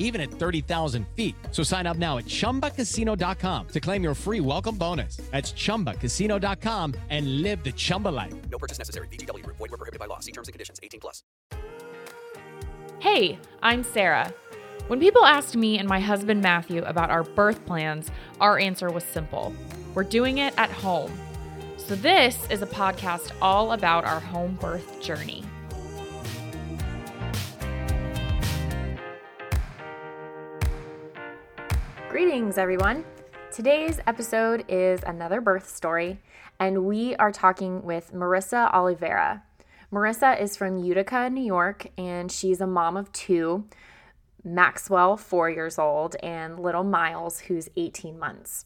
even 0.00 0.20
at 0.20 0.30
30,000 0.32 1.06
feet. 1.14 1.36
So 1.52 1.62
sign 1.62 1.86
up 1.86 1.96
now 1.96 2.18
at 2.18 2.24
ChumbaCasino.com 2.24 3.68
to 3.68 3.80
claim 3.80 4.02
your 4.02 4.14
free 4.14 4.40
welcome 4.40 4.76
bonus. 4.76 5.18
That's 5.30 5.52
ChumbaCasino.com 5.52 6.94
and 7.10 7.42
live 7.42 7.62
the 7.62 7.72
Chumba 7.72 8.08
life. 8.08 8.34
No 8.50 8.58
purchase 8.58 8.78
necessary. 8.78 9.06
VGW 9.08 9.44
Group. 9.44 9.58
Void 9.58 9.70
were 9.70 9.76
prohibited 9.76 10.00
by 10.00 10.06
law. 10.06 10.18
See 10.18 10.32
terms 10.32 10.48
and 10.48 10.52
conditions. 10.52 10.80
18 10.82 10.98
plus. 10.98 11.22
Hey, 12.98 13.38
I'm 13.62 13.82
Sarah. 13.82 14.34
When 14.88 14.98
people 14.98 15.24
asked 15.24 15.54
me 15.54 15.78
and 15.78 15.88
my 15.88 16.00
husband 16.00 16.42
Matthew 16.42 16.82
about 16.82 17.10
our 17.10 17.22
birth 17.22 17.64
plans, 17.64 18.10
our 18.40 18.58
answer 18.58 18.90
was 18.90 19.04
simple 19.04 19.54
we're 19.94 20.04
doing 20.04 20.38
it 20.38 20.52
at 20.58 20.70
home. 20.70 21.12
So, 21.76 21.94
this 21.96 22.36
is 22.50 22.62
a 22.62 22.66
podcast 22.66 23.32
all 23.40 23.72
about 23.72 24.04
our 24.04 24.20
home 24.20 24.56
birth 24.60 25.00
journey. 25.00 25.44
Greetings, 32.10 32.58
everyone. 32.58 33.04
Today's 33.52 34.00
episode 34.04 34.64
is 34.66 35.00
another 35.06 35.40
birth 35.40 35.68
story, 35.68 36.18
and 36.58 36.84
we 36.84 37.14
are 37.14 37.30
talking 37.30 37.84
with 37.84 38.12
Marissa 38.12 38.68
Oliveira. 38.74 39.44
Marissa 39.92 40.38
is 40.40 40.56
from 40.56 40.78
Utica, 40.78 41.30
New 41.30 41.44
York, 41.44 41.86
and 41.96 42.32
she's 42.32 42.60
a 42.60 42.66
mom 42.66 42.96
of 42.96 43.12
two 43.12 43.64
Maxwell, 44.42 45.16
four 45.16 45.48
years 45.48 45.78
old, 45.78 46.16
and 46.16 46.58
little 46.58 46.82
Miles, 46.82 47.38
who's 47.38 47.68
18 47.76 48.18
months. 48.18 48.64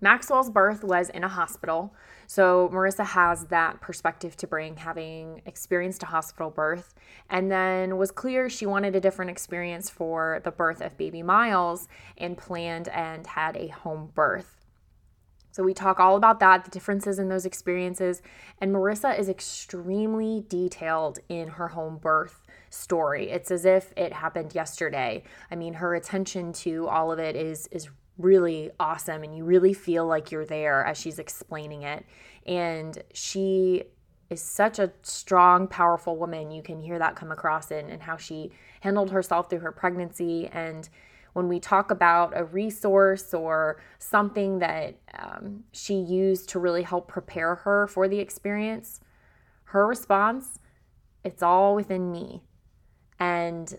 Maxwell's 0.00 0.48
birth 0.48 0.82
was 0.82 1.10
in 1.10 1.24
a 1.24 1.28
hospital, 1.28 1.94
so 2.26 2.70
Marissa 2.72 3.04
has 3.04 3.46
that 3.46 3.80
perspective 3.80 4.34
to 4.38 4.46
bring, 4.46 4.76
having 4.76 5.42
experienced 5.44 6.02
a 6.02 6.06
hospital 6.06 6.50
birth, 6.50 6.94
and 7.28 7.50
then 7.50 7.98
was 7.98 8.10
clear 8.10 8.48
she 8.48 8.64
wanted 8.64 8.96
a 8.96 9.00
different 9.00 9.30
experience 9.30 9.90
for 9.90 10.40
the 10.42 10.50
birth 10.50 10.80
of 10.80 10.96
baby 10.96 11.22
Miles 11.22 11.86
and 12.16 12.38
planned 12.38 12.88
and 12.88 13.26
had 13.26 13.56
a 13.56 13.68
home 13.68 14.10
birth. 14.14 14.56
So 15.52 15.64
we 15.64 15.74
talk 15.74 15.98
all 15.98 16.16
about 16.16 16.40
that, 16.40 16.64
the 16.64 16.70
differences 16.70 17.18
in 17.18 17.28
those 17.28 17.44
experiences, 17.44 18.22
and 18.58 18.72
Marissa 18.72 19.18
is 19.18 19.28
extremely 19.28 20.44
detailed 20.48 21.18
in 21.28 21.48
her 21.48 21.68
home 21.68 21.98
birth 21.98 22.46
story. 22.70 23.30
It's 23.30 23.50
as 23.50 23.64
if 23.64 23.92
it 23.96 24.12
happened 24.12 24.54
yesterday. 24.54 25.24
I 25.50 25.56
mean, 25.56 25.74
her 25.74 25.94
attention 25.94 26.52
to 26.54 26.86
all 26.86 27.10
of 27.10 27.18
it 27.18 27.34
is 27.34 27.66
is 27.72 27.90
really 28.20 28.70
awesome 28.78 29.22
and 29.22 29.36
you 29.36 29.44
really 29.44 29.72
feel 29.72 30.06
like 30.06 30.30
you're 30.30 30.44
there 30.44 30.84
as 30.84 30.98
she's 30.98 31.18
explaining 31.18 31.82
it. 31.82 32.04
And 32.46 33.02
she 33.12 33.84
is 34.30 34.40
such 34.40 34.78
a 34.78 34.92
strong, 35.02 35.66
powerful 35.66 36.16
woman. 36.16 36.50
You 36.50 36.62
can 36.62 36.80
hear 36.80 36.98
that 36.98 37.16
come 37.16 37.32
across 37.32 37.70
in, 37.70 37.90
in 37.90 38.00
how 38.00 38.16
she 38.16 38.52
handled 38.80 39.10
herself 39.10 39.50
through 39.50 39.58
her 39.60 39.72
pregnancy. 39.72 40.48
And 40.52 40.88
when 41.32 41.48
we 41.48 41.60
talk 41.60 41.90
about 41.90 42.32
a 42.36 42.44
resource 42.44 43.34
or 43.34 43.80
something 43.98 44.60
that 44.60 44.96
um, 45.18 45.64
she 45.72 45.94
used 45.94 46.48
to 46.50 46.58
really 46.58 46.82
help 46.82 47.08
prepare 47.08 47.56
her 47.56 47.86
for 47.88 48.08
the 48.08 48.18
experience, 48.18 49.00
her 49.64 49.86
response, 49.86 50.58
it's 51.24 51.42
all 51.42 51.74
within 51.74 52.10
me. 52.10 52.42
And 53.18 53.78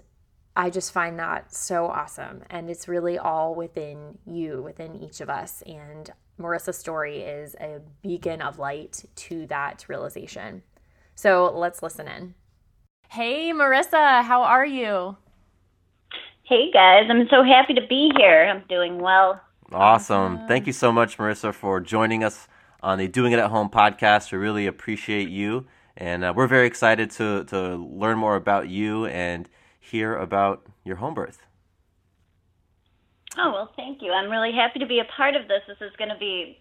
I 0.55 0.69
just 0.69 0.91
find 0.91 1.17
that 1.19 1.53
so 1.53 1.87
awesome. 1.87 2.43
And 2.49 2.69
it's 2.69 2.87
really 2.87 3.17
all 3.17 3.55
within 3.55 4.17
you, 4.25 4.61
within 4.61 4.95
each 4.95 5.21
of 5.21 5.29
us. 5.29 5.63
And 5.65 6.09
Marissa's 6.39 6.77
story 6.77 7.21
is 7.21 7.55
a 7.55 7.79
beacon 8.01 8.41
of 8.41 8.59
light 8.59 9.05
to 9.15 9.47
that 9.47 9.85
realization. 9.87 10.63
So 11.15 11.53
let's 11.55 11.81
listen 11.81 12.07
in. 12.07 12.35
Hey, 13.09 13.51
Marissa, 13.51 14.23
how 14.23 14.43
are 14.43 14.65
you? 14.65 15.17
Hey, 16.43 16.71
guys. 16.71 17.03
I'm 17.09 17.27
so 17.29 17.43
happy 17.43 17.73
to 17.75 17.87
be 17.87 18.11
here. 18.17 18.45
I'm 18.45 18.63
doing 18.67 18.99
well. 18.99 19.39
Awesome. 19.71 20.47
Thank 20.47 20.67
you 20.67 20.73
so 20.73 20.91
much, 20.91 21.17
Marissa, 21.17 21.53
for 21.53 21.79
joining 21.79 22.25
us 22.25 22.49
on 22.83 22.97
the 22.97 23.07
Doing 23.07 23.31
It 23.31 23.39
at 23.39 23.49
Home 23.49 23.69
podcast. 23.69 24.31
We 24.31 24.37
really 24.37 24.67
appreciate 24.67 25.29
you. 25.29 25.65
And 25.95 26.25
uh, 26.25 26.33
we're 26.35 26.47
very 26.47 26.67
excited 26.67 27.11
to, 27.11 27.45
to 27.45 27.75
learn 27.75 28.17
more 28.17 28.35
about 28.35 28.67
you 28.67 29.05
and 29.05 29.47
hear 29.81 30.15
about 30.15 30.65
your 30.85 30.95
home 30.95 31.13
birth. 31.13 31.41
Oh, 33.37 33.51
well, 33.51 33.71
thank 33.75 34.01
you. 34.01 34.11
I'm 34.11 34.29
really 34.29 34.51
happy 34.53 34.79
to 34.79 34.85
be 34.85 34.99
a 34.99 35.05
part 35.15 35.35
of 35.35 35.47
this. 35.47 35.61
This 35.67 35.77
is 35.81 35.95
going 35.97 36.09
to 36.09 36.17
be 36.17 36.59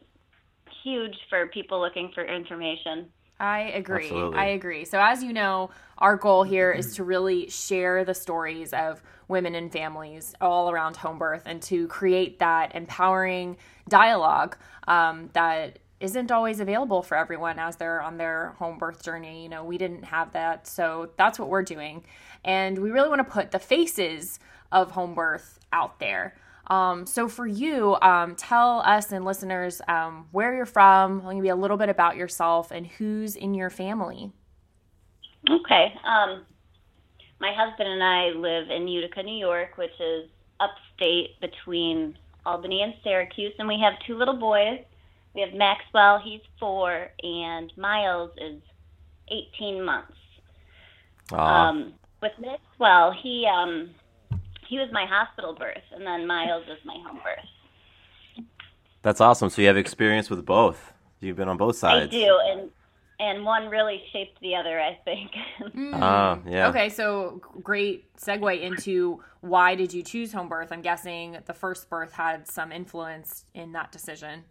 huge 0.83 1.15
for 1.29 1.47
people 1.49 1.81
looking 1.81 2.11
for 2.15 2.25
information. 2.25 3.09
I 3.41 3.61
agree. 3.71 4.05
Absolutely. 4.05 4.39
I 4.39 4.45
agree. 4.47 4.85
So, 4.85 5.01
as 5.01 5.23
you 5.25 5.33
know, 5.33 5.71
our 5.99 6.17
goal 6.17 6.43
here 6.43 6.71
is 6.73 6.95
to 6.97 7.05
really 7.05 7.49
share 7.49 8.05
the 8.05 8.15
stories 8.15 8.73
of 8.75 9.03
women 9.29 9.55
and 9.55 9.73
families 9.73 10.35
all 10.41 10.71
around 10.71 10.97
home 10.97 11.19
birth 11.19 11.45
and 11.47 11.63
to 11.63 11.89
create 11.89 12.39
that 12.41 12.75
empowering 12.75 13.57
dialogue 13.89 14.57
um, 14.87 15.31
that 15.33 15.79
isn't 16.01 16.31
always 16.31 16.61
available 16.61 17.03
for 17.03 17.17
everyone 17.17 17.59
as 17.59 17.77
they're 17.77 18.03
on 18.03 18.19
their 18.19 18.55
home 18.59 18.79
birth 18.79 19.03
journey. 19.03 19.43
You 19.43 19.49
know, 19.49 19.65
we 19.65 19.79
didn't 19.79 20.05
have 20.05 20.33
that. 20.33 20.67
So, 20.67 21.11
that's 21.17 21.39
what 21.39 21.49
we're 21.49 21.63
doing. 21.63 22.05
And 22.45 22.79
we 22.79 22.91
really 22.91 23.09
want 23.09 23.21
to 23.21 23.33
put 23.33 23.51
the 23.51 23.59
faces 23.59 24.39
of 24.73 24.93
home 24.93 25.15
birth 25.15 25.59
out 25.73 25.99
there. 25.99 26.35
Um, 26.69 27.05
so 27.05 27.29
for 27.29 27.47
you, 27.47 27.97
um, 28.01 28.37
tell 28.37 28.81
us 28.81 29.11
and 29.11 29.25
listeners 29.25 29.83
um, 29.89 30.29
where 30.31 30.55
you're 30.55 30.67
from, 30.67 31.23
maybe 31.27 31.49
a 31.49 31.57
little 31.57 31.77
bit 31.77 31.89
about 31.89 32.17
yourself 32.17 32.71
and 32.71 32.87
who's 32.87 33.35
in 33.35 33.55
your 33.55 33.71
family. 33.71 34.33
Okay. 35.51 35.95
Um, 36.05 36.47
my 37.41 37.53
husband 37.57 37.89
and 37.89 38.03
I 38.03 38.29
live 38.39 38.71
in 38.71 38.87
Utica, 38.87 39.23
New 39.23 39.37
York, 39.37 39.77
which 39.77 39.99
is 39.99 40.29
upstate 40.61 41.41
between 41.41 42.17
Albany 42.47 42.83
and 42.83 42.95
Syracuse, 43.03 43.53
and 43.59 43.67
we 43.67 43.81
have 43.83 43.95
two 44.07 44.17
little 44.17 44.39
boys. 44.39 44.81
We 45.35 45.41
have 45.41 45.55
Maxwell, 45.55 46.21
he's 46.23 46.41
four, 46.59 47.09
and 47.23 47.73
Miles 47.77 48.31
is 48.37 48.61
18 49.29 49.85
months. 49.85 50.13
Aw. 51.33 51.69
Um, 51.69 51.95
with 52.23 52.33
Maxwell, 52.39 53.13
he 53.13 53.47
um, 53.47 53.91
he 54.69 54.79
was 54.79 54.89
my 54.93 55.07
hospital 55.07 55.55
birth, 55.55 55.83
and 55.93 56.07
then 56.07 56.27
Miles 56.27 56.65
is 56.65 56.79
my 56.85 56.97
home 57.07 57.21
birth. 57.25 58.47
That's 59.03 59.21
awesome. 59.21 59.49
So 59.49 59.63
you 59.63 59.69
have 59.69 59.77
experience 59.77 60.29
with 60.31 60.45
both. 60.45 60.93
You've 61.21 61.37
been 61.37 61.49
on 61.49 61.57
both 61.57 61.77
sides. 61.77 62.07
I 62.15 62.19
do, 62.19 62.39
and 62.47 62.71
and 63.21 63.45
one 63.45 63.69
really 63.69 64.03
shaped 64.13 64.41
the 64.41 64.57
other, 64.57 64.81
I 64.81 64.99
think. 65.05 65.31
Ah, 65.93 66.39
yeah. 66.47 66.69
Okay, 66.69 66.89
so 66.89 67.41
great 67.63 68.05
segue 68.17 68.61
into 68.61 69.23
why 69.41 69.75
did 69.75 69.93
you 69.93 70.03
choose 70.03 70.33
home 70.33 70.49
birth? 70.49 70.73
I'm 70.73 70.81
guessing 70.81 71.37
the 71.45 71.53
first 71.53 71.91
birth 71.91 72.13
had 72.13 72.49
some 72.49 72.73
influence 72.73 73.45
in 73.55 73.73
that 73.73 73.93
decision. 73.93 74.45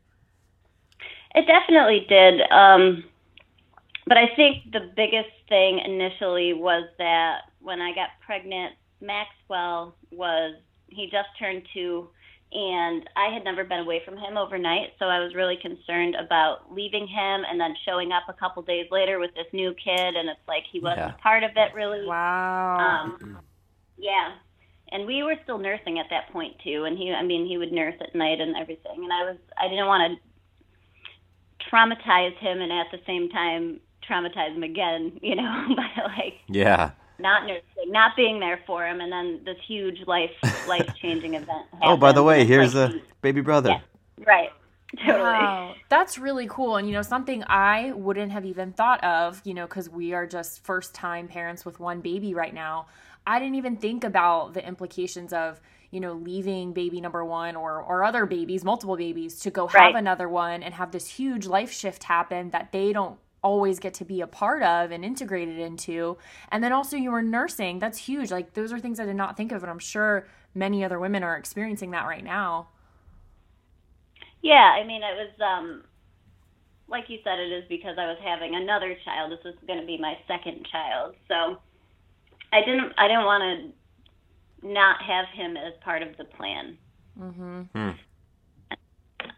It 1.34 1.48
definitely 1.48 2.06
did. 2.08 2.42
Um, 2.52 3.04
but 4.06 4.18
I 4.18 4.28
think 4.36 4.72
the 4.72 4.92
biggest 4.96 5.30
thing 5.48 5.80
initially 5.80 6.54
was 6.54 6.84
that 7.00 7.49
when 7.62 7.82
I 7.82 7.94
got 7.94 8.10
pregnant, 8.26 8.74
Maxwell 9.02 9.96
was, 10.12 10.56
he 10.88 11.06
just 11.06 11.30
turned 11.38 11.64
two, 11.74 12.10
and 12.52 13.08
I 13.16 13.32
had 13.34 13.44
never 13.44 13.64
been 13.64 13.80
away 13.80 14.02
from 14.04 14.18
him 14.18 14.38
overnight. 14.38 14.94
So 14.98 15.06
I 15.06 15.20
was 15.20 15.36
really 15.36 15.58
concerned 15.62 16.16
about 16.16 16.74
leaving 16.74 17.08
him 17.08 17.44
and 17.50 17.60
then 17.60 17.76
showing 17.86 18.12
up 18.12 18.24
a 18.28 18.34
couple 18.34 18.64
days 18.64 18.88
later 18.92 19.20
with 19.20 19.34
this 19.36 19.46
new 19.54 19.74
kid, 19.76 20.16
and 20.16 20.28
it's 20.30 20.48
like 20.48 20.64
he 20.72 20.80
wasn't 20.80 21.00
Yeah. 21.10 21.12
part 21.22 21.44
of 21.44 21.52
it 21.56 21.74
really. 21.76 22.06
Wow. 22.08 22.78
Um, 22.80 23.40
yeah. 23.98 24.34
And 24.92 25.06
we 25.06 25.22
were 25.22 25.36
still 25.44 25.60
nursing 25.60 26.00
at 26.00 26.08
that 26.10 26.32
point 26.34 26.56
too. 26.64 26.86
And 26.86 26.98
he, 26.98 27.14
I 27.14 27.22
mean, 27.22 27.46
he 27.46 27.60
would 27.60 27.72
nurse 27.72 27.94
at 28.02 28.16
night 28.16 28.42
and 28.42 28.56
everything. 28.56 29.04
And 29.04 29.14
I 29.14 29.24
was, 29.24 29.38
I 29.62 29.68
didn't 29.68 29.86
want 29.86 30.18
to 31.62 31.70
traumatize 31.70 32.36
him 32.38 32.62
and 32.62 32.72
at 32.72 32.88
the 32.92 33.00
same 33.06 33.30
time 33.30 33.80
traumatize 34.10 34.56
him 34.56 34.64
again, 34.64 35.20
you 35.22 35.36
know, 35.36 35.68
by 35.76 36.02
like 36.04 36.34
Yeah. 36.48 36.92
Not 37.19 37.44
nursing, 37.45 37.92
not 37.92 38.16
being 38.16 38.39
there 38.39 38.60
for 38.68 38.86
him, 38.86 39.01
and 39.01 39.12
then 39.12 39.42
this 39.45 39.57
huge 39.68 40.00
life 40.07 40.31
life 40.68 40.88
changing 41.01 41.36
event. 41.36 41.68
Oh, 41.81 41.98
by 41.98 42.12
the 42.12 42.24
way, 42.24 42.45
here's 42.45 42.75
like, 42.75 42.92
a 42.92 43.01
baby 43.21 43.42
brother. 43.42 43.69
Yeah. 43.69 44.25
right, 44.25 44.50
totally. 45.06 45.24
Wow, 45.24 45.75
that's 45.89 46.18
really 46.18 46.48
cool. 46.48 46.77
And, 46.77 46.88
you 46.88 46.94
know, 46.94 47.01
something 47.01 47.44
I 47.48 47.92
wouldn't 47.94 48.31
have 48.31 48.45
even 48.45 48.74
thought 48.74 49.04
of, 49.04 49.42
you 49.45 49.54
know, 49.54 49.68
because 49.68 49.89
we 49.89 50.13
are 50.13 50.27
just 50.27 50.63
first 50.66 50.94
time 50.95 51.27
parents 51.27 51.66
with 51.66 51.80
one 51.80 52.01
baby 52.01 52.33
right 52.33 52.54
now. 52.54 52.88
I 53.27 53.39
didn't 53.39 53.56
even 53.56 53.77
think 53.77 54.04
about 54.04 54.54
the 54.54 54.66
implications 54.68 55.33
of, 55.33 55.60
you 55.92 56.00
know, 56.00 56.13
leaving 56.13 56.74
baby 56.74 57.01
number 57.01 57.24
one 57.25 57.56
or, 57.56 57.81
or 57.81 58.04
other 58.04 58.25
babies, 58.25 58.63
multiple 58.63 58.98
babies, 58.98 59.39
to 59.42 59.51
go 59.51 59.68
have 59.68 59.75
Right. 59.75 59.95
another 59.95 60.27
one 60.30 60.63
and 60.63 60.74
have 60.74 60.92
this 60.92 61.07
huge 61.07 61.45
life 61.48 61.71
shift 61.71 62.04
happen 62.04 62.50
that 62.51 62.71
they 62.71 62.94
don't 62.94 63.19
always 63.42 63.80
get 63.80 63.94
to 63.96 64.06
be 64.06 64.22
a 64.22 64.28
part 64.28 64.62
of 64.62 64.92
and 64.92 65.04
integrated 65.06 65.58
into. 65.60 66.18
And 66.52 66.64
then 66.64 66.72
also 66.72 66.98
you 66.98 67.12
were 67.12 67.22
nursing. 67.22 67.80
That's 67.80 67.98
huge. 67.98 68.32
Like 68.32 68.54
those 68.54 68.72
are 68.74 68.80
things 68.80 69.00
I 69.00 69.06
did 69.06 69.16
not 69.16 69.38
think 69.38 69.52
of. 69.52 69.64
And 69.64 69.72
I'm 69.72 69.80
sure 69.80 70.28
many 70.54 70.84
other 70.84 71.00
women 71.00 71.24
are 71.24 71.38
experiencing 71.38 71.92
that 71.92 72.06
right 72.06 72.24
now. 72.24 72.70
Yeah, 74.42 74.56
I 74.80 74.86
mean, 74.86 75.02
it 75.04 75.16
was 75.16 75.32
um, 75.42 75.84
like 76.90 77.06
you 77.10 77.20
said, 77.24 77.40
it 77.40 77.52
is 77.52 77.64
because 77.70 77.98
I 77.98 78.08
was 78.08 78.18
having 78.24 78.56
another 78.56 78.96
child. 79.06 79.32
This 79.32 79.44
was 79.44 79.56
going 79.68 79.80
to 79.80 79.86
be 79.86 79.98
my 79.98 80.16
second 80.28 80.66
child, 80.72 81.16
so 81.28 81.60
I 82.52 82.62
didn't. 82.66 82.94
I 82.98 83.08
didn't 83.08 83.26
want 83.26 83.74
to 84.64 84.68
not 84.68 85.02
have 85.02 85.26
him 85.34 85.56
as 85.56 85.74
part 85.82 86.02
of 86.02 86.18
the 86.18 86.26
plan. 86.26 86.78
Mm-hmm. 87.20 87.90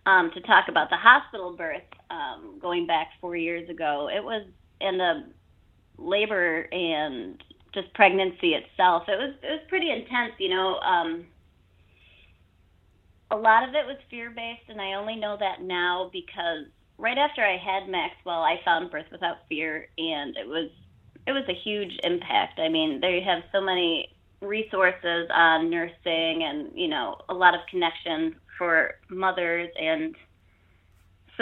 Um, 0.05 0.31
to 0.33 0.41
talk 0.41 0.67
about 0.67 0.89
the 0.89 0.97
hospital 0.97 1.55
birth, 1.55 1.83
um, 2.11 2.59
going 2.61 2.85
back 2.85 3.09
four 3.19 3.35
years 3.35 3.69
ago, 3.69 4.09
it 4.13 4.23
was 4.23 4.45
in 4.81 4.97
the 4.97 5.23
labor 5.97 6.67
and 6.71 7.41
just 7.73 7.93
pregnancy 7.93 8.53
itself. 8.53 9.03
It 9.07 9.17
was 9.17 9.33
it 9.41 9.51
was 9.51 9.61
pretty 9.69 9.89
intense, 9.89 10.33
you 10.37 10.49
know. 10.49 10.77
Um, 10.79 11.25
a 13.31 13.35
lot 13.35 13.63
of 13.63 13.69
it 13.69 13.85
was 13.85 13.97
fear 14.09 14.29
based, 14.29 14.67
and 14.67 14.81
I 14.81 14.93
only 14.93 15.15
know 15.15 15.37
that 15.39 15.61
now 15.61 16.09
because 16.11 16.65
right 16.97 17.17
after 17.17 17.41
I 17.43 17.57
had 17.57 17.89
Maxwell, 17.89 18.41
I 18.41 18.59
found 18.65 18.91
Birth 18.91 19.05
Without 19.11 19.37
Fear, 19.47 19.87
and 19.97 20.35
it 20.35 20.47
was 20.47 20.69
it 21.25 21.31
was 21.31 21.43
a 21.47 21.53
huge 21.63 21.97
impact. 22.03 22.59
I 22.59 22.67
mean, 22.67 22.99
they 22.99 23.21
have 23.25 23.43
so 23.51 23.61
many 23.61 24.09
resources 24.41 25.29
on 25.33 25.69
nursing, 25.69 26.43
and 26.43 26.71
you 26.75 26.89
know, 26.89 27.17
a 27.29 27.33
lot 27.33 27.55
of 27.55 27.61
connection 27.69 28.35
for 28.57 28.95
mothers 29.09 29.69
and 29.79 30.15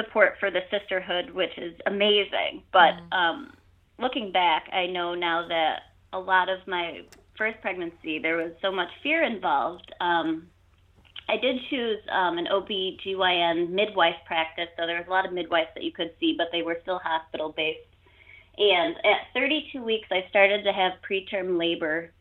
support 0.02 0.34
for 0.40 0.52
the 0.52 0.62
sisterhood, 0.72 1.32
which 1.32 1.58
is 1.58 1.74
amazing. 1.86 2.64
But 2.72 2.94
um, 3.16 3.52
looking 3.98 4.32
back, 4.32 4.70
I 4.72 4.88
know 4.88 5.16
now 5.16 5.48
that 5.48 5.80
a 6.14 6.20
lot 6.20 6.50
of 6.50 6.60
my 6.68 7.02
first 7.38 7.60
pregnancy, 7.62 8.20
there 8.20 8.38
was 8.38 8.52
so 8.62 8.72
much 8.72 8.90
fear 9.04 9.24
involved. 9.24 9.92
Um, 10.02 10.48
I 11.28 11.38
did 11.38 11.58
choose 11.70 12.00
um, 12.12 12.38
an 12.38 12.48
OB/GYN 12.48 13.70
midwife 13.70 14.16
practice, 14.26 14.68
so 14.78 14.88
there 14.88 14.98
was 14.98 15.06
a 15.08 15.12
lot 15.12 15.26
of 15.26 15.34
midwives 15.34 15.70
that 15.76 15.84
you 15.84 15.92
could 15.92 16.12
see, 16.20 16.34
but 16.38 16.48
they 16.52 16.64
were 16.64 16.78
still 16.82 17.00
hospital 17.00 17.54
based. 17.56 17.80
And 18.58 18.96
at 18.98 19.34
32 19.34 19.82
weeks, 19.82 20.08
I 20.12 20.26
started 20.30 20.64
to 20.64 20.74
have 20.74 20.94
preterm 21.08 21.58
labor 21.58 22.12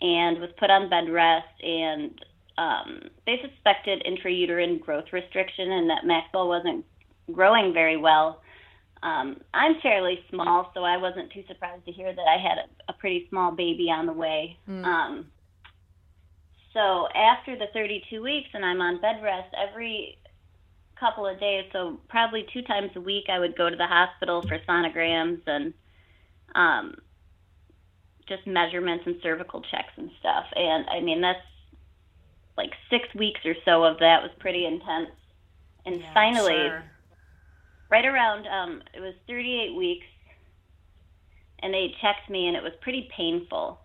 and 0.00 0.40
was 0.40 0.50
put 0.58 0.70
on 0.70 0.90
bed 0.90 1.08
rest. 1.08 1.62
And 1.62 2.18
um, 2.58 3.00
they 3.26 3.40
suspected 3.42 4.02
intrauterine 4.04 4.80
growth 4.80 5.12
restriction 5.12 5.70
and 5.70 5.90
that 5.90 6.04
Maxwell 6.04 6.48
wasn't 6.48 6.84
growing 7.32 7.72
very 7.72 7.96
well. 7.96 8.40
Um, 9.02 9.36
I'm 9.52 9.74
fairly 9.82 10.18
small, 10.30 10.70
so 10.74 10.82
I 10.82 10.96
wasn't 10.96 11.30
too 11.32 11.44
surprised 11.46 11.84
to 11.84 11.92
hear 11.92 12.14
that 12.14 12.26
I 12.26 12.38
had 12.40 12.58
a, 12.58 12.92
a 12.92 12.94
pretty 12.94 13.26
small 13.28 13.52
baby 13.52 13.90
on 13.90 14.06
the 14.06 14.12
way. 14.12 14.56
Um, 14.84 15.26
so 16.72 17.06
after 17.14 17.56
the 17.56 17.66
32 17.72 18.22
weeks 18.22 18.48
and 18.54 18.64
I'm 18.64 18.80
on 18.80 19.00
bed 19.00 19.22
rest 19.22 19.54
every 19.56 20.18
couple 20.98 21.26
of 21.26 21.38
days, 21.38 21.64
so 21.72 22.00
probably 22.08 22.46
two 22.52 22.62
times 22.62 22.90
a 22.96 23.00
week, 23.00 23.24
I 23.30 23.38
would 23.38 23.56
go 23.56 23.68
to 23.68 23.76
the 23.76 23.86
hospital 23.86 24.42
for 24.42 24.58
sonograms 24.66 25.40
and 25.46 25.74
um, 26.54 26.94
just 28.26 28.46
measurements 28.46 29.04
and 29.06 29.16
cervical 29.22 29.60
checks 29.70 29.92
and 29.96 30.10
stuff. 30.18 30.44
And 30.56 30.86
I 30.88 31.00
mean, 31.00 31.20
that's 31.20 31.38
like 32.56 32.70
six 32.88 33.04
weeks 33.14 33.40
or 33.44 33.54
so 33.64 33.84
of 33.84 33.98
that 33.98 34.22
was 34.22 34.30
pretty 34.38 34.64
intense. 34.64 35.10
And 35.86 36.02
finally, 36.14 36.68
Sure. 36.68 36.84
Right 37.90 38.04
around 38.04 38.46
um 38.46 38.82
it 38.94 39.00
was 39.00 39.14
38 39.28 39.76
weeks 39.76 40.06
and 41.62 41.72
they 41.72 41.94
checked 42.00 42.28
me 42.30 42.48
and 42.48 42.56
it 42.56 42.62
was 42.62 42.72
pretty 42.82 43.08
painful. 43.16 43.80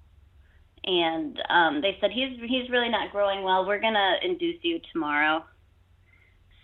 And 0.86 1.38
um 1.50 1.82
they 1.82 1.98
said 2.02 2.12
he's 2.12 2.40
he's 2.48 2.70
really 2.70 2.90
not 2.90 3.12
growing 3.12 3.44
well. 3.44 3.66
We're 3.66 3.82
going 3.82 3.94
to 3.96 4.16
induce 4.24 4.60
you 4.64 4.80
tomorrow. 4.94 5.44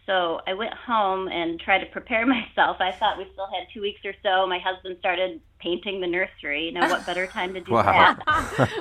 So 0.06 0.40
i 0.48 0.54
went 0.54 0.74
home 0.74 1.28
and 1.30 1.60
tried 1.60 1.80
to 1.80 1.88
prepare 1.88 2.26
myself. 2.38 2.78
I 2.80 2.94
thought 3.00 3.18
we 3.18 3.28
still 3.34 3.48
had 3.48 3.68
two 3.74 3.82
weeks 3.82 4.02
or 4.06 4.14
so. 4.24 4.48
My 4.48 4.60
husband 4.64 4.98
started 5.00 5.42
painting 5.62 6.02
the 6.02 6.08
nursery. 6.08 6.66
You 6.66 6.74
know 6.74 6.88
what 6.88 7.06
better 7.06 7.28
time 7.34 7.54
to 7.54 7.62
do 7.62 7.72
Wow. 7.72 7.84
that? 7.90 8.16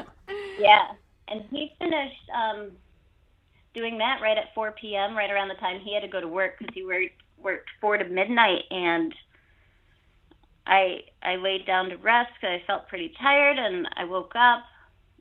Yeah. 0.56 0.88
And 1.28 1.42
he 1.50 1.70
finished 1.78 2.28
um 2.34 2.72
doing 3.74 3.98
that 3.98 4.20
right 4.22 4.38
at 4.38 4.54
4 4.54 4.72
p.m. 4.80 5.16
right 5.16 5.30
around 5.30 5.48
the 5.48 5.54
time 5.56 5.80
he 5.80 5.94
had 5.94 6.02
to 6.02 6.08
go 6.08 6.20
to 6.20 6.28
work 6.28 6.54
because 6.58 6.74
he 6.74 6.84
worked 6.84 7.22
worked 7.44 7.68
four 7.80 7.96
to 7.98 8.04
midnight 8.04 8.62
and 8.70 9.14
I 10.66 11.00
I 11.22 11.36
laid 11.36 11.66
down 11.66 11.90
to 11.90 11.96
rest 11.96 12.30
because 12.40 12.60
I 12.60 12.66
felt 12.66 12.88
pretty 12.88 13.12
tired 13.20 13.58
and 13.58 13.86
I 13.96 14.04
woke 14.04 14.32
up 14.34 14.62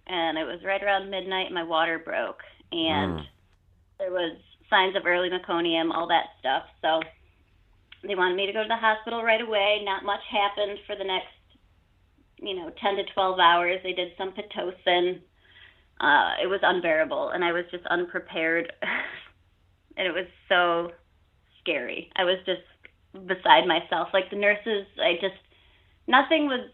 and 0.07 0.37
it 0.37 0.45
was 0.45 0.63
right 0.65 0.81
around 0.81 1.09
midnight 1.11 1.51
my 1.51 1.63
water 1.63 1.99
broke 1.99 2.41
and 2.71 3.19
Mm. 3.19 3.25
there 3.99 4.11
was 4.11 4.37
signs 4.69 4.95
of 4.95 5.05
early 5.05 5.29
meconium 5.29 5.93
all 5.93 6.07
that 6.07 6.27
stuff 6.39 6.63
so 6.81 7.01
they 8.03 8.15
wanted 8.15 8.35
me 8.35 8.45
to 8.45 8.53
go 8.53 8.63
to 8.63 8.67
the 8.67 8.75
hospital 8.75 9.23
right 9.23 9.39
away. 9.41 9.81
Not 9.83 10.03
much 10.03 10.19
happened 10.29 10.77
for 10.85 10.95
the 10.95 11.03
next 11.05 11.27
you 12.41 12.55
know 12.55 12.69
10 12.81 12.95
to 12.97 13.03
12 13.13 13.39
hours. 13.39 13.79
They 13.83 13.93
did 13.93 14.11
some 14.17 14.33
pitocin. 14.33 15.21
Uh, 16.01 16.33
it 16.41 16.47
was 16.47 16.59
unbearable 16.63 17.29
and 17.29 17.43
I 17.43 17.51
was 17.51 17.65
just 17.71 17.85
unprepared. 17.87 18.71
And 19.95 20.07
it 20.07 20.11
was 20.11 20.25
so 20.49 20.91
scary. 21.63 22.11
I 22.17 22.25
was 22.25 22.39
just 22.45 22.61
beside 23.27 23.67
myself. 23.67 24.09
Like 24.13 24.29
the 24.31 24.37
nurses, 24.37 24.87
I 25.01 25.15
just 25.21 25.39
nothing 26.07 26.47
was 26.47 26.69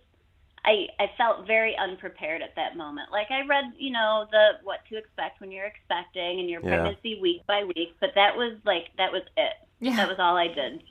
I 0.66 0.88
I 1.00 1.08
felt 1.18 1.48
very 1.48 1.76
unprepared 1.78 2.42
at 2.42 2.56
that 2.56 2.78
moment. 2.78 3.12
Like 3.12 3.28
I 3.32 3.46
read, 3.48 3.66
you 3.78 3.92
know, 3.92 4.28
the 4.32 4.60
what 4.64 4.80
to 4.90 4.98
expect 4.98 5.42
when 5.42 5.52
you're 5.52 5.68
expecting 5.68 6.40
and 6.42 6.50
your 6.50 6.62
Yeah. 6.64 6.70
pregnancy 6.70 7.20
week 7.22 7.46
by 7.48 7.64
week, 7.66 7.98
but 8.02 8.12
that 8.16 8.36
was 8.38 8.58
like 8.66 8.86
that 8.98 9.12
was 9.14 9.24
it. 9.38 9.54
Yeah. 9.80 9.96
That 9.98 10.10
was 10.10 10.18
all 10.20 10.38
I 10.38 10.48
did. 10.50 10.84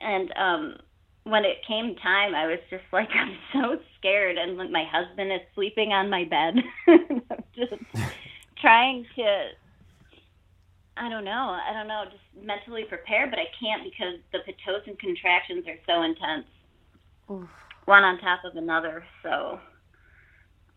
And 0.00 0.32
um 0.36 0.76
when 1.24 1.44
it 1.44 1.58
came 1.68 1.96
time, 1.96 2.34
I 2.34 2.46
was 2.46 2.58
just 2.70 2.84
like 2.92 3.08
I'm 3.14 3.36
so 3.52 3.78
scared 3.98 4.38
and 4.38 4.56
like, 4.58 4.70
my 4.70 4.84
husband 4.90 5.32
is 5.32 5.40
sleeping 5.54 5.92
on 5.92 6.10
my 6.10 6.24
bed. 6.24 6.56
I'm 6.88 7.44
just 7.54 7.74
trying 8.58 9.06
to 9.16 9.48
I 10.96 11.08
don't 11.08 11.24
know. 11.24 11.56
I 11.56 11.72
don't 11.72 11.88
know. 11.88 12.04
Just 12.10 12.46
mentally 12.46 12.84
prepare, 12.88 13.28
but 13.28 13.38
I 13.38 13.46
can't 13.58 13.82
because 13.84 14.20
the 14.32 14.40
pitocin 14.40 14.98
contractions 14.98 15.64
are 15.66 15.78
so 15.86 16.02
intense, 16.02 16.46
one 17.86 18.04
on 18.04 18.18
top 18.20 18.40
of 18.44 18.56
another. 18.56 19.04
So 19.22 19.58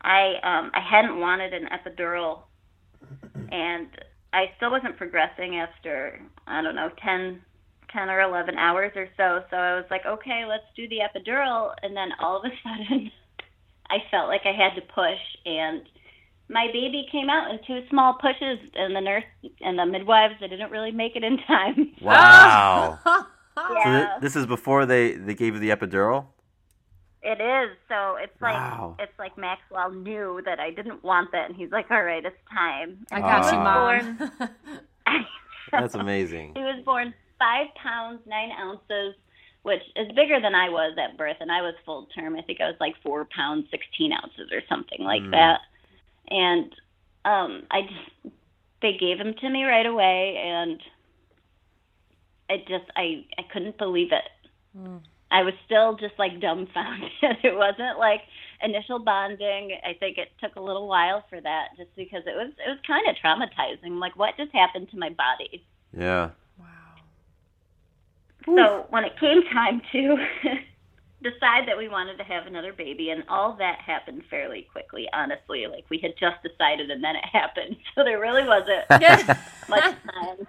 I 0.02 0.36
um, 0.44 0.72
I 0.74 0.82
hadn't 0.82 1.20
wanted 1.20 1.54
an 1.54 1.68
epidural, 1.68 2.44
and 3.52 3.88
I 4.34 4.46
still 4.58 4.72
wasn't 4.72 4.98
progressing 4.98 5.58
after 5.58 6.22
I 6.48 6.62
don't 6.62 6.76
know 6.76 6.90
10, 7.04 7.42
10 7.92 8.10
or 8.10 8.22
eleven 8.22 8.58
hours 8.58 8.94
or 8.96 9.08
so. 9.18 9.42
So 9.52 9.58
I 9.58 9.76
was 9.76 9.86
like, 9.92 10.06
okay, 10.06 10.44
let's 10.48 10.66
do 10.76 10.88
the 10.90 11.00
epidural, 11.00 11.74
and 11.84 11.96
then 11.96 12.10
all 12.22 12.38
of 12.38 12.46
a 12.46 12.56
sudden, 12.64 13.12
I 13.90 13.98
felt 14.12 14.30
like 14.30 14.42
I 14.46 14.54
had 14.54 14.76
to 14.76 14.82
push 14.94 15.22
and 15.46 15.82
my 16.50 16.68
baby 16.68 17.08
came 17.12 17.30
out 17.30 17.50
in 17.52 17.60
two 17.66 17.82
small 17.90 18.14
pushes, 18.22 18.60
and 18.76 18.96
the 18.96 19.02
nurse 19.02 19.24
and 19.62 19.78
the 19.80 19.86
midwives 19.86 20.36
they 20.40 20.48
didn't 20.48 20.72
really 20.72 20.92
make 20.92 21.16
it 21.16 21.24
in 21.24 21.38
time. 21.48 21.92
Wow. 22.02 23.00
So 23.58 23.74
thi- 23.84 24.08
this 24.20 24.36
is 24.36 24.46
before 24.46 24.86
they, 24.86 25.14
they 25.14 25.34
gave 25.34 25.54
you 25.54 25.60
the 25.62 25.70
epidural? 25.70 26.26
it 27.24 27.40
is. 27.42 27.78
So 27.88 28.18
it's 28.22 28.40
like 28.42 28.54
Wow. 28.54 28.98
it's 29.00 29.18
like 29.18 29.38
Maxwell 29.38 29.92
knew 29.92 30.42
that 30.46 30.60
I 30.60 30.72
didn't 30.72 31.04
want 31.06 31.32
that, 31.32 31.48
and 31.50 31.56
he's 31.56 31.72
like, 31.72 31.90
"All 31.90 32.04
right, 32.04 32.24
it's 32.24 32.36
time." 32.54 33.06
I 33.12 33.22
got 33.22 33.52
you, 33.54 33.60
mom. 33.60 34.32
That's 35.72 35.96
amazing. 35.96 36.54
he 36.56 36.62
was 36.62 36.84
born 36.86 37.14
five 37.40 37.68
pounds 37.82 38.20
nine 38.28 38.50
ounces, 38.60 39.16
which 39.64 39.82
is 39.96 40.08
bigger 40.16 40.40
than 40.42 40.54
I 40.54 40.70
was 40.70 40.96
at 41.02 41.18
birth, 41.18 41.38
and 41.40 41.52
I 41.52 41.62
was 41.62 41.74
full 41.86 42.08
term. 42.16 42.36
I 42.36 42.42
think 42.42 42.62
I 42.62 42.66
was 42.68 42.76
like 42.80 42.94
four 43.04 43.26
pounds 43.36 43.68
sixteen 43.72 44.12
ounces 44.12 44.52
or 44.52 44.62
something 44.70 45.00
like 45.04 45.22
Mm. 45.24 45.32
that. 45.32 45.62
And 46.30 46.74
um, 47.26 47.64
I 47.72 47.82
just 47.82 48.36
they 48.82 48.98
gave 49.00 49.18
him 49.20 49.34
to 49.42 49.50
me 49.50 49.64
right 49.64 49.86
away, 49.86 50.38
and 50.44 50.80
I 52.50 52.58
just 52.68 52.86
I 52.96 53.26
I 53.38 53.44
couldn't 53.52 53.78
believe 53.78 54.12
it. 54.12 54.24
I 55.32 55.44
was 55.44 55.54
still 55.66 55.98
just 55.98 56.14
like 56.20 56.40
dumbfounded. 56.40 57.12
it 57.44 57.56
wasn't 57.56 57.98
like 58.00 58.22
initial 58.62 59.00
bonding. 59.00 59.78
I 59.84 59.94
think 60.00 60.18
it 60.18 60.30
took 60.42 60.56
a 60.56 60.62
little 60.62 60.88
while 60.88 61.26
for 61.30 61.42
that, 61.42 61.70
just 61.78 61.96
because 61.96 62.24
it 62.26 62.36
was 62.36 62.52
it 62.66 62.70
was 62.70 62.80
kind 62.86 63.06
of 63.10 63.16
traumatizing. 63.16 64.00
Like, 64.00 64.16
what 64.16 64.38
just 64.38 64.52
happened 64.54 64.90
to 64.92 64.98
my 64.98 65.10
body? 65.10 65.66
Yeah. 65.98 66.32
Wow. 66.60 66.66
So 68.46 68.86
when 68.90 69.04
it 69.04 69.20
came 69.20 69.42
time 69.52 69.82
to 69.92 70.16
decide 71.22 71.68
that 71.68 71.78
we 71.78 71.88
wanted 71.88 72.18
to 72.18 72.24
have 72.24 72.46
another 72.46 72.74
baby, 72.74 73.10
and 73.10 73.24
all 73.28 73.54
that 73.58 73.80
happened 73.80 74.24
fairly 74.30 74.68
quickly, 74.72 75.08
honestly. 75.14 75.68
Like 75.68 75.86
we 75.90 76.00
had 76.00 76.14
just 76.20 76.38
decided, 76.44 76.92
and 76.92 77.04
then 77.04 77.16
it 77.16 77.26
happened. 77.32 77.78
So 77.96 78.04
there 78.04 78.20
really 78.20 78.48
wasn't 78.48 78.90
much 79.70 79.96
time. 80.06 80.48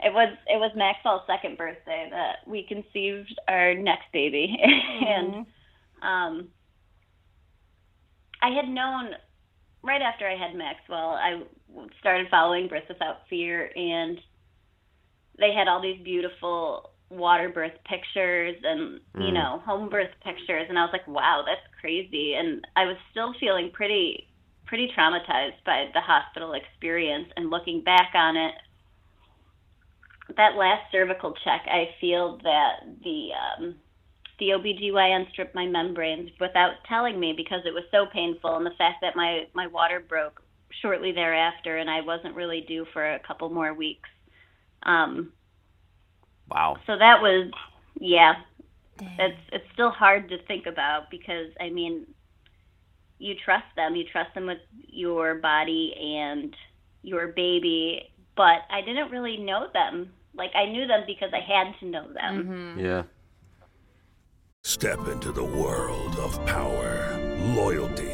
It 0.00 0.12
was 0.12 0.36
it 0.46 0.58
was 0.58 0.72
Maxwell's 0.76 1.22
second 1.26 1.56
birthday 1.56 2.08
that 2.10 2.46
we 2.46 2.64
conceived 2.64 3.38
our 3.48 3.74
next 3.74 4.12
baby, 4.12 4.56
and 4.62 5.46
um, 6.02 6.48
I 8.42 8.50
had 8.50 8.68
known 8.68 9.14
right 9.84 10.02
after 10.02 10.26
I 10.26 10.36
had 10.36 10.54
Maxwell, 10.54 11.10
I 11.10 11.42
started 12.00 12.28
following 12.30 12.68
Birth 12.68 12.84
Without 12.88 13.28
Fear, 13.28 13.70
and 13.76 14.18
they 15.38 15.52
had 15.52 15.68
all 15.68 15.80
these 15.80 16.02
beautiful 16.02 16.90
water 17.10 17.48
birth 17.48 17.72
pictures 17.84 18.56
and 18.64 19.00
you 19.18 19.32
know 19.32 19.60
home 19.64 19.88
birth 19.88 20.10
pictures. 20.24 20.66
And 20.68 20.78
i 20.78 20.82
was 20.82 20.90
like 20.92 21.06
wow 21.06 21.42
that's 21.46 21.66
crazy. 21.80 22.34
And 22.34 22.66
i 22.76 22.84
was 22.84 22.96
still 23.10 23.34
feeling 23.38 23.70
pretty 23.72 24.28
pretty 24.66 24.90
traumatized 24.96 25.62
by 25.66 25.86
the 25.92 26.00
hospital 26.00 26.54
experience 26.54 27.28
and 27.36 27.50
looking 27.50 27.82
back 27.82 28.10
on 28.14 28.36
it. 28.36 28.54
That 30.36 30.56
last 30.56 30.90
cervical 30.90 31.34
check 31.44 31.62
i 31.66 31.90
feel 32.00 32.38
that 32.42 32.80
the 33.02 33.28
um 33.32 33.74
the 34.38 34.46
OBGYN 34.46 35.30
stripped 35.30 35.54
my 35.54 35.66
membranes 35.66 36.30
without 36.40 36.72
telling 36.88 37.20
me 37.20 37.34
because 37.36 37.60
it 37.64 37.72
was 37.72 37.84
so 37.90 38.06
painful. 38.12 38.56
And 38.56 38.66
the 38.66 38.72
fact 38.76 38.96
that 39.02 39.16
my 39.16 39.44
my 39.54 39.66
water 39.66 40.00
broke 40.00 40.42
shortly 40.82 41.12
thereafter 41.12 41.78
and 41.78 41.88
I 41.88 42.00
wasn't 42.00 42.34
really 42.34 42.64
due 42.66 42.84
for 42.92 43.14
a 43.14 43.20
couple 43.20 43.48
more 43.48 43.74
weeks. 43.74 44.08
Um 44.82 45.32
Wow. 46.50 46.76
so 46.86 46.98
that 46.98 47.20
was, 47.20 47.50
yeah, 47.98 48.34
it's 49.00 49.40
it's 49.52 49.64
still 49.72 49.90
hard 49.90 50.28
to 50.28 50.38
think 50.46 50.66
about 50.66 51.10
because 51.10 51.48
I 51.60 51.70
mean, 51.70 52.06
you 53.18 53.34
trust 53.44 53.66
them, 53.76 53.96
you 53.96 54.04
trust 54.04 54.34
them 54.34 54.46
with 54.46 54.58
your 54.88 55.36
body 55.36 55.94
and 55.98 56.54
your 57.02 57.28
baby, 57.28 58.02
but 58.36 58.60
I 58.70 58.80
didn't 58.84 59.10
really 59.10 59.36
know 59.36 59.68
them. 59.72 60.12
Like 60.34 60.50
I 60.54 60.66
knew 60.66 60.86
them 60.86 61.04
because 61.06 61.30
I 61.32 61.40
had 61.40 61.74
to 61.80 61.86
know 61.86 62.06
them. 62.12 62.44
Mm-hmm. 62.44 62.84
Yeah. 62.84 63.02
Step 64.62 65.06
into 65.08 65.30
the 65.30 65.44
world 65.44 66.16
of 66.18 66.44
power, 66.46 67.18
loyalty, 67.54 68.13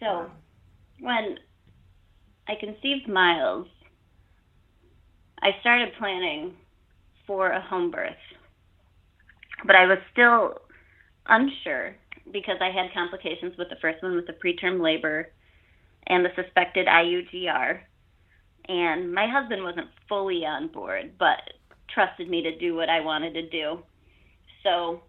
So 0.00 0.30
when 1.00 1.36
I 2.48 2.54
conceived 2.58 3.08
Miles, 3.08 3.66
I 5.42 5.50
started 5.60 5.90
planning 5.98 6.54
for 7.26 7.50
a 7.50 7.60
home 7.60 7.90
birth. 7.90 8.12
But 9.66 9.76
I 9.76 9.86
was 9.86 9.98
still 10.12 10.60
unsure 11.26 11.94
because 12.32 12.56
I 12.60 12.70
had 12.70 12.92
complications 12.94 13.56
with 13.58 13.68
the 13.68 13.76
first 13.80 14.02
one 14.02 14.16
with 14.16 14.26
the 14.26 14.32
preterm 14.32 14.82
labor 14.82 15.28
and 16.06 16.24
the 16.24 16.30
suspected 16.34 16.86
IUGR. 16.86 17.80
And 18.68 19.12
my 19.12 19.26
husband 19.28 19.62
wasn't 19.62 19.88
fully 20.08 20.44
on 20.44 20.68
board, 20.68 21.12
but 21.18 21.38
trusted 21.92 22.28
me 22.28 22.42
to 22.42 22.58
do 22.58 22.74
what 22.74 22.88
I 22.88 23.00
wanted 23.00 23.34
to 23.34 23.48
do. 23.48 23.78
So 24.62 25.02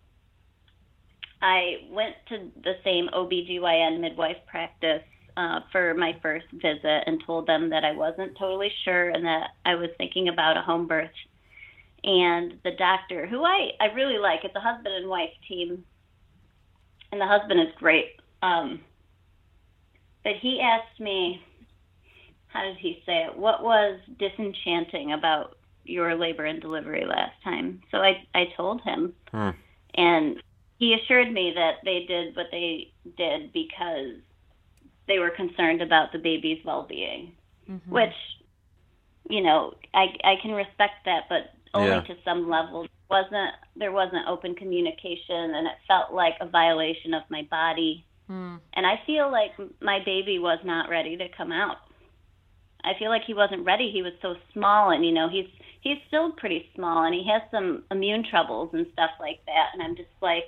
I 1.41 1.88
went 1.89 2.15
to 2.29 2.51
the 2.63 2.75
same 2.83 3.10
OBGYN 3.13 4.00
midwife 4.00 4.38
practice 4.48 5.03
uh, 5.38 5.62
for 5.71 5.93
my 5.93 6.15
first 6.21 6.45
visit 6.51 7.03
and 7.05 7.24
told 7.25 7.48
them 7.48 7.69
that 7.69 7.83
I 7.83 7.93
wasn't 7.93 8.38
totally 8.38 8.71
sure 8.83 9.10
and 9.10 9.25
that 9.25 9.50
I 9.65 9.75
was 9.75 9.89
thinking 9.98 10.27
about 10.27 10.57
a 10.57 10.62
home 10.62 10.88
birth. 10.88 11.10
And 12.03 12.57
the 12.63 12.71
doctor, 12.71 13.27
who 13.27 13.43
I, 13.43 13.71
I 13.79 13.86
really 13.93 14.17
like, 14.17 14.41
it's 14.43 14.55
a 14.55 14.60
husband 14.60 14.95
and 14.95 15.07
wife 15.07 15.29
team, 15.48 15.83
and 17.12 17.21
the 17.21 17.27
husband 17.27 17.60
is 17.60 17.74
great. 17.77 18.19
Um, 18.41 18.81
but 20.24 20.33
he 20.41 20.60
asked 20.62 21.00
me, 21.00 21.43
how 22.48 22.63
did 22.63 22.77
he 22.77 23.01
say 23.05 23.25
it? 23.25 23.38
What 23.38 23.63
was 23.63 24.00
disenchanting 24.19 25.13
about 25.13 25.57
your 25.86 26.15
labor 26.15 26.45
and 26.45 26.62
delivery 26.62 27.05
last 27.05 27.33
time? 27.43 27.81
So 27.91 27.98
I, 27.98 28.24
I 28.33 28.45
told 28.57 28.81
him. 28.81 29.13
Hmm. 29.31 29.50
And 29.95 30.41
he 30.81 30.95
assured 30.95 31.31
me 31.31 31.53
that 31.53 31.75
they 31.85 32.05
did 32.07 32.35
what 32.35 32.47
they 32.50 32.91
did 33.15 33.53
because 33.53 34.17
they 35.07 35.19
were 35.19 35.29
concerned 35.29 35.79
about 35.79 36.11
the 36.11 36.17
baby's 36.17 36.57
well-being, 36.65 37.33
mm-hmm. 37.69 37.91
which, 37.91 38.17
you 39.29 39.43
know, 39.43 39.75
I 39.93 40.05
I 40.23 40.33
can 40.41 40.53
respect 40.53 41.05
that, 41.05 41.29
but 41.29 41.53
only 41.75 41.89
Yeah. 41.91 42.01
to 42.01 42.15
some 42.25 42.50
level. 42.50 42.88
wasn't 43.11 43.53
There 43.75 43.91
wasn't 43.91 44.27
open 44.27 44.55
communication, 44.55 45.53
and 45.55 45.67
it 45.67 45.77
felt 45.88 46.13
like 46.13 46.35
a 46.41 46.47
violation 46.47 47.13
of 47.13 47.23
my 47.29 47.43
body. 47.43 48.03
Hmm. 48.25 48.55
And 48.73 48.88
I 48.88 48.95
feel 49.05 49.31
like 49.31 49.51
my 49.81 50.00
baby 50.03 50.39
was 50.39 50.59
not 50.63 50.89
ready 50.89 51.15
to 51.17 51.27
come 51.38 51.51
out. 51.51 51.77
I 52.83 52.93
feel 52.97 53.09
like 53.09 53.25
he 53.25 53.35
wasn't 53.35 53.65
ready. 53.65 53.91
He 53.91 54.01
was 54.01 54.13
so 54.23 54.35
small, 54.53 54.89
and 54.89 55.05
you 55.05 55.11
know, 55.11 55.29
he's 55.29 55.50
he's 55.81 56.00
still 56.07 56.31
pretty 56.31 56.69
small, 56.73 57.03
and 57.03 57.13
he 57.13 57.23
has 57.29 57.43
some 57.51 57.83
immune 57.91 58.23
troubles 58.31 58.71
and 58.73 58.88
stuff 58.93 59.11
like 59.19 59.45
that. 59.45 59.67
And 59.73 59.83
I'm 59.83 59.95
just 59.95 60.15
like, 60.21 60.45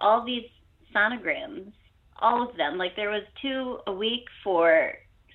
all 0.00 0.24
these 0.24 0.46
sonograms, 0.94 1.72
all 2.20 2.48
of 2.48 2.56
them. 2.56 2.78
Like 2.78 2.96
there 2.96 3.10
was 3.10 3.22
two 3.42 3.78
a 3.86 3.92
week 3.92 4.24
for 4.42 4.92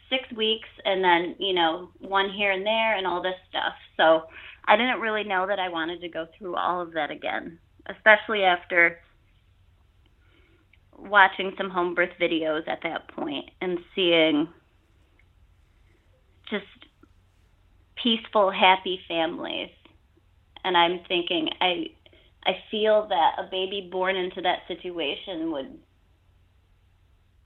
six 0.10 0.24
weeks, 0.36 0.70
and 0.86 1.04
then 1.04 1.36
you 1.40 1.54
know 1.54 1.90
one 2.00 2.30
here 2.30 2.52
and 2.52 2.66
there, 2.66 2.98
and 2.98 3.08
all 3.08 3.22
this 3.22 3.40
stuff. 3.50 3.74
So 3.98 4.24
I 4.66 4.76
didn't 4.76 5.00
really 5.00 5.24
know 5.24 5.48
that 5.48 5.60
I 5.60 5.70
wanted 5.70 6.02
to 6.02 6.10
go 6.10 6.28
through 6.38 6.56
all 6.56 6.82
of 6.82 6.94
that 6.94 7.12
again, 7.12 7.60
especially 7.88 8.44
after 8.44 9.00
watching 10.98 11.54
some 11.58 11.70
home 11.70 11.96
birth 11.96 12.12
videos 12.22 12.68
at 12.68 12.80
that 12.84 13.08
point 13.10 13.46
and 13.60 13.80
seeing 13.96 14.48
just 16.50 16.66
peaceful, 18.02 18.52
happy 18.52 19.00
families. 19.08 19.70
And 20.64 20.78
I'm 20.78 21.00
thinking, 21.08 21.50
I, 21.60 21.88
I 22.46 22.54
feel 22.72 23.08
that 23.10 23.36
a 23.38 23.50
baby 23.50 23.88
born 23.92 24.16
into 24.16 24.42
that 24.42 24.60
situation 24.68 25.52
would 25.52 25.80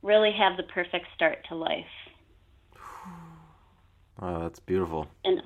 really 0.01 0.31
have 0.31 0.57
the 0.57 0.63
perfect 0.63 1.07
start 1.15 1.39
to 1.49 1.55
life. 1.55 1.85
Oh, 4.17 4.39
that's 4.39 4.61
beautiful. 4.61 5.09
And 5.25 5.41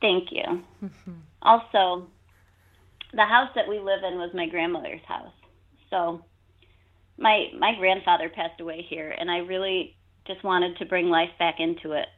thank 0.00 0.28
you. 0.30 0.62
Also, 1.42 2.08
the 3.12 3.24
house 3.24 3.50
that 3.54 3.68
we 3.68 3.78
live 3.78 4.02
in 4.02 4.16
was 4.16 4.30
my 4.32 4.46
grandmother's 4.48 5.04
house. 5.06 5.32
So 5.90 6.24
my 7.18 7.48
my 7.58 7.74
grandfather 7.78 8.28
passed 8.28 8.60
away 8.60 8.84
here 8.88 9.10
and 9.10 9.30
I 9.30 9.38
really 9.38 9.96
just 10.26 10.42
wanted 10.42 10.78
to 10.78 10.86
bring 10.86 11.08
life 11.08 11.30
back 11.38 11.56
into 11.58 11.92
it. 11.92 12.08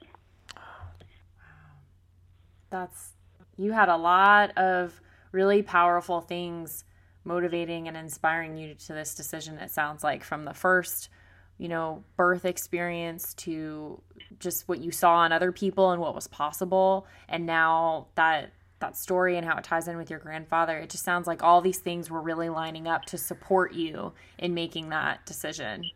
That's 2.70 3.12
you 3.56 3.72
had 3.72 3.88
a 3.88 3.96
lot 3.96 4.56
of 4.56 5.00
really 5.36 5.62
powerful 5.62 6.22
things 6.22 6.84
motivating 7.24 7.88
and 7.88 7.96
inspiring 7.96 8.56
you 8.56 8.74
to 8.74 8.92
this 8.94 9.14
decision 9.14 9.58
it 9.58 9.70
sounds 9.70 10.02
like 10.02 10.24
from 10.24 10.44
the 10.44 10.54
first 10.54 11.10
you 11.58 11.68
know 11.68 12.02
birth 12.16 12.44
experience 12.44 13.34
to 13.34 14.00
just 14.38 14.68
what 14.68 14.80
you 14.80 14.90
saw 14.90 15.24
in 15.24 15.32
other 15.32 15.52
people 15.52 15.90
and 15.92 16.00
what 16.00 16.14
was 16.14 16.26
possible. 16.26 17.06
And 17.28 17.46
now 17.46 18.08
that 18.14 18.52
that 18.78 18.96
story 18.96 19.36
and 19.36 19.46
how 19.46 19.56
it 19.56 19.64
ties 19.64 19.88
in 19.88 19.96
with 19.96 20.10
your 20.10 20.18
grandfather 20.18 20.76
it 20.76 20.90
just 20.90 21.02
sounds 21.02 21.26
like 21.26 21.42
all 21.42 21.62
these 21.62 21.78
things 21.78 22.10
were 22.10 22.20
really 22.20 22.50
lining 22.50 22.86
up 22.86 23.06
to 23.06 23.16
support 23.16 23.72
you 23.72 24.12
in 24.38 24.52
making 24.52 24.90
that 24.90 25.24
decision. 25.24 25.90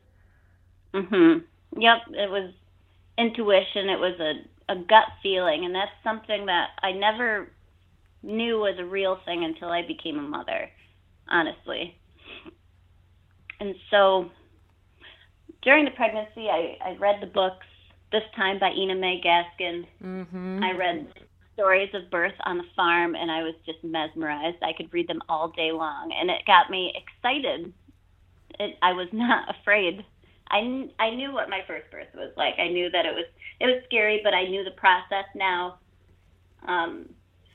Mhm. 0.94 1.44
Yep, 1.76 1.98
it 2.12 2.30
was 2.30 2.52
intuition, 3.18 3.88
it 3.88 4.00
was 4.00 4.18
a 4.20 4.34
a 4.72 4.76
gut 4.76 5.06
feeling. 5.22 5.64
And 5.64 5.74
that's 5.74 5.90
something 6.04 6.46
that 6.46 6.70
I 6.82 6.92
never 6.92 7.50
knew 8.22 8.58
was 8.58 8.76
a 8.78 8.84
real 8.84 9.18
thing 9.24 9.44
until 9.44 9.68
I 9.68 9.86
became 9.86 10.18
a 10.18 10.22
mother, 10.22 10.68
honestly. 11.28 11.96
And 13.60 13.74
so 13.90 14.30
during 15.62 15.84
the 15.84 15.90
pregnancy, 15.92 16.48
I, 16.48 16.76
I 16.84 16.96
read 16.98 17.16
the 17.20 17.26
books, 17.26 17.66
this 18.12 18.22
time 18.34 18.58
by 18.58 18.70
Ina 18.70 18.96
May 18.96 19.20
Gaskin. 19.24 19.86
Mm-hmm. 20.02 20.64
I 20.64 20.72
read 20.72 21.12
stories 21.54 21.90
of 21.94 22.10
birth 22.10 22.34
on 22.44 22.58
the 22.58 22.64
farm, 22.74 23.14
and 23.14 23.30
I 23.30 23.42
was 23.42 23.54
just 23.66 23.78
mesmerized. 23.84 24.62
I 24.62 24.72
could 24.76 24.92
read 24.92 25.08
them 25.08 25.22
all 25.28 25.48
day 25.48 25.72
long, 25.72 26.12
and 26.18 26.30
it 26.30 26.42
got 26.46 26.70
me 26.70 26.92
excited. 26.96 27.72
It, 28.58 28.76
I 28.82 28.92
was 28.92 29.08
not 29.12 29.54
afraid. 29.60 30.04
I, 30.50 30.88
I 30.98 31.10
knew 31.10 31.32
what 31.32 31.48
my 31.48 31.60
first 31.66 31.90
birth 31.90 32.08
was 32.14 32.32
like. 32.36 32.54
I 32.58 32.68
knew 32.68 32.90
that 32.90 33.06
it 33.06 33.14
was 33.14 33.26
it 33.60 33.66
was 33.66 33.82
scary, 33.86 34.20
but 34.24 34.34
I 34.34 34.46
knew 34.48 34.64
the 34.64 34.72
process 34.72 35.26
now. 35.36 35.78
Um, 36.66 37.10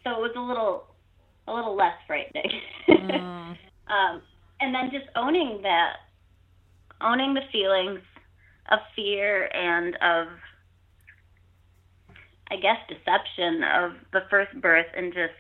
so 0.06 0.12
it 0.12 0.20
was 0.20 0.32
a 0.36 0.40
little 0.40 0.86
a 1.48 1.54
little 1.54 1.76
less 1.76 1.94
frightening. 2.08 2.50
Mm. 2.90 3.58
um, 3.88 4.22
and 4.60 4.74
then 4.74 4.90
just 4.92 5.06
owning 5.16 5.60
that, 5.64 5.94
owning 7.02 7.34
the 7.34 7.42
feelings 7.52 8.00
of 8.72 8.80
fear 8.96 9.46
and 9.54 9.96
of, 9.96 10.28
I 12.50 12.56
guess, 12.56 12.78
deception 12.88 13.64
of 13.64 13.92
the 14.14 14.22
first 14.30 14.60
birth, 14.62 14.88
and 14.96 15.14
just 15.14 15.34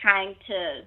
trying 0.00 0.34
to 0.46 0.82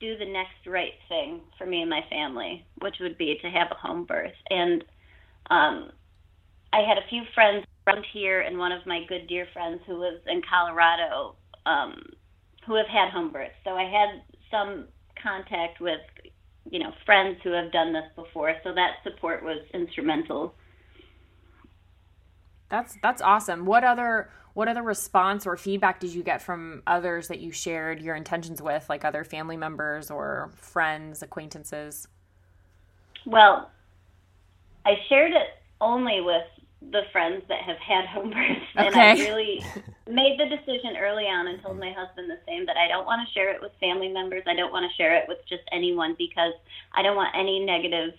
do 0.00 0.16
the 0.18 0.24
next 0.24 0.66
right 0.66 0.94
thing 1.08 1.40
for 1.58 1.66
me 1.66 1.82
and 1.82 1.90
my 1.90 2.00
family, 2.10 2.64
which 2.80 2.96
would 3.00 3.18
be 3.18 3.38
to 3.42 3.50
have 3.50 3.68
a 3.70 3.74
home 3.74 4.04
birth. 4.04 4.32
And 4.48 4.82
um, 5.50 5.90
I 6.72 6.80
had 6.80 6.96
a 6.98 7.08
few 7.08 7.22
friends 7.34 7.66
around 7.86 8.04
here, 8.12 8.40
and 8.40 8.58
one 8.58 8.72
of 8.72 8.86
my 8.86 9.04
good 9.08 9.26
dear 9.26 9.46
friends 9.52 9.80
who 9.86 9.94
lives 9.94 10.20
in 10.26 10.42
Colorado, 10.48 11.36
um, 11.66 12.02
who 12.66 12.74
have 12.74 12.86
had 12.86 13.10
home 13.10 13.30
births. 13.30 13.54
So 13.64 13.70
I 13.70 13.84
had 13.84 14.22
some 14.50 14.86
contact 15.22 15.80
with, 15.80 16.00
you 16.70 16.78
know, 16.78 16.92
friends 17.04 17.38
who 17.42 17.50
have 17.52 17.72
done 17.72 17.92
this 17.92 18.04
before. 18.16 18.54
So 18.64 18.74
that 18.74 18.96
support 19.02 19.42
was 19.42 19.58
instrumental. 19.72 20.54
That's 22.68 22.96
that's 23.02 23.20
awesome. 23.20 23.66
What 23.66 23.82
other 23.82 24.30
what 24.54 24.68
other 24.68 24.82
response 24.82 25.46
or 25.46 25.56
feedback 25.56 26.00
did 26.00 26.12
you 26.12 26.22
get 26.22 26.42
from 26.42 26.82
others 26.86 27.28
that 27.28 27.40
you 27.40 27.52
shared 27.52 28.00
your 28.00 28.14
intentions 28.14 28.60
with, 28.60 28.88
like 28.88 29.04
other 29.04 29.24
family 29.24 29.56
members 29.56 30.10
or 30.10 30.50
friends, 30.56 31.22
acquaintances? 31.22 32.08
Well, 33.26 33.70
I 34.84 34.94
shared 35.08 35.32
it 35.32 35.48
only 35.80 36.20
with 36.20 36.44
the 36.90 37.02
friends 37.12 37.42
that 37.48 37.60
have 37.62 37.78
had 37.78 38.06
home 38.06 38.30
births, 38.30 38.66
and 38.74 38.94
I 38.94 39.12
really 39.12 39.64
made 40.08 40.38
the 40.38 40.46
decision 40.46 40.96
early 40.98 41.24
on 41.24 41.46
and 41.46 41.62
told 41.62 41.78
my 41.78 41.92
husband 41.92 42.30
the 42.30 42.38
same 42.46 42.66
that 42.66 42.76
I 42.76 42.88
don't 42.88 43.06
want 43.06 43.26
to 43.26 43.32
share 43.32 43.54
it 43.54 43.60
with 43.60 43.72
family 43.80 44.08
members. 44.08 44.42
I 44.46 44.54
don't 44.54 44.72
want 44.72 44.90
to 44.90 44.96
share 44.96 45.14
it 45.16 45.24
with 45.28 45.38
just 45.48 45.62
anyone 45.72 46.14
because 46.16 46.54
I 46.94 47.02
don't 47.02 47.16
want 47.16 47.34
any 47.36 47.60
negative 47.60 48.14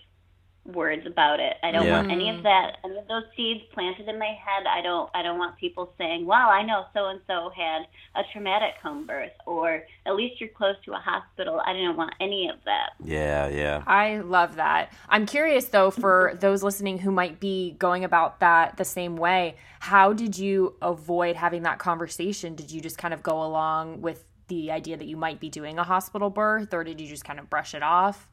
words 0.64 1.06
about 1.06 1.40
it. 1.40 1.56
I 1.62 1.72
don't 1.72 1.86
Yeah. 1.86 1.96
want 1.96 2.12
any 2.12 2.30
of 2.30 2.36
mm. 2.36 2.42
that, 2.44 2.78
any 2.84 2.96
of 2.96 3.08
those 3.08 3.24
seeds 3.36 3.64
planted 3.72 4.08
in 4.08 4.18
my 4.18 4.32
head. 4.32 4.66
I 4.66 4.80
don't. 4.80 5.10
I 5.12 5.22
don't 5.22 5.38
want 5.38 5.56
people 5.56 5.92
saying, 5.98 6.24
"Wow, 6.24 6.50
I 6.50 6.62
know 6.62 6.86
so 6.94 7.06
and 7.06 7.20
so 7.26 7.50
had 7.50 7.86
a 8.14 8.22
traumatic 8.32 8.74
home 8.80 9.04
birth," 9.04 9.32
or 9.44 9.84
"At 10.06 10.14
least 10.14 10.40
you're 10.40 10.50
close 10.50 10.76
to 10.84 10.92
a 10.92 10.98
hospital." 10.98 11.60
I 11.60 11.72
didn't 11.72 11.96
want 11.96 12.14
any 12.20 12.48
of 12.48 12.62
that. 12.64 12.90
Yeah, 13.02 13.48
yeah. 13.48 13.82
I 13.86 14.18
love 14.18 14.56
that. 14.56 14.92
I'm 15.08 15.26
curious 15.26 15.66
though 15.66 15.90
for 15.90 16.34
those 16.40 16.62
listening 16.62 16.98
who 16.98 17.10
might 17.10 17.40
be 17.40 17.72
going 17.72 18.04
about 18.04 18.38
that 18.40 18.76
the 18.76 18.84
same 18.84 19.16
way, 19.16 19.56
how 19.80 20.12
did 20.12 20.38
you 20.38 20.76
avoid 20.80 21.34
having 21.34 21.64
that 21.64 21.80
conversation? 21.80 22.54
Did 22.54 22.70
you 22.70 22.80
just 22.80 22.98
kind 22.98 23.12
of 23.12 23.22
go 23.22 23.42
along 23.42 24.00
with 24.00 24.24
the 24.46 24.70
idea 24.70 24.96
that 24.96 25.06
you 25.06 25.16
might 25.16 25.40
be 25.40 25.48
doing 25.48 25.78
a 25.78 25.84
hospital 25.84 26.30
birth 26.30 26.72
or 26.74 26.84
did 26.84 27.00
you 27.00 27.08
just 27.08 27.24
kind 27.24 27.40
of 27.40 27.48
brush 27.48 27.74
it 27.74 27.82
off? 27.82 28.28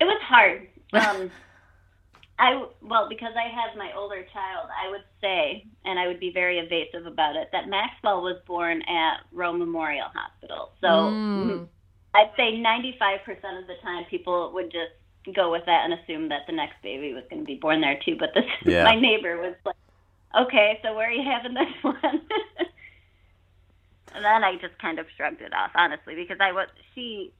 It 0.00 0.04
was 0.04 0.20
hard. 0.22 0.68
Um, 0.92 1.30
I 2.38 2.66
well 2.82 3.08
because 3.08 3.32
I 3.36 3.48
had 3.48 3.76
my 3.78 3.92
older 3.96 4.24
child, 4.32 4.68
I 4.70 4.90
would 4.90 5.04
say, 5.20 5.64
and 5.84 5.98
I 5.98 6.06
would 6.06 6.20
be 6.20 6.30
very 6.32 6.58
evasive 6.58 7.06
about 7.06 7.36
it, 7.36 7.48
that 7.52 7.68
Maxwell 7.68 8.22
was 8.22 8.36
born 8.46 8.82
at 8.82 9.20
Rome 9.32 9.58
Memorial 9.58 10.08
Hospital. 10.14 10.70
So 10.80 11.14
Mm. 11.36 11.68
I'd 12.14 12.30
say 12.36 12.52
95% 12.56 13.60
of 13.60 13.66
the 13.66 13.76
time 13.82 14.04
people 14.10 14.52
would 14.54 14.72
just 14.72 14.92
go 15.34 15.50
with 15.50 15.64
that 15.66 15.84
and 15.84 15.92
assume 15.94 16.28
that 16.30 16.46
the 16.46 16.52
next 16.52 16.80
baby 16.82 17.12
was 17.12 17.24
going 17.28 17.42
to 17.42 17.46
be 17.46 17.56
born 17.56 17.80
there 17.80 17.98
too. 18.04 18.16
But 18.18 18.32
this 18.34 18.44
Yeah. 18.64 18.84
my 18.84 18.94
neighbor 18.98 19.36
was 19.38 19.54
like, 19.64 19.76
"Okay, 20.38 20.78
so 20.82 20.94
where 20.94 21.08
are 21.08 21.12
you 21.12 21.24
having 21.28 21.54
this 21.54 21.72
one?" 21.82 21.96
and 24.14 24.24
then 24.24 24.44
I 24.44 24.56
just 24.56 24.78
kind 24.78 24.98
of 24.98 25.06
shrugged 25.16 25.42
it 25.42 25.52
off, 25.52 25.72
honestly, 25.74 26.14
because 26.14 26.38
I 26.40 26.52
was 26.52 26.68
she, 26.94 27.32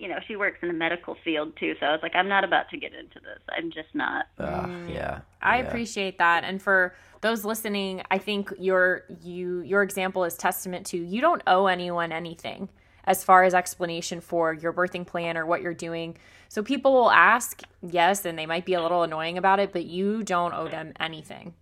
you 0.00 0.08
know, 0.08 0.18
she 0.26 0.34
works 0.34 0.58
in 0.62 0.68
the 0.68 0.74
medical 0.74 1.14
field 1.22 1.52
too. 1.60 1.74
So 1.78 1.84
I 1.84 1.92
was 1.92 2.00
like, 2.02 2.14
I'm 2.14 2.28
not 2.28 2.42
about 2.42 2.70
to 2.70 2.78
get 2.78 2.94
into 2.94 3.20
this. 3.20 3.38
I'm 3.50 3.70
just 3.70 3.94
not. 3.94 4.26
Uh, 4.38 4.66
yeah. 4.88 5.20
I 5.42 5.58
yeah. 5.58 5.66
appreciate 5.66 6.16
that. 6.16 6.42
And 6.42 6.60
for 6.60 6.94
those 7.20 7.44
listening, 7.44 8.02
I 8.10 8.16
think 8.16 8.50
your 8.58 9.04
you 9.22 9.60
your 9.60 9.82
example 9.82 10.24
is 10.24 10.36
testament 10.36 10.86
to 10.86 10.96
you 10.96 11.20
don't 11.20 11.42
owe 11.46 11.66
anyone 11.66 12.12
anything 12.12 12.70
as 13.04 13.22
far 13.22 13.44
as 13.44 13.52
explanation 13.52 14.22
for 14.22 14.54
your 14.54 14.72
birthing 14.72 15.06
plan 15.06 15.36
or 15.36 15.44
what 15.44 15.60
you're 15.60 15.74
doing. 15.74 16.16
So 16.48 16.62
people 16.62 16.94
will 16.94 17.10
ask, 17.10 17.60
yes, 17.82 18.24
and 18.24 18.38
they 18.38 18.46
might 18.46 18.64
be 18.64 18.74
a 18.74 18.82
little 18.82 19.02
annoying 19.02 19.36
about 19.36 19.60
it, 19.60 19.70
but 19.72 19.84
you 19.84 20.22
don't 20.22 20.54
owe 20.54 20.68
them 20.68 20.94
anything. 20.98 21.52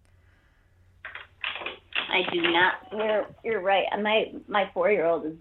I 2.09 2.23
do 2.33 2.41
not. 2.41 2.75
You're 2.93 3.27
you're 3.43 3.61
right. 3.61 3.87
My 4.01 4.33
my 4.47 4.71
four 4.73 4.93
year 4.93 5.07
old 5.07 5.27
is 5.27 5.35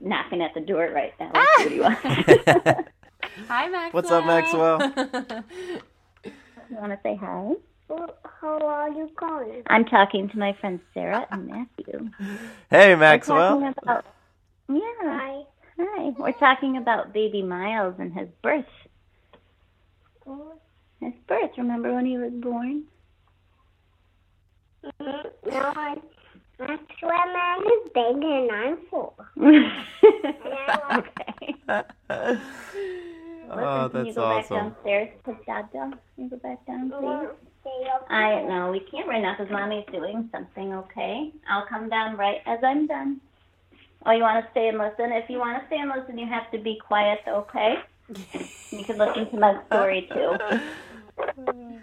knocking 0.00 0.42
at 0.42 0.54
the 0.54 0.60
door 0.60 0.90
right 0.94 1.12
now. 1.20 1.30
Ah! 1.34 1.46
Let's 1.58 1.58
see 1.58 1.64
what 1.64 1.72
he 1.72 1.80
wants. 1.80 2.88
Hi, 3.48 3.68
Maxwell. 3.68 3.90
What's 3.92 4.10
up, 4.10 4.24
Maxwell? 4.26 4.80
you 6.70 6.76
want 6.76 6.92
to 6.92 6.98
say 7.02 7.16
hi? 7.16 7.52
How 8.40 8.58
are 8.58 8.88
you 8.90 9.10
going? 9.16 9.62
I'm 9.66 9.84
talking 9.84 10.28
to 10.30 10.38
my 10.38 10.56
friends 10.60 10.80
Sarah 10.94 11.26
and 11.30 11.46
Matthew. 11.48 12.10
Hey, 12.70 12.94
We're 12.94 12.98
Maxwell. 12.98 13.60
talking 13.60 13.74
about 13.82 14.04
yeah. 14.68 14.80
Hi. 15.02 15.42
Hi. 15.78 16.10
We're 16.16 16.32
talking 16.32 16.76
about 16.76 17.12
baby 17.12 17.42
Miles 17.42 17.96
and 17.98 18.12
his 18.12 18.28
birth. 18.42 18.64
Mm-hmm. 20.26 21.06
His 21.06 21.14
birth. 21.26 21.50
Remember 21.58 21.92
when 21.94 22.06
he 22.06 22.18
was 22.18 22.32
born? 22.32 22.84
Mm-hmm. 24.84 25.50
No, 25.50 25.72
I. 25.76 25.96
Maxwell 26.60 27.32
man 27.32 27.58
is 27.62 27.90
big 27.94 28.22
and 28.22 28.52
I'm 28.52 28.78
full. 28.90 29.14
okay. 30.92 31.86
Oh, 33.52 33.56
Listen, 33.56 33.90
can 33.90 34.06
you 34.06 34.12
that's 34.12 34.16
go 34.16 34.22
back 34.28 34.48
downstairs, 34.48 35.08
put 35.24 35.46
Dad 35.46 35.72
down? 35.72 35.90
Can 36.14 36.24
you 36.24 36.30
go 36.30 36.36
back 36.36 36.64
down, 36.66 36.90
please? 36.90 37.02
Wanna 37.02 37.30
stay 37.62 37.88
up 37.92 38.06
I 38.08 38.42
no, 38.42 38.70
we 38.70 38.78
can't 38.78 39.08
right 39.08 39.20
now 39.20 39.34
because 39.36 39.50
mommy's 39.50 39.84
doing 39.90 40.28
something. 40.30 40.72
Okay, 40.74 41.32
I'll 41.48 41.66
come 41.66 41.88
down 41.88 42.16
right 42.16 42.42
as 42.46 42.60
I'm 42.62 42.86
done. 42.86 43.20
Oh, 44.06 44.12
you 44.12 44.22
want 44.22 44.44
to 44.44 44.50
stay 44.52 44.68
and 44.68 44.78
listen? 44.78 45.12
If 45.12 45.28
you 45.28 45.38
want 45.38 45.60
to 45.60 45.66
stay 45.66 45.78
and 45.78 45.90
listen, 45.90 46.16
you 46.16 46.26
have 46.26 46.50
to 46.52 46.58
be 46.58 46.78
quiet. 46.86 47.20
Okay. 47.26 47.74
You 48.70 48.84
can 48.84 48.98
listen 48.98 49.28
to 49.30 49.36
my 49.36 49.60
story 49.66 50.08
too. 50.12 50.36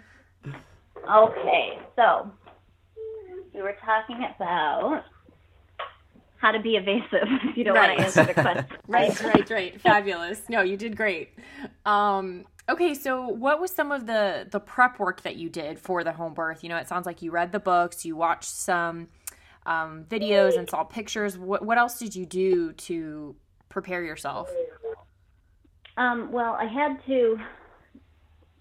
Okay, 1.10 1.78
so 1.96 2.30
we 3.58 3.64
were 3.64 3.76
talking 3.84 4.24
about 4.36 5.02
how 6.36 6.52
to 6.52 6.60
be 6.60 6.76
evasive 6.76 7.08
if 7.44 7.56
you 7.56 7.64
don't 7.64 7.74
want 7.74 7.98
to 7.98 8.04
answer 8.04 8.24
the 8.24 8.34
question. 8.34 8.64
Right, 8.86 9.20
right, 9.22 9.50
right. 9.50 9.80
Fabulous. 9.80 10.40
No, 10.48 10.62
you 10.62 10.76
did 10.76 10.96
great. 10.96 11.30
Um, 11.84 12.46
okay, 12.68 12.94
so 12.94 13.28
what 13.28 13.60
was 13.60 13.70
some 13.72 13.92
of 13.92 14.06
the 14.06 14.46
the 14.50 14.60
prep 14.60 14.98
work 14.98 15.22
that 15.22 15.36
you 15.36 15.50
did 15.50 15.78
for 15.78 16.04
the 16.04 16.12
home 16.12 16.34
birth? 16.34 16.62
You 16.62 16.70
know, 16.70 16.76
it 16.76 16.88
sounds 16.88 17.04
like 17.04 17.20
you 17.20 17.32
read 17.32 17.52
the 17.52 17.58
books, 17.58 18.04
you 18.04 18.16
watched 18.16 18.48
some 18.48 19.08
um, 19.66 20.04
videos 20.08 20.56
and 20.56 20.70
saw 20.70 20.84
pictures. 20.84 21.36
What 21.36 21.64
what 21.64 21.76
else 21.76 21.98
did 21.98 22.14
you 22.14 22.24
do 22.24 22.72
to 22.74 23.34
prepare 23.68 24.02
yourself? 24.04 24.48
Um, 25.96 26.30
well, 26.30 26.54
I 26.54 26.64
had 26.64 27.04
to 27.06 27.38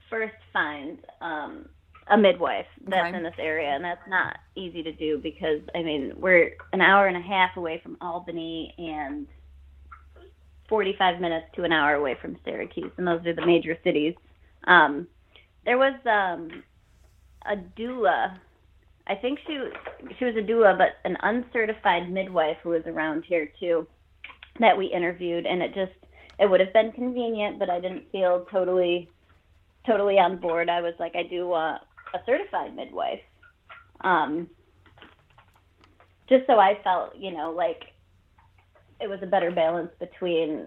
first 0.09 0.35
find 0.51 0.97
um, 1.21 1.69
a 2.09 2.17
midwife 2.17 2.65
that's 2.87 3.07
Okay. 3.07 3.17
in 3.17 3.23
this 3.23 3.35
area, 3.37 3.69
and 3.69 3.83
that's 3.83 4.07
not 4.07 4.37
easy 4.55 4.81
to 4.83 4.91
do 4.91 5.17
because 5.17 5.61
I 5.75 5.83
mean 5.83 6.13
we're 6.17 6.51
an 6.73 6.81
hour 6.81 7.07
and 7.07 7.17
a 7.17 7.21
half 7.21 7.57
away 7.57 7.79
from 7.83 7.97
Albany 8.01 8.73
and 8.77 9.27
forty-five 10.69 11.19
minutes 11.19 11.47
to 11.55 11.63
an 11.63 11.71
hour 11.71 11.95
away 11.95 12.15
from 12.21 12.37
Syracuse, 12.43 12.91
and 12.97 13.07
those 13.07 13.25
are 13.25 13.33
the 13.33 13.45
major 13.45 13.77
cities. 13.83 14.15
Um, 14.65 15.07
there 15.65 15.77
was 15.77 15.93
um, 16.05 16.63
a 17.45 17.55
doula. 17.79 18.37
I 19.07 19.15
think 19.15 19.39
she 19.47 19.59
she 20.17 20.25
was 20.25 20.35
a 20.35 20.41
doula, 20.41 20.77
but 20.77 20.97
an 21.03 21.17
uncertified 21.21 22.09
midwife 22.11 22.57
who 22.63 22.69
was 22.69 22.83
around 22.85 23.23
here 23.27 23.49
too, 23.59 23.87
that 24.59 24.77
we 24.77 24.87
interviewed, 24.87 25.45
and 25.45 25.61
it 25.61 25.73
just 25.73 25.91
it 26.39 26.49
would 26.49 26.59
have 26.59 26.73
been 26.73 26.91
convenient, 26.91 27.59
but 27.59 27.69
I 27.69 27.79
didn't 27.79 28.11
feel 28.11 28.45
totally 28.51 29.09
totally 29.85 30.19
on 30.19 30.37
board. 30.37 30.69
I 30.69 30.81
was 30.81 30.93
like, 30.99 31.15
I 31.15 31.23
do 31.23 31.47
want 31.47 31.81
a 32.13 32.19
certified 32.25 32.75
midwife. 32.75 33.21
Um, 34.01 34.49
just 36.29 36.45
so 36.45 36.59
I 36.59 36.79
felt, 36.83 37.15
you 37.15 37.31
know, 37.31 37.51
like 37.51 37.93
it 38.99 39.09
was 39.09 39.19
a 39.21 39.27
better 39.27 39.51
balance 39.51 39.91
between 39.99 40.65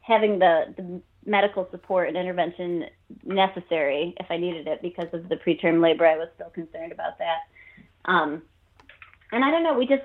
having 0.00 0.38
the, 0.38 0.74
the 0.76 1.00
medical 1.26 1.68
support 1.70 2.08
and 2.08 2.16
intervention 2.16 2.86
necessary 3.24 4.14
if 4.18 4.26
I 4.30 4.36
needed 4.36 4.66
it 4.66 4.80
because 4.80 5.08
of 5.12 5.28
the 5.28 5.36
preterm 5.36 5.82
labor. 5.82 6.06
I 6.06 6.16
was 6.16 6.28
still 6.34 6.50
concerned 6.50 6.92
about 6.92 7.18
that. 7.18 7.38
Um, 8.06 8.42
and 9.32 9.44
I 9.44 9.50
don't 9.50 9.62
know, 9.62 9.74
we 9.74 9.86
just 9.86 10.04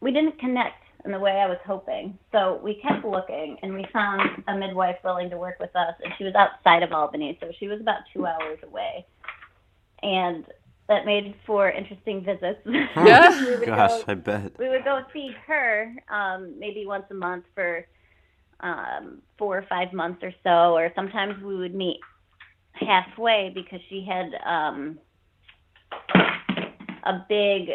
we 0.00 0.10
didn't 0.10 0.38
connect 0.40 0.82
in 1.04 1.12
the 1.12 1.18
way 1.18 1.32
I 1.32 1.46
was 1.46 1.58
hoping. 1.64 2.18
So 2.32 2.60
we 2.62 2.74
kept 2.74 3.04
looking, 3.04 3.56
and 3.62 3.74
we 3.74 3.86
found 3.92 4.42
a 4.48 4.56
midwife 4.56 4.96
willing 5.04 5.30
to 5.30 5.38
work 5.38 5.58
with 5.60 5.74
us, 5.76 5.94
and 6.02 6.12
she 6.18 6.24
was 6.24 6.34
outside 6.34 6.82
of 6.82 6.92
Albany, 6.92 7.38
so 7.40 7.50
she 7.58 7.68
was 7.68 7.80
about 7.80 8.00
two 8.12 8.26
hours 8.26 8.58
away, 8.62 9.06
and 10.02 10.44
that 10.88 11.06
made 11.06 11.34
for 11.46 11.70
interesting 11.70 12.24
visits. 12.24 12.60
Yeah. 12.96 13.60
Gosh, 13.64 13.90
go- 13.90 14.04
I 14.08 14.14
bet. 14.14 14.58
we 14.58 14.68
would 14.68 14.84
go 14.84 15.00
see 15.12 15.30
her 15.46 15.94
um, 16.08 16.58
maybe 16.58 16.84
once 16.86 17.04
a 17.10 17.14
month 17.14 17.44
for 17.54 17.86
um, 18.60 19.22
four 19.38 19.58
or 19.58 19.66
five 19.68 19.92
months 19.92 20.22
or 20.22 20.32
so, 20.42 20.74
or 20.76 20.90
sometimes 20.94 21.42
we 21.42 21.56
would 21.56 21.74
meet 21.74 21.98
halfway 22.72 23.50
because 23.54 23.80
she 23.88 24.06
had 24.06 24.30
um, 24.44 24.98
a 27.04 27.24
big 27.28 27.68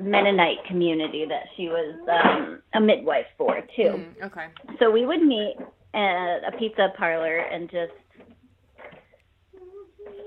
Mennonite 0.00 0.64
community 0.68 1.24
that 1.28 1.44
she 1.56 1.68
was 1.68 1.96
um, 2.08 2.62
a 2.74 2.80
midwife 2.80 3.26
for 3.36 3.60
too. 3.76 3.82
Mm, 3.82 4.22
okay. 4.24 4.46
So 4.78 4.90
we 4.90 5.04
would 5.06 5.22
meet 5.22 5.56
at 5.94 6.38
a 6.48 6.52
pizza 6.58 6.88
parlor 6.96 7.36
and 7.38 7.70
just 7.70 7.92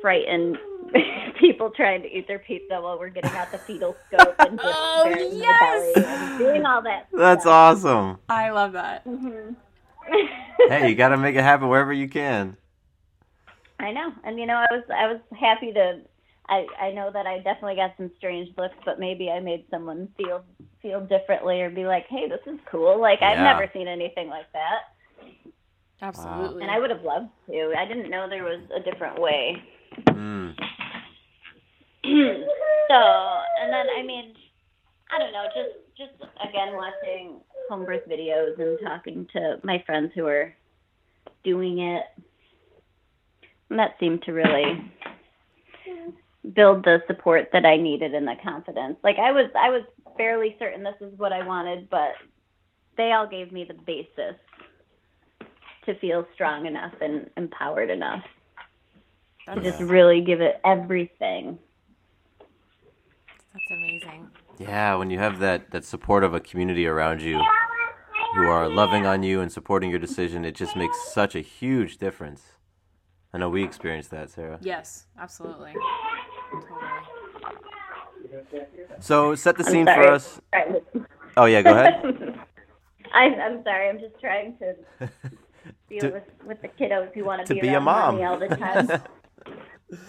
frighten 0.02 0.56
people 1.40 1.70
trying 1.72 2.02
to 2.02 2.08
eat 2.18 2.28
their 2.28 2.40
pizza 2.40 2.80
while 2.82 2.98
we're 3.00 3.10
getting 3.10 3.32
out 3.32 3.52
the 3.52 3.58
fetal 3.60 3.96
scope 4.08 4.36
and 4.40 4.58
just 4.64 4.78
Oh, 4.78 5.30
yes! 5.32 5.94
their 5.96 6.04
belly 6.04 6.16
and 6.30 6.38
doing 6.40 6.66
all 6.66 6.82
that. 6.84 7.08
That's 7.14 7.44
stuff. 7.44 7.54
awesome. 7.86 8.18
I 8.30 8.50
love 8.52 8.74
that. 8.74 9.06
Mhm. 9.06 9.56
Hey, 10.70 10.90
you 10.90 10.96
got 10.96 11.10
to 11.10 11.18
make 11.18 11.36
it 11.36 11.44
happen 11.44 11.68
wherever 11.70 11.94
you 11.94 12.10
can. 12.10 12.58
I 13.80 13.92
know, 13.92 14.12
and 14.24 14.40
you 14.40 14.46
know, 14.48 14.56
I 14.56 14.66
was 14.72 14.84
I 14.94 15.06
was 15.08 15.20
happy 15.40 15.72
to. 15.74 16.02
I 16.50 16.66
I 16.82 16.92
know 16.92 17.12
that 17.12 17.28
I 17.28 17.38
definitely 17.38 17.76
got 17.76 17.94
some 17.96 18.10
strange 18.18 18.50
looks, 18.58 18.76
but 18.84 19.00
maybe 19.00 19.30
I 19.30 19.40
made 19.40 19.66
someone 19.70 20.08
feel 20.18 20.44
feel 20.82 21.00
differently 21.02 21.62
or 21.62 21.70
be 21.70 21.86
like, 21.86 22.08
"Hey, 22.08 22.28
this 22.28 22.40
is 22.48 22.60
cool." 22.72 23.00
Like 23.00 23.22
I've 23.22 23.38
never 23.38 23.70
seen 23.72 23.88
anything 23.88 24.30
like 24.30 24.52
that, 24.54 25.32
Absolutely. 26.02 26.64
and 26.64 26.72
I 26.72 26.80
would 26.80 26.90
have 26.90 27.04
loved 27.04 27.30
to. 27.50 27.74
I 27.78 27.86
didn't 27.86 28.10
know 28.10 28.28
there 28.28 28.44
was 28.44 28.62
a 28.76 28.80
different 28.80 29.20
way. 29.22 29.62
Mm. 30.08 30.56
So, 32.90 33.00
and 33.62 33.72
then 33.72 33.86
I 33.98 34.04
mean, 34.04 34.34
I 35.12 35.20
don't 35.20 35.34
know, 35.34 35.46
just 35.56 35.78
just 35.98 36.32
again 36.48 36.76
watching 36.76 37.42
home 37.70 37.86
birth 37.86 38.08
videos 38.10 38.60
and 38.60 38.80
talking 38.84 39.28
to 39.34 39.60
my 39.64 39.84
friends 39.86 40.12
who 40.16 40.26
are 40.26 40.54
doing 41.44 41.80
it. 41.80 42.04
And 43.70 43.80
that 43.80 43.96
seemed 44.00 44.24
to 44.24 44.32
really 44.32 44.92
build 46.54 46.86
the 46.86 47.00
support 47.08 47.50
that 47.52 47.66
I 47.66 47.78
needed 47.78 48.14
and 48.14 48.28
the 48.28 48.36
confidence. 48.44 48.98
Like 49.04 49.18
I 49.18 49.32
was 49.32 49.50
I 49.60 49.70
was 49.70 49.84
fairly 50.16 50.56
certain 50.60 50.84
this 50.84 50.96
is 51.02 51.18
what 51.18 51.34
I 51.34 51.46
wanted, 51.46 51.90
but 51.90 52.14
they 52.96 53.12
all 53.12 53.28
gave 53.28 53.52
me 53.52 53.66
the 53.66 53.74
basis 53.74 54.36
to 55.86 56.00
feel 56.00 56.26
strong 56.34 56.66
enough 56.66 56.94
and 57.02 57.30
empowered 57.38 57.90
enough 57.90 58.24
to 59.54 59.62
just 59.62 59.82
really 59.82 60.22
give 60.22 60.42
it 60.42 60.60
everything. 60.66 61.58
That's 63.58 63.72
amazing. 63.72 64.28
Yeah, 64.60 64.96
when 64.96 65.10
you 65.10 65.18
have 65.20 65.40
that, 65.40 65.72
that 65.72 65.84
support 65.84 66.24
of 66.24 66.34
a 66.34 66.40
community 66.40 66.86
around 66.86 67.22
you 67.22 67.42
who 68.36 68.48
are 68.48 68.70
loving 68.70 69.06
on 69.06 69.24
you 69.24 69.42
and 69.42 69.52
supporting 69.52 69.90
your 69.90 70.00
decision, 70.00 70.46
it 70.46 70.56
just 70.56 70.76
makes 70.76 70.98
such 71.12 71.36
a 71.36 71.42
huge 71.42 71.98
difference. 71.98 72.44
I 73.34 73.40
know 73.40 73.50
we 73.50 73.64
experienced 73.64 74.12
that, 74.12 74.30
Sarah. 74.30 74.60
Yes, 74.62 75.06
absolutely. 75.20 75.74
Totally. 76.52 76.82
So 79.00 79.36
set 79.36 79.58
the 79.58 79.66
I'm 79.66 79.72
scene 79.72 79.86
for 79.86 80.08
us. 80.08 80.40
Oh 81.36 81.46
yeah, 81.46 81.62
go 81.62 81.72
ahead. 81.72 82.04
I'm, 83.14 83.34
I'm 83.40 83.64
sorry. 83.64 83.90
I'm 83.90 84.00
just 84.00 84.20
trying 84.20 84.58
to 84.58 84.76
deal 85.90 86.02
To- 86.02 86.10
with, 86.12 86.24
with 86.46 86.62
the 86.62 86.68
kiddos 86.68 87.14
who 87.14 87.26
want 87.26 87.46
to 87.46 87.56
to 87.56 87.62
be 87.62 87.70
a 87.70 87.80
mom. 87.82 88.16
mommy 88.16 88.26
all 88.26 88.38
the 88.38 88.48
time. 88.56 89.02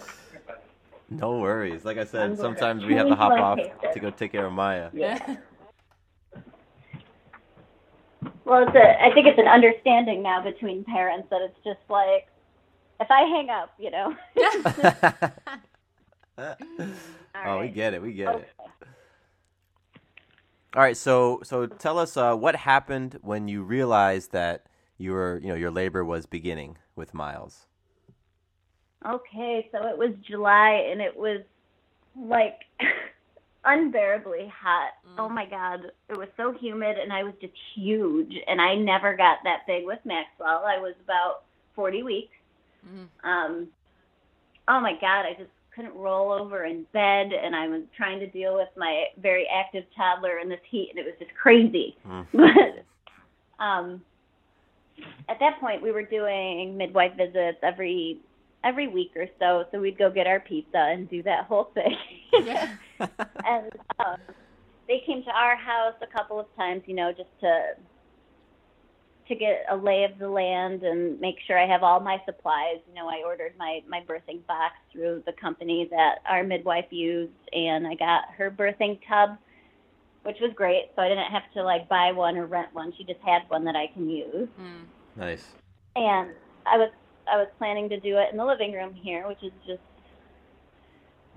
No 1.11 1.38
worries. 1.38 1.85
Like 1.85 1.99
I 1.99 2.05
said, 2.05 2.38
sometimes 2.38 2.85
we 2.85 2.94
have 2.97 3.09
to 3.09 3.14
hop 3.16 3.33
off 3.38 3.59
to 3.92 4.01
go 4.01 4.11
take 4.11 4.33
care 4.33 4.47
of 4.47 4.53
Maya. 4.53 4.90
yeah. 4.92 5.37
Well, 8.44 8.66
it's 8.66 8.77
a, 8.77 9.03
I 9.05 9.12
think 9.14 9.27
it's 9.29 9.38
an 9.38 9.47
understanding 9.49 10.23
now 10.23 10.42
between 10.42 10.85
parents 10.85 11.29
that 11.31 11.40
it's 11.42 11.59
just 11.64 11.81
like, 11.90 12.29
if 13.01 13.09
I 13.11 13.23
hang 13.23 13.49
up, 13.51 13.73
you 13.79 13.90
know. 13.90 14.14
oh, 17.47 17.61
we 17.61 17.68
get 17.68 17.94
it. 17.94 18.03
We 18.03 18.12
get 18.14 18.29
Okay. 18.29 18.44
it. 18.44 18.51
All 20.75 20.83
right, 20.83 20.97
so 20.97 21.40
so 21.44 21.66
tell 21.66 21.99
us 21.99 22.16
uh, 22.16 22.35
what 22.37 22.57
happened 22.57 23.18
when 23.23 23.49
you 23.49 23.62
realized 23.62 24.33
that 24.33 24.66
you 24.99 25.12
were, 25.12 25.38
you 25.42 25.49
know, 25.49 25.55
your 25.57 25.71
labor 25.71 26.05
was 26.05 26.27
beginning 26.27 26.77
with 26.97 27.14
Miles. 27.14 27.67
Okay, 29.06 29.68
so 29.70 29.87
it 29.87 29.96
was 29.96 30.11
July 30.28 30.88
and 30.90 31.00
it 31.00 31.16
was 31.16 31.42
like 32.16 32.58
unbearably 33.64 34.50
hot. 34.54 34.92
Oh 35.18 35.28
my 35.28 35.46
god, 35.46 35.80
it 36.08 36.16
was 36.16 36.28
so 36.37 36.52
humid 36.52 36.96
and 36.98 37.12
I 37.12 37.22
was 37.22 37.34
just 37.40 37.52
huge 37.76 38.32
and 38.46 38.61
I 38.61 38.74
never 38.74 39.16
got 39.16 39.38
that 39.44 39.61
big 39.66 39.87
with 39.87 40.00
Maxwell. 40.04 40.64
I 40.66 40.78
was 40.78 40.94
about 41.04 41.44
40 41.76 42.02
weeks. 42.02 42.34
Um 43.22 43.68
oh 44.66 44.80
my 44.80 44.94
god, 45.00 45.26
I 45.26 45.34
just 45.38 45.50
couldn't 45.74 45.94
roll 45.94 46.32
over 46.32 46.64
in 46.64 46.84
bed 46.92 47.30
and 47.32 47.54
I 47.54 47.68
was 47.68 47.82
trying 47.96 48.18
to 48.18 48.26
deal 48.26 48.56
with 48.56 48.68
my 48.76 49.04
very 49.22 49.46
active 49.46 49.84
toddler 49.96 50.38
in 50.38 50.48
this 50.48 50.61
heat 50.68 50.88
and 50.90 50.98
it 50.98 51.04
was 51.04 51.14
just 51.20 51.34
crazy. 51.40 51.96
Mm. 52.06 52.26
But 52.32 53.64
um 53.64 54.02
at 55.28 55.38
that 55.38 55.61
point 55.61 55.82
we 55.82 55.92
were 55.92 56.02
doing 56.02 56.76
midwife 56.76 57.16
visits 57.16 57.58
every 57.62 58.18
every 58.64 58.88
week 58.88 59.12
or 59.16 59.27
so 59.38 59.64
so 59.71 59.81
we'd 59.81 59.99
go 59.99 60.11
get 60.11 60.27
our 60.27 60.40
pizza 60.40 60.79
and 60.79 61.09
do 61.09 61.23
that 61.23 61.44
whole 61.44 61.71
thing 61.75 61.97
and 63.47 63.71
um 64.01 64.16
they 64.88 65.03
came 65.07 65.23
to 65.23 65.31
our 65.31 65.57
house 65.57 65.94
a 66.03 66.07
couple 66.07 66.40
of 66.40 66.47
times 66.57 66.83
you 66.87 66.94
know 66.94 67.12
just 67.12 67.31
to 67.40 67.75
to 69.29 69.35
get 69.35 69.64
a 69.71 69.77
lay 69.77 70.05
of 70.05 70.18
the 70.18 70.29
land 70.29 70.83
and 70.83 71.21
make 71.21 71.37
sure 71.47 71.59
I 71.59 71.66
have 71.66 71.83
all 71.83 72.01
my 72.01 72.21
supplies. 72.25 72.79
You 72.88 72.94
know, 72.94 73.09
I 73.09 73.23
ordered 73.25 73.53
my 73.59 73.81
my 73.87 74.01
birthing 74.01 74.44
box 74.47 74.75
through 74.90 75.23
the 75.27 75.33
company 75.33 75.87
that 75.90 76.16
our 76.27 76.42
midwife 76.42 76.87
used, 76.90 77.33
and 77.53 77.87
I 77.87 77.94
got 77.94 78.25
her 78.37 78.51
birthing 78.51 78.99
tub, 79.07 79.37
which 80.23 80.38
was 80.40 80.51
great. 80.55 80.87
So 80.97 81.03
I 81.03 81.09
didn't 81.09 81.31
have 81.31 81.42
to 81.55 81.62
like 81.62 81.88
buy 81.88 82.11
one 82.12 82.37
or 82.37 82.47
rent 82.47 82.68
one. 82.73 82.92
She 82.97 83.05
just 83.05 83.21
had 83.21 83.42
one 83.49 83.64
that 83.66 83.77
I 83.77 83.88
can 83.88 84.09
use. 84.09 84.49
Nice. 85.14 85.47
And 85.94 86.31
I 86.66 86.79
was 86.79 86.90
I 87.31 87.37
was 87.37 87.49
planning 87.59 87.88
to 87.91 88.01
do 88.01 88.17
it 88.19 88.29
in 88.31 88.38
the 88.38 88.45
living 88.45 88.73
room 88.73 88.95
here, 88.95 89.27
which 89.29 89.43
is 89.43 89.53
just 89.67 89.81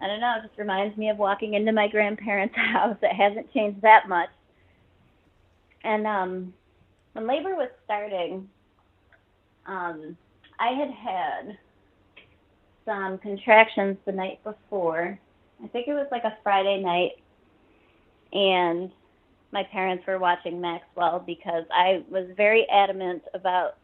I 0.01 0.07
don't 0.07 0.19
know, 0.19 0.35
it 0.39 0.47
just 0.47 0.57
reminds 0.57 0.97
me 0.97 1.09
of 1.09 1.17
walking 1.17 1.53
into 1.53 1.71
my 1.71 1.87
grandparents' 1.87 2.55
house. 2.57 2.97
It 3.01 3.15
hasn't 3.15 3.53
changed 3.53 3.81
that 3.81 4.09
much. 4.09 4.29
And 5.83 6.07
um 6.07 6.53
when 7.13 7.27
labor 7.27 7.55
was 7.55 7.69
starting, 7.83 8.47
um, 9.65 10.17
I 10.59 10.69
had 10.69 10.91
had 10.91 11.57
some 12.85 13.17
contractions 13.19 13.97
the 14.05 14.11
night 14.11 14.43
before. 14.43 15.19
I 15.63 15.67
think 15.67 15.87
it 15.87 15.93
was 15.93 16.07
like 16.11 16.23
a 16.23 16.37
Friday 16.43 16.81
night, 16.81 17.11
and 18.33 18.91
my 19.51 19.63
parents 19.71 20.05
were 20.07 20.19
watching 20.19 20.61
Maxwell 20.61 21.23
because 21.25 21.65
I 21.73 22.03
was 22.09 22.27
very 22.37 22.67
adamant 22.69 23.23
about 23.33 23.77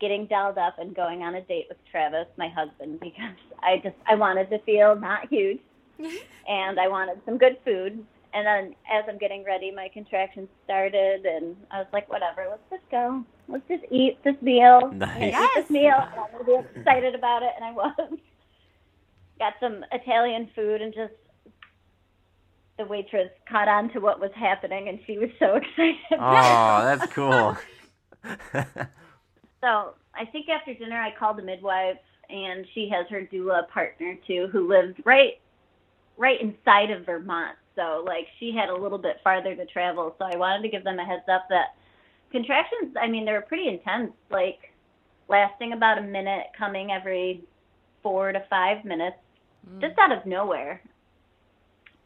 getting 0.00 0.26
dolled 0.26 0.58
up 0.58 0.78
and 0.78 0.94
going 0.94 1.22
on 1.22 1.34
a 1.34 1.42
date 1.42 1.66
with 1.68 1.78
Travis, 1.90 2.26
my 2.36 2.48
husband, 2.48 3.00
because 3.00 3.36
I 3.62 3.78
just 3.82 3.96
I 4.06 4.14
wanted 4.14 4.50
to 4.50 4.58
feel 4.60 4.96
not 4.96 5.28
huge, 5.28 5.60
and 5.98 6.78
I 6.80 6.88
wanted 6.88 7.20
some 7.24 7.38
good 7.38 7.56
food. 7.64 8.04
And 8.32 8.44
then 8.44 8.74
as 8.92 9.04
I'm 9.08 9.18
getting 9.18 9.44
ready, 9.44 9.70
my 9.70 9.88
contractions 9.92 10.48
started, 10.64 11.24
and 11.24 11.56
I 11.70 11.78
was 11.78 11.86
like, 11.92 12.08
whatever, 12.08 12.46
let's 12.50 12.62
just 12.68 12.90
go. 12.90 13.24
Let's 13.46 13.66
just 13.68 13.84
eat 13.92 14.18
this 14.24 14.34
meal. 14.42 14.92
I'm. 15.00 15.22
Eat 15.22 15.48
this 15.54 15.70
meal. 15.70 15.94
and 15.94 16.20
I'm 16.20 16.44
going 16.44 16.62
to 16.62 16.68
be 16.68 16.80
excited 16.80 17.14
about 17.14 17.42
it, 17.42 17.50
and 17.56 17.64
I 17.64 17.72
was. 17.72 17.94
Got 19.38 19.54
some 19.58 19.84
Italian 19.90 20.48
food, 20.54 20.80
and 20.80 20.94
just 20.94 21.12
the 22.78 22.84
waitress 22.84 23.30
caught 23.48 23.68
on 23.68 23.92
to 23.92 24.00
what 24.00 24.20
was 24.20 24.30
happening, 24.34 24.88
and 24.88 24.98
she 25.06 25.18
was 25.18 25.30
so 25.38 25.56
excited. 25.56 25.96
Oh, 26.12 26.84
that's 26.84 27.12
cool. 27.12 27.56
So 29.64 29.94
I 30.14 30.26
think 30.26 30.50
after 30.50 30.74
dinner, 30.74 31.00
I 31.00 31.10
called 31.18 31.38
the 31.38 31.42
midwife, 31.42 31.96
and 32.28 32.66
she 32.74 32.88
has 32.90 33.06
her 33.08 33.22
doula 33.22 33.66
partner 33.68 34.16
too, 34.26 34.48
who 34.52 34.68
lives 34.68 34.94
right, 35.04 35.40
right 36.18 36.38
inside 36.40 36.90
of 36.90 37.06
Vermont. 37.06 37.56
So 37.74 38.04
like 38.06 38.26
she 38.38 38.52
had 38.54 38.68
a 38.68 38.76
little 38.76 38.98
bit 38.98 39.16
farther 39.24 39.56
to 39.56 39.66
travel. 39.66 40.14
So 40.18 40.26
I 40.26 40.36
wanted 40.36 40.62
to 40.62 40.68
give 40.68 40.84
them 40.84 40.98
a 40.98 41.04
heads 41.04 41.24
up 41.32 41.46
that 41.48 41.74
contractions, 42.30 42.94
I 43.00 43.06
mean, 43.08 43.24
they 43.24 43.32
were 43.32 43.40
pretty 43.40 43.68
intense, 43.68 44.12
like 44.30 44.72
lasting 45.28 45.72
about 45.72 45.98
a 45.98 46.02
minute, 46.02 46.48
coming 46.56 46.90
every 46.90 47.42
four 48.02 48.32
to 48.32 48.44
five 48.50 48.84
minutes, 48.84 49.16
just 49.80 49.98
out 49.98 50.12
of 50.12 50.26
nowhere. 50.26 50.82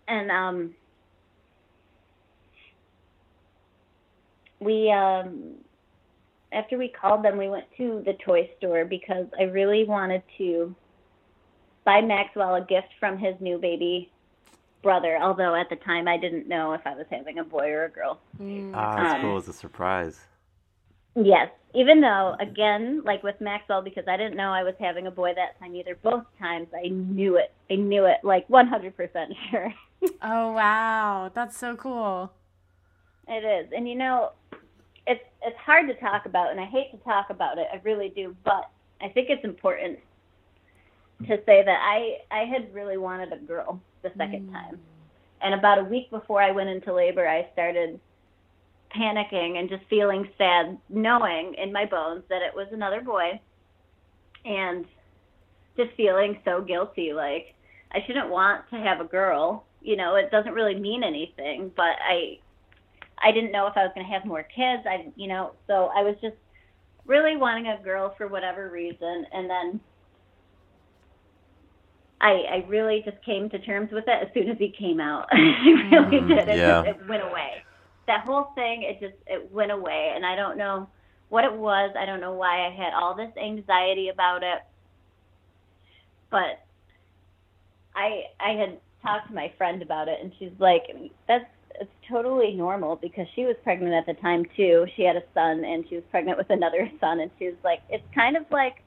And 0.06 0.30
um 0.30 0.74
we 4.60 4.90
um 4.92 5.54
after 6.52 6.78
we 6.78 6.88
called 6.88 7.24
them 7.24 7.36
we 7.38 7.48
went 7.48 7.66
to 7.76 8.02
the 8.06 8.14
toy 8.24 8.48
store 8.58 8.84
because 8.84 9.26
I 9.38 9.44
really 9.44 9.84
wanted 9.84 10.22
to 10.38 10.74
buy 11.84 12.00
Maxwell 12.00 12.54
a 12.56 12.60
gift 12.60 12.88
from 13.00 13.18
his 13.18 13.34
new 13.40 13.58
baby 13.58 14.10
brother, 14.82 15.18
although 15.20 15.54
at 15.54 15.68
the 15.70 15.76
time 15.76 16.06
I 16.08 16.16
didn't 16.16 16.48
know 16.48 16.72
if 16.72 16.80
I 16.86 16.94
was 16.94 17.06
having 17.10 17.38
a 17.38 17.44
boy 17.44 17.68
or 17.70 17.84
a 17.84 17.90
girl. 17.90 18.20
Ah, 18.40 18.96
that's 18.96 19.14
Um, 19.14 19.22
cool. 19.22 19.38
It's 19.38 19.48
a 19.48 19.52
surprise. 19.52 20.20
Yes, 21.14 21.48
even 21.74 22.00
though 22.00 22.36
again, 22.40 23.02
like 23.04 23.22
with 23.22 23.40
Maxwell, 23.40 23.82
because 23.82 24.04
I 24.06 24.16
didn't 24.16 24.36
know 24.36 24.50
I 24.52 24.62
was 24.62 24.74
having 24.78 25.06
a 25.06 25.10
boy 25.10 25.32
that 25.34 25.58
time 25.58 25.74
either. 25.74 25.96
Both 26.02 26.24
times 26.38 26.68
I 26.74 26.88
knew 26.88 27.36
it. 27.36 27.52
I 27.70 27.74
knew 27.74 28.04
it, 28.06 28.18
like 28.22 28.46
100% 28.48 28.92
sure. 29.50 29.74
Oh 30.22 30.52
wow, 30.52 31.30
that's 31.34 31.56
so 31.56 31.74
cool. 31.76 32.32
It 33.26 33.44
is, 33.44 33.72
and 33.76 33.88
you 33.88 33.94
know, 33.96 34.32
it's 35.08 35.24
it's 35.42 35.56
hard 35.58 35.88
to 35.88 35.94
talk 35.94 36.26
about, 36.26 36.50
and 36.50 36.60
I 36.60 36.66
hate 36.66 36.90
to 36.92 36.98
talk 36.98 37.30
about 37.30 37.58
it. 37.58 37.66
I 37.72 37.80
really 37.82 38.12
do, 38.14 38.36
but 38.44 38.70
I 39.00 39.08
think 39.08 39.28
it's 39.30 39.44
important 39.44 39.98
to 41.26 41.36
say 41.46 41.64
that 41.64 41.78
I 41.80 42.18
I 42.30 42.44
had 42.44 42.72
really 42.74 42.98
wanted 42.98 43.32
a 43.32 43.38
girl 43.38 43.80
the 44.02 44.10
second 44.16 44.50
mm. 44.50 44.52
time, 44.52 44.78
and 45.40 45.54
about 45.54 45.78
a 45.78 45.84
week 45.84 46.10
before 46.10 46.42
I 46.42 46.50
went 46.50 46.68
into 46.68 46.94
labor, 46.94 47.26
I 47.26 47.48
started 47.52 47.98
panicking 48.94 49.58
and 49.58 49.68
just 49.68 49.82
feeling 49.90 50.28
sad, 50.38 50.78
knowing 50.88 51.54
in 51.54 51.72
my 51.72 51.84
bones 51.84 52.22
that 52.28 52.42
it 52.42 52.54
was 52.54 52.68
another 52.72 53.00
boy, 53.00 53.40
and 54.44 54.84
just 55.76 55.90
feeling 55.96 56.38
so 56.44 56.60
guilty, 56.60 57.12
like 57.14 57.54
I 57.92 58.00
shouldn't 58.06 58.28
want 58.28 58.68
to 58.70 58.76
have 58.76 59.00
a 59.00 59.04
girl. 59.04 59.64
You 59.80 59.96
know, 59.96 60.16
it 60.16 60.30
doesn't 60.30 60.52
really 60.52 60.78
mean 60.78 61.02
anything, 61.02 61.70
but 61.74 61.96
I 62.06 62.40
I 63.22 63.32
didn't 63.32 63.52
know 63.52 63.66
if 63.66 63.76
I 63.76 63.82
was 63.82 63.92
going 63.94 64.06
to 64.06 64.12
have 64.12 64.24
more 64.24 64.42
kids. 64.42 64.84
I, 64.86 65.12
you 65.16 65.28
know, 65.28 65.52
so 65.66 65.90
I 65.96 66.02
was 66.02 66.16
just 66.20 66.36
really 67.06 67.36
wanting 67.36 67.68
a 67.68 67.82
girl 67.82 68.14
for 68.16 68.28
whatever 68.28 68.70
reason, 68.70 69.26
and 69.32 69.48
then 69.48 69.80
I, 72.20 72.30
I 72.50 72.64
really 72.68 73.02
just 73.04 73.22
came 73.24 73.48
to 73.50 73.58
terms 73.58 73.90
with 73.92 74.04
it 74.06 74.22
as 74.22 74.28
soon 74.34 74.50
as 74.50 74.58
he 74.58 74.70
came 74.76 75.00
out. 75.00 75.28
I 75.32 75.36
really 75.36 76.18
mm-hmm. 76.18 76.28
did. 76.28 76.48
It, 76.48 76.58
Yeah. 76.58 76.82
just, 76.84 77.00
it 77.00 77.08
went 77.08 77.22
away. 77.22 77.62
That 78.06 78.24
whole 78.24 78.52
thing, 78.54 78.82
it 78.82 79.00
just 79.00 79.20
it 79.26 79.50
went 79.52 79.70
away, 79.70 80.12
and 80.14 80.24
I 80.24 80.34
don't 80.34 80.56
know 80.56 80.88
what 81.28 81.44
it 81.44 81.52
was. 81.52 81.94
I 81.98 82.06
don't 82.06 82.20
know 82.20 82.32
why 82.32 82.66
I 82.66 82.70
had 82.70 82.94
all 82.94 83.14
this 83.14 83.30
anxiety 83.36 84.08
about 84.08 84.42
it, 84.42 84.62
but 86.30 86.64
I 87.94 88.24
I 88.40 88.52
had 88.52 88.80
talked 89.02 89.28
to 89.28 89.34
my 89.34 89.52
friend 89.58 89.82
about 89.82 90.08
it, 90.08 90.18
and 90.22 90.32
she's 90.38 90.58
like, 90.58 90.84
"That's 91.28 91.44
it's 91.80 91.90
totally 92.10 92.52
normal 92.54 92.96
because 92.96 93.26
she 93.34 93.44
was 93.44 93.56
pregnant 93.62 93.94
at 93.94 94.06
the 94.06 94.20
time 94.20 94.44
too. 94.56 94.86
She 94.96 95.02
had 95.02 95.16
a 95.16 95.22
son, 95.34 95.64
and 95.64 95.84
she 95.88 95.94
was 95.96 96.04
pregnant 96.10 96.38
with 96.38 96.50
another 96.50 96.90
son, 97.00 97.20
and 97.20 97.30
she 97.38 97.46
was 97.46 97.56
like, 97.64 97.80
it's 97.88 98.04
kind 98.14 98.36
of 98.36 98.44
like 98.50 98.82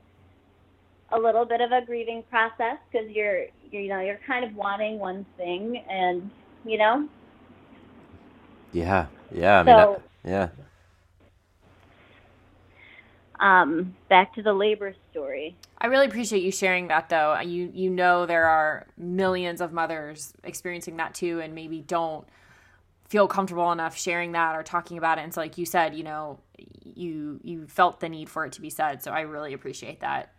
a 1.12 1.20
little 1.20 1.46
bit 1.46 1.60
of 1.62 1.72
a 1.72 1.86
grieving 1.86 2.24
process 2.30 2.78
because 2.92 3.10
you're, 3.10 3.46
you're 3.72 3.84
know 3.94 4.00
you're 4.02 4.20
kind 4.26 4.46
of 4.46 4.56
wanting 4.56 4.98
one 5.00 5.26
thing, 5.38 5.84
and 5.90 6.30
you 6.66 6.78
know 6.78 7.08
Yeah, 8.72 9.08
yeah. 9.32 9.60
I 9.60 9.64
mean, 9.64 9.76
So- 9.76 10.02
I- 10.26 10.30
yeah. 10.30 10.50
um, 13.40 13.96
back 14.10 14.34
to 14.36 14.42
the 14.44 14.54
labor 14.54 14.94
story. 15.12 15.56
I 15.80 15.88
really 15.88 16.06
appreciate 16.06 16.44
you 16.44 16.52
sharing 16.52 16.88
that 16.90 17.10
though. 17.10 17.40
You 17.40 17.72
you 17.74 17.90
know 17.90 18.26
there 18.28 18.46
are 18.46 18.86
millions 18.98 19.62
of 19.62 19.74
mothers 19.74 20.34
experiencing 20.44 20.98
that 20.98 21.16
too 21.16 21.40
and 21.40 21.56
maybe 21.56 21.82
don't 21.82 22.26
feel 23.12 23.28
comfortable 23.28 23.74
enough 23.74 23.98
sharing 23.98 24.32
that 24.32 24.56
or 24.56 24.64
talking 24.64 24.98
about 24.98 25.18
it. 25.18 25.24
And 25.24 25.34
so 25.34 25.42
like 25.42 25.58
you 25.58 25.66
said, 25.66 25.94
you 25.94 26.04
know, 26.04 26.40
you 26.86 27.42
you 27.44 27.68
felt 27.68 28.00
the 28.00 28.08
need 28.08 28.30
for 28.30 28.46
it 28.46 28.54
to 28.54 28.62
be 28.62 28.70
said. 28.70 29.04
So 29.04 29.12
I 29.12 29.22
really 29.22 29.52
appreciate 29.52 30.00
that. 30.00 30.32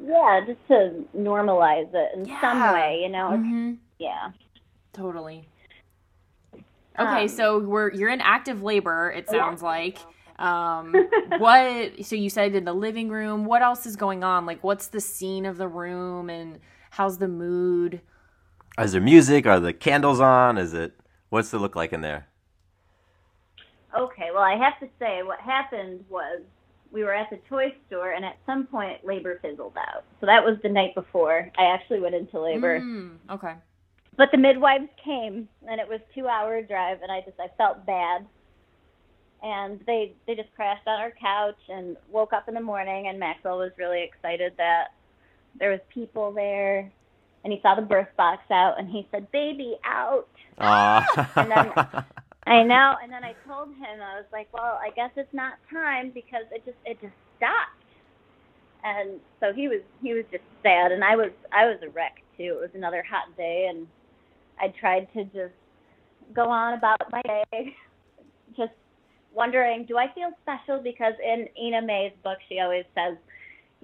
Yeah, 0.00 0.40
just 0.46 0.64
to 0.68 1.04
normalize 1.16 1.92
it 1.92 2.10
in 2.14 2.24
some 2.40 2.60
way, 2.72 3.00
you 3.02 3.08
know. 3.08 3.30
Mhm. 3.30 3.78
Yeah. 3.98 4.30
Totally. 4.92 5.48
Okay, 6.96 7.22
Um, 7.22 7.28
so 7.28 7.58
we're 7.58 7.90
you're 7.92 8.10
in 8.10 8.20
active 8.20 8.62
labor, 8.62 9.10
it 9.10 9.28
sounds 9.28 9.60
like. 9.60 9.98
Um 10.38 10.94
what 11.38 12.04
so 12.06 12.14
you 12.14 12.30
said 12.30 12.54
in 12.54 12.64
the 12.64 12.72
living 12.74 13.08
room, 13.08 13.44
what 13.44 13.60
else 13.60 13.86
is 13.86 13.96
going 13.96 14.22
on? 14.22 14.46
Like 14.46 14.62
what's 14.62 14.86
the 14.86 15.00
scene 15.00 15.46
of 15.46 15.56
the 15.56 15.66
room 15.66 16.30
and 16.30 16.60
how's 16.90 17.18
the 17.18 17.28
mood? 17.28 18.00
Is 18.78 18.92
there 18.92 19.00
music? 19.00 19.46
Are 19.46 19.58
the 19.58 19.72
candles 19.72 20.20
on? 20.20 20.58
Is 20.58 20.74
it? 20.74 20.92
What's 21.34 21.52
it 21.52 21.58
look 21.58 21.74
like 21.74 21.92
in 21.92 22.00
there? 22.00 22.28
Okay, 23.98 24.28
well, 24.32 24.44
I 24.44 24.54
have 24.54 24.78
to 24.78 24.86
say, 25.00 25.24
what 25.24 25.40
happened 25.40 26.04
was 26.08 26.42
we 26.92 27.02
were 27.02 27.12
at 27.12 27.28
the 27.28 27.40
toy 27.48 27.74
store, 27.88 28.12
and 28.12 28.24
at 28.24 28.36
some 28.46 28.68
point, 28.68 29.04
labor 29.04 29.40
fizzled 29.42 29.76
out. 29.76 30.04
So 30.20 30.26
that 30.26 30.44
was 30.44 30.58
the 30.62 30.68
night 30.68 30.94
before 30.94 31.50
I 31.58 31.64
actually 31.64 31.98
went 31.98 32.14
into 32.14 32.40
labor. 32.40 32.78
Mm, 32.78 33.16
okay. 33.28 33.54
But 34.16 34.28
the 34.30 34.38
midwives 34.38 34.86
came, 35.04 35.48
and 35.68 35.80
it 35.80 35.88
was 35.88 35.98
two 36.14 36.28
hour 36.28 36.62
drive, 36.62 37.02
and 37.02 37.10
I 37.10 37.22
just 37.22 37.40
I 37.40 37.48
felt 37.58 37.84
bad. 37.84 38.24
And 39.42 39.80
they 39.88 40.12
they 40.28 40.36
just 40.36 40.54
crashed 40.54 40.86
on 40.86 41.00
our 41.00 41.12
couch 41.20 41.58
and 41.68 41.96
woke 42.12 42.32
up 42.32 42.46
in 42.46 42.54
the 42.54 42.60
morning, 42.60 43.08
and 43.08 43.18
Maxwell 43.18 43.58
was 43.58 43.72
really 43.76 44.04
excited 44.04 44.52
that 44.58 44.92
there 45.58 45.72
was 45.72 45.80
people 45.92 46.30
there, 46.30 46.92
and 47.42 47.52
he 47.52 47.58
saw 47.60 47.74
the 47.74 47.82
birth 47.82 48.14
box 48.16 48.42
out, 48.52 48.78
and 48.78 48.88
he 48.88 49.08
said, 49.10 49.32
"Baby 49.32 49.78
out." 49.84 50.28
And 50.58 51.50
then 51.50 51.72
I 52.46 52.62
know, 52.62 52.94
and 53.02 53.10
then 53.10 53.24
I 53.24 53.34
told 53.46 53.68
him 53.68 54.00
I 54.02 54.16
was 54.16 54.26
like, 54.32 54.48
"Well, 54.52 54.78
I 54.82 54.90
guess 54.94 55.10
it's 55.16 55.32
not 55.32 55.54
time 55.72 56.10
because 56.12 56.44
it 56.52 56.64
just 56.64 56.76
it 56.84 57.00
just 57.00 57.14
stopped." 57.36 57.80
And 58.84 59.18
so 59.40 59.52
he 59.52 59.68
was 59.68 59.80
he 60.02 60.12
was 60.12 60.24
just 60.30 60.44
sad, 60.62 60.92
and 60.92 61.02
I 61.02 61.16
was 61.16 61.30
I 61.52 61.66
was 61.66 61.78
a 61.82 61.88
wreck 61.88 62.16
too. 62.36 62.58
It 62.58 62.60
was 62.60 62.70
another 62.74 63.02
hot 63.02 63.34
day, 63.36 63.66
and 63.70 63.86
I 64.60 64.68
tried 64.78 65.08
to 65.14 65.24
just 65.24 65.54
go 66.34 66.48
on 66.48 66.74
about 66.74 67.00
my 67.10 67.22
day, 67.22 67.74
just 68.56 68.72
wondering, 69.34 69.84
do 69.86 69.98
I 69.98 70.12
feel 70.14 70.30
special? 70.42 70.80
Because 70.82 71.14
in 71.24 71.48
Ina 71.60 71.82
May's 71.82 72.12
book, 72.22 72.38
she 72.48 72.60
always 72.60 72.84
says, 72.94 73.16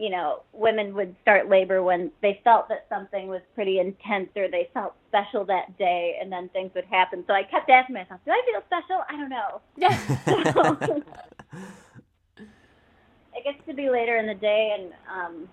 you 0.00 0.08
know, 0.08 0.44
women 0.54 0.94
would 0.94 1.14
start 1.20 1.50
labor 1.50 1.82
when 1.82 2.10
they 2.22 2.40
felt 2.42 2.70
that 2.70 2.86
something 2.88 3.28
was 3.28 3.42
pretty 3.54 3.80
intense 3.80 4.30
or 4.34 4.48
they 4.48 4.70
felt 4.72 4.94
special 5.08 5.44
that 5.44 5.76
day, 5.76 6.16
and 6.18 6.32
then 6.32 6.48
things 6.54 6.70
would 6.74 6.86
happen. 6.86 7.22
So 7.26 7.34
I 7.34 7.42
kept 7.42 7.68
asking 7.68 7.96
myself, 7.96 8.18
do 8.24 8.30
I 8.30 8.40
feel 8.46 8.62
special? 8.66 9.04
I 9.10 9.16
don't 9.18 9.28
know. 9.28 9.60
So, 9.78 11.02
it 13.36 13.44
gets 13.44 13.66
to 13.66 13.74
be 13.74 13.90
later 13.90 14.16
in 14.16 14.26
the 14.26 14.32
day, 14.34 14.74
and 14.78 14.92
um, 15.14 15.48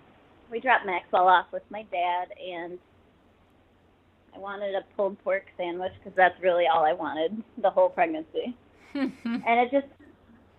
we 0.49 0.61
dropped 0.61 0.85
Maxwell 0.85 1.27
off 1.27 1.47
with 1.51 1.63
my 1.69 1.83
dad, 1.91 2.29
and 2.41 2.79
I 4.33 4.39
wanted 4.39 4.75
a 4.75 4.85
pulled 4.95 5.21
pork 5.25 5.43
sandwich 5.57 5.91
because 5.99 6.15
that's 6.15 6.41
really 6.41 6.67
all 6.73 6.85
I 6.85 6.93
wanted 6.93 7.43
the 7.61 7.69
whole 7.69 7.89
pregnancy. 7.89 8.55
and 8.93 9.11
it 9.45 9.71
just 9.71 9.87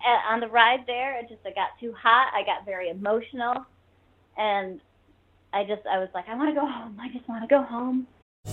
uh, 0.04 0.30
on 0.30 0.40
the 0.40 0.48
ride 0.48 0.84
there, 0.86 1.18
it 1.18 1.30
just 1.30 1.40
it 1.46 1.54
got 1.54 1.70
too 1.80 1.94
hot. 1.98 2.30
I 2.34 2.44
got 2.44 2.66
very 2.66 2.90
emotional, 2.90 3.64
and 4.38 4.80
I 5.52 5.64
just 5.64 5.82
I 5.86 5.98
was 5.98 6.08
like, 6.14 6.28
I 6.28 6.34
want 6.34 6.48
to 6.50 6.54
go 6.54 6.66
home. 6.66 6.98
I 7.00 7.08
just 7.08 7.28
want 7.28 7.42
to 7.42 7.48
go 7.48 7.62
home. 7.62 8.06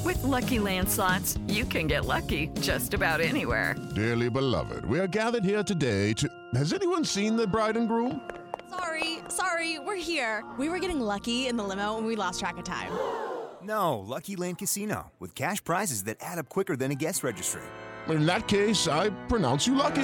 With 0.04 0.22
Lucky 0.24 0.60
Land 0.60 0.90
slots, 0.90 1.38
you 1.48 1.64
can 1.64 1.88
get 1.88 2.06
lucky 2.06 2.50
just 2.60 2.94
about 2.94 3.22
anywhere. 3.22 3.76
Dearly 3.96 4.30
beloved, 4.30 4.86
we 4.86 5.00
are 5.00 5.08
gathered 5.08 5.46
here 5.46 5.64
today 5.64 6.14
to. 6.14 6.28
Has 6.56 6.74
anyone 6.74 7.06
seen 7.06 7.36
the 7.36 7.48
bride 7.48 7.78
and 7.78 7.88
groom? 7.88 8.22
Sorry, 8.70 9.20
sorry, 9.30 9.80
we're 9.80 9.96
here. 9.96 10.44
We 10.58 10.68
were 10.70 10.80
getting 10.80 11.00
lucky 11.00 11.48
in 11.48 11.56
the 11.56 11.64
limo 11.64 11.98
and 11.98 12.06
we 12.06 12.16
lost 12.16 12.40
track 12.40 12.58
of 12.58 12.64
time. 12.66 12.92
No, 13.64 13.98
Lucky 13.98 14.36
Land 14.36 14.60
Casino, 14.60 15.12
with 15.20 15.34
cash 15.34 15.64
prizes 15.64 16.04
that 16.04 16.18
add 16.22 16.38
up 16.38 16.50
quicker 16.50 16.76
than 16.76 16.92
a 16.92 16.94
guest 16.94 17.24
registry. 17.24 17.64
In 18.08 18.28
that 18.28 18.48
case, 18.48 18.88
I 18.88 19.10
pronounce 19.28 19.66
you 19.66 19.74
lucky. 19.74 20.04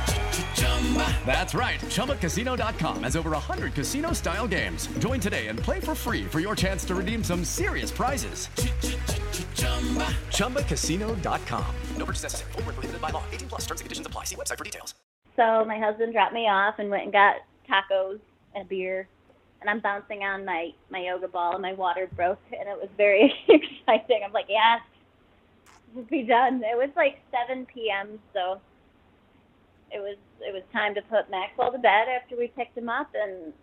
That's 1.25 1.53
right. 1.53 1.79
ChumbaCasino.com 1.79 3.03
has 3.03 3.15
over 3.15 3.31
100 3.31 3.73
casino 3.73 4.11
style 4.11 4.47
games. 4.47 4.87
Join 4.99 5.21
today 5.21 5.47
and 5.47 5.57
play 5.57 5.79
for 5.79 5.95
free 5.95 6.25
for 6.25 6.41
your 6.41 6.55
chance 6.55 6.83
to 6.85 6.95
redeem 6.95 7.23
some 7.23 7.45
serious 7.45 7.89
prizes. 7.91 8.47
ChumbaCasino.com. 10.29 11.75
No 11.95 12.05
purchase 12.05 12.23
necessary. 12.23 12.51
Void 12.51 12.65
where 12.65 12.73
prohibited 12.73 13.01
by 13.01 13.11
law. 13.11 13.23
18 13.31 13.47
plus 13.47 13.61
terms 13.61 13.79
and 13.79 13.85
conditions 13.85 14.07
apply. 14.07 14.25
See 14.25 14.35
website 14.35 14.57
for 14.57 14.65
details. 14.65 14.93
So 15.37 15.63
my 15.65 15.79
husband 15.79 16.11
dropped 16.13 16.33
me 16.33 16.47
off 16.49 16.75
and 16.79 16.89
went 16.89 17.03
and 17.03 17.11
got 17.13 17.37
tacos 17.69 18.19
and 18.53 18.65
a 18.65 18.67
beer. 18.67 19.07
And 19.61 19.69
I'm 19.69 19.79
bouncing 19.79 20.23
on 20.23 20.43
my, 20.43 20.71
my 20.89 20.99
yoga 20.99 21.27
ball 21.27 21.53
and 21.53 21.61
my 21.61 21.73
water 21.73 22.09
broke 22.15 22.41
and 22.51 22.67
it 22.67 22.77
was 22.77 22.89
very 22.97 23.33
exciting. 23.47 24.21
I'm 24.25 24.33
like, 24.33 24.47
yes, 24.49 24.81
we'll 25.93 26.03
be 26.05 26.23
done. 26.23 26.63
It 26.63 26.75
was 26.75 26.89
like 26.95 27.21
7 27.47 27.65
p.m. 27.67 28.19
So 28.33 28.59
it 29.93 29.99
was 29.99 30.17
it 30.41 30.53
was 30.53 30.63
time 30.73 30.95
to 30.95 31.01
put 31.03 31.29
Maxwell 31.29 31.71
to 31.71 31.77
bed 31.77 32.07
after 32.07 32.35
we 32.35 32.47
picked 32.47 32.77
him 32.77 32.89
up 32.89 33.09
and 33.13 33.53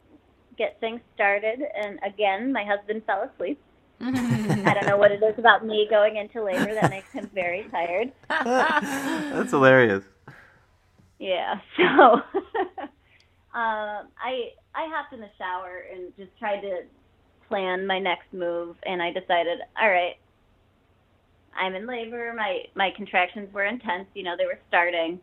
get 0.56 0.78
things 0.80 1.00
started. 1.14 1.60
And 1.76 1.98
again, 2.04 2.52
my 2.52 2.64
husband 2.64 3.02
fell 3.06 3.22
asleep. 3.22 3.60
I 4.00 4.74
don't 4.74 4.86
know 4.86 4.96
what 4.96 5.10
it 5.10 5.22
is 5.22 5.38
about 5.38 5.66
me 5.66 5.86
going 5.90 6.16
into 6.16 6.42
labor 6.42 6.72
that 6.74 6.90
makes 6.90 7.10
him 7.10 7.28
very 7.34 7.64
tired. 7.64 8.12
That's 8.28 9.50
hilarious. 9.50 10.04
Yeah. 11.18 11.60
So 11.76 12.22
um, 13.54 14.08
I 14.22 14.52
I 14.74 14.86
hopped 14.94 15.12
in 15.12 15.20
the 15.20 15.30
shower 15.36 15.84
and 15.92 16.12
just 16.16 16.30
tried 16.38 16.60
to 16.60 16.82
plan 17.48 17.86
my 17.86 17.98
next 17.98 18.32
move, 18.32 18.76
and 18.84 19.02
I 19.02 19.10
decided, 19.10 19.58
all 19.80 19.88
right, 19.88 20.16
I'm 21.56 21.74
in 21.74 21.86
labor. 21.86 22.32
My 22.36 22.64
my 22.76 22.90
contractions 22.94 23.52
were 23.52 23.64
intense. 23.64 24.06
You 24.14 24.22
know, 24.22 24.36
they 24.36 24.44
were 24.44 24.58
starting, 24.68 25.18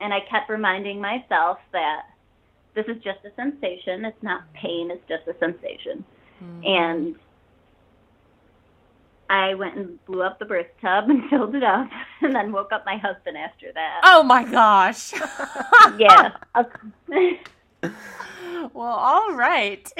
and 0.00 0.14
I 0.14 0.20
kept 0.20 0.48
reminding 0.48 1.00
myself 1.00 1.58
that 1.72 2.02
this 2.74 2.86
is 2.86 3.02
just 3.02 3.18
a 3.24 3.34
sensation. 3.36 4.04
It's 4.04 4.22
not 4.22 4.52
pain. 4.52 4.90
It's 4.90 5.06
just 5.08 5.26
a 5.28 5.38
sensation. 5.38 6.04
Hmm. 6.38 6.64
And 6.64 7.16
I 9.28 9.54
went 9.54 9.76
and 9.76 10.04
blew 10.06 10.22
up 10.22 10.38
the 10.38 10.44
birth 10.44 10.66
tub 10.80 11.08
and 11.08 11.24
filled 11.30 11.54
it 11.54 11.62
up, 11.62 11.88
and 12.20 12.34
then 12.34 12.52
woke 12.52 12.72
up 12.72 12.84
my 12.84 12.96
husband 12.96 13.36
after 13.36 13.72
that. 13.72 14.00
Oh 14.04 14.22
my 14.22 14.44
gosh. 14.44 15.12
yeah. 15.98 16.32
well, 18.74 18.92
all 18.92 19.34
right. 19.34 19.90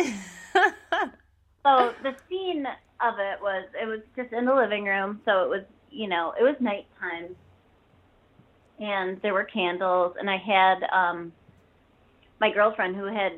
so 1.65 1.95
the 2.03 2.15
scene 2.29 2.67
of 3.01 3.15
it 3.19 3.41
was 3.41 3.67
it 3.81 3.87
was 3.87 4.01
just 4.17 4.33
in 4.33 4.47
the 4.47 4.55
living 4.55 4.85
room, 4.85 5.21
so 5.25 5.45
it 5.45 5.49
was 5.49 5.63
you 5.91 6.09
know 6.09 6.35
it 6.39 6.43
was 6.43 6.57
nighttime, 6.61 7.35
and 8.81 9.21
there 9.23 9.35
were 9.35 9.45
candles, 9.45 10.17
and 10.19 10.29
I 10.29 10.37
had 10.39 10.83
um 10.93 11.33
my 12.41 12.51
girlfriend 12.51 12.97
who 12.97 13.05
had 13.05 13.33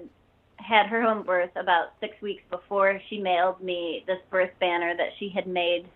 had 0.57 0.87
her 0.87 1.03
own 1.03 1.25
birth 1.25 1.51
about 1.57 1.89
six 2.01 2.15
weeks 2.23 2.43
before 2.51 3.01
she 3.11 3.19
mailed 3.19 3.61
me 3.61 4.05
this 4.07 4.19
birth 4.31 4.51
banner 4.61 4.97
that 4.97 5.09
she 5.19 5.29
had 5.29 5.47
made 5.47 5.87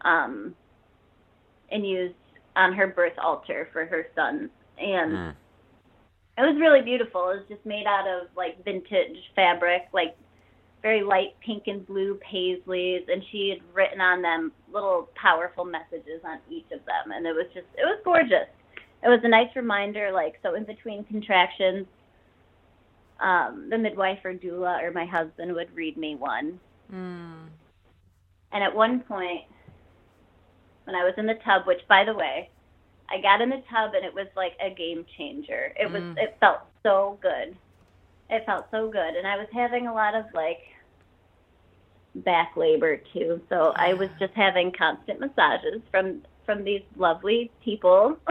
um 0.00 0.54
and 1.70 1.86
used 1.86 2.14
on 2.56 2.72
her 2.72 2.86
birth 2.86 3.12
altar 3.22 3.68
for 3.72 3.84
her 3.84 4.06
son. 4.14 4.50
And 4.78 5.34
it 6.38 6.40
was 6.40 6.56
really 6.58 6.80
beautiful. 6.80 7.30
It 7.30 7.36
was 7.36 7.44
just 7.48 7.64
made 7.66 7.86
out 7.86 8.08
of 8.08 8.28
like 8.36 8.64
vintage 8.64 9.16
fabric 9.36 9.82
like 9.92 10.16
very 10.82 11.02
light 11.02 11.34
pink 11.44 11.64
and 11.66 11.86
blue 11.86 12.18
paisleys 12.32 13.02
and 13.08 13.22
she 13.30 13.50
had 13.50 13.58
written 13.74 14.00
on 14.00 14.22
them 14.22 14.50
little 14.72 15.08
powerful 15.14 15.64
messages 15.64 16.20
on 16.24 16.38
each 16.50 16.64
of 16.72 16.80
them 16.86 17.12
and 17.14 17.26
it 17.26 17.32
was 17.32 17.46
just 17.52 17.66
it 17.76 17.84
was 17.84 18.00
gorgeous 18.04 18.48
it 19.02 19.08
was 19.08 19.20
a 19.24 19.28
nice 19.28 19.48
reminder 19.56 20.10
like 20.12 20.34
so 20.42 20.54
in 20.54 20.64
between 20.64 21.04
contractions 21.04 21.86
um 23.20 23.68
the 23.70 23.76
midwife 23.76 24.18
or 24.24 24.32
doula 24.32 24.82
or 24.82 24.90
my 24.92 25.04
husband 25.04 25.52
would 25.52 25.74
read 25.74 25.96
me 25.96 26.14
one 26.16 26.58
Mm. 26.92 27.46
and 28.50 28.64
at 28.64 28.74
one 28.74 29.00
point 29.00 29.42
when 30.84 30.96
i 30.96 31.04
was 31.04 31.14
in 31.18 31.26
the 31.26 31.38
tub 31.44 31.66
which 31.68 31.78
by 31.88 32.04
the 32.04 32.12
way 32.14 32.50
i 33.08 33.20
got 33.20 33.40
in 33.40 33.48
the 33.48 33.62
tub 33.70 33.92
and 33.94 34.04
it 34.04 34.12
was 34.12 34.26
like 34.34 34.54
a 34.60 34.74
game 34.74 35.06
changer 35.16 35.72
it 35.78 35.88
was 35.92 36.02
Mm. 36.02 36.16
it 36.18 36.36
felt 36.40 36.60
so 36.82 37.16
good 37.22 37.54
it 38.30 38.46
felt 38.46 38.66
so 38.70 38.90
good. 38.90 39.14
And 39.16 39.26
i 39.26 39.36
was 39.36 39.48
having 39.52 39.86
a 39.86 39.94
lot 39.94 40.14
of 40.14 40.24
like 40.34 40.58
back 42.14 42.52
labor 42.56 43.00
too. 43.12 43.40
So 43.48 43.72
i 43.76 43.94
was 43.94 44.08
just 44.18 44.32
having 44.34 44.72
constant 44.72 45.20
massages 45.20 45.82
from 45.90 46.22
from 46.44 46.64
these 46.64 46.82
lovely 46.96 47.52
people. 47.64 48.16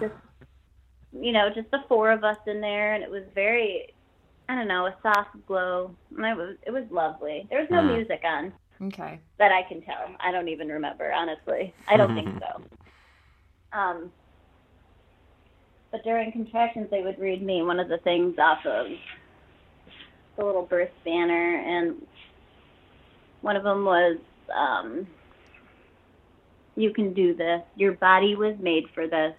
Just 0.00 0.14
you 1.12 1.32
know 1.32 1.48
just 1.54 1.70
the 1.70 1.78
four 1.88 2.10
of 2.12 2.24
us 2.24 2.36
in 2.46 2.60
there 2.60 2.94
and 2.94 3.02
it 3.02 3.10
was 3.10 3.22
very 3.34 3.86
i 4.48 4.54
don't 4.54 4.68
know 4.68 4.86
a 4.86 4.96
soft 5.02 5.30
glow. 5.46 5.96
And 6.16 6.26
it 6.26 6.36
was 6.36 6.56
it 6.66 6.70
was 6.70 6.84
lovely. 6.90 7.46
There 7.50 7.60
was 7.60 7.68
no 7.70 7.82
Mm. 7.82 7.86
music 7.86 8.22
on 8.24 8.52
Okay. 8.82 9.20
that 9.38 9.52
i 9.52 9.62
can 9.68 9.82
tell. 9.82 10.14
I 10.20 10.32
don't 10.32 10.48
even 10.48 10.68
remember 10.68 11.12
honestly. 11.12 11.74
I 11.88 11.96
don't 11.96 12.14
think 12.14 12.28
so. 12.40 12.62
Um 13.78 14.12
but 15.90 16.04
during 16.04 16.32
contractions 16.32 16.88
they 16.90 17.02
would 17.02 17.18
read 17.18 17.42
me 17.42 17.62
one 17.62 17.80
of 17.80 17.88
the 17.88 17.98
things 17.98 18.38
off 18.38 18.64
of 18.66 18.86
the 20.36 20.44
little 20.44 20.62
birth 20.62 20.90
banner. 21.04 21.56
And 21.56 22.06
one 23.40 23.56
of 23.56 23.62
them 23.62 23.84
was 23.84 24.18
um 24.54 25.06
you 26.76 26.92
can 26.92 27.12
do 27.12 27.34
this. 27.34 27.62
Your 27.76 27.92
body 27.92 28.36
was 28.36 28.56
made 28.60 28.84
for 28.94 29.08
this. 29.08 29.34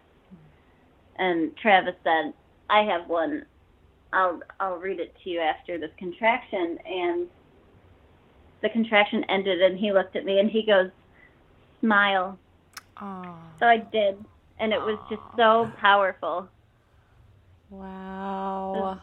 And 1.17 1.55
travis 1.57 1.95
said 2.03 2.33
i 2.69 2.81
have 2.81 3.07
one. 3.07 3.45
I'll 4.11 4.41
i'll 4.59 4.77
read 4.77 4.99
it 4.99 5.15
to 5.23 5.29
you 5.29 5.39
after 5.39 5.77
this 5.77 5.91
contraction. 5.97 6.79
And 6.85 7.27
the 8.61 8.69
contraction 8.69 9.23
ended 9.29 9.61
and 9.61 9.77
he 9.77 9.93
looked 9.93 10.15
at 10.15 10.25
me 10.25 10.39
and 10.39 10.49
he 10.49 10.63
goes 10.65 10.89
smile. 11.79 12.37
Oh. 13.01 13.33
so 13.59 13.65
i 13.65 13.77
did 13.77 14.17
and 14.59 14.73
it 14.73 14.79
was 14.81 14.97
just 15.09 15.21
so 15.37 15.71
powerful 15.79 16.49
Wow. 17.69 18.99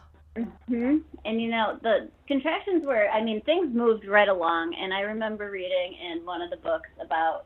hmm 0.67 0.97
And 1.25 1.41
you 1.41 1.49
know, 1.49 1.79
the 1.81 2.09
contractions 2.27 2.83
were, 2.85 3.07
I 3.09 3.23
mean, 3.23 3.41
things 3.41 3.73
moved 3.73 4.05
right 4.07 4.27
along. 4.27 4.75
And 4.79 4.93
I 4.93 5.01
remember 5.01 5.49
reading 5.51 5.95
in 6.11 6.25
one 6.25 6.41
of 6.41 6.49
the 6.49 6.57
books 6.57 6.89
about, 7.03 7.45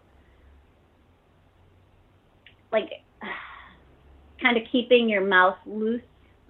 like, 2.71 2.89
kind 4.41 4.57
of 4.57 4.63
keeping 4.71 5.09
your 5.09 5.25
mouth 5.25 5.57
loose. 5.65 6.01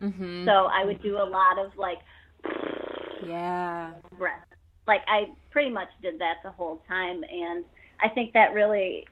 Mm-hmm. 0.02 0.46
So 0.46 0.52
I 0.52 0.86
would 0.86 1.02
do 1.02 1.18
a 1.18 1.24
lot 1.26 1.58
of, 1.64 1.72
like, 1.78 2.00
Yeah. 3.28 3.92
breath. 4.18 4.46
Like, 4.88 5.02
I 5.08 5.28
pretty 5.52 5.70
much 5.70 5.90
did 6.02 6.20
that 6.20 6.36
the 6.44 6.52
whole 6.52 6.82
time. 6.88 7.24
And 7.30 7.64
I 8.02 8.10
think 8.10 8.34
that 8.34 8.54
really 8.54 9.06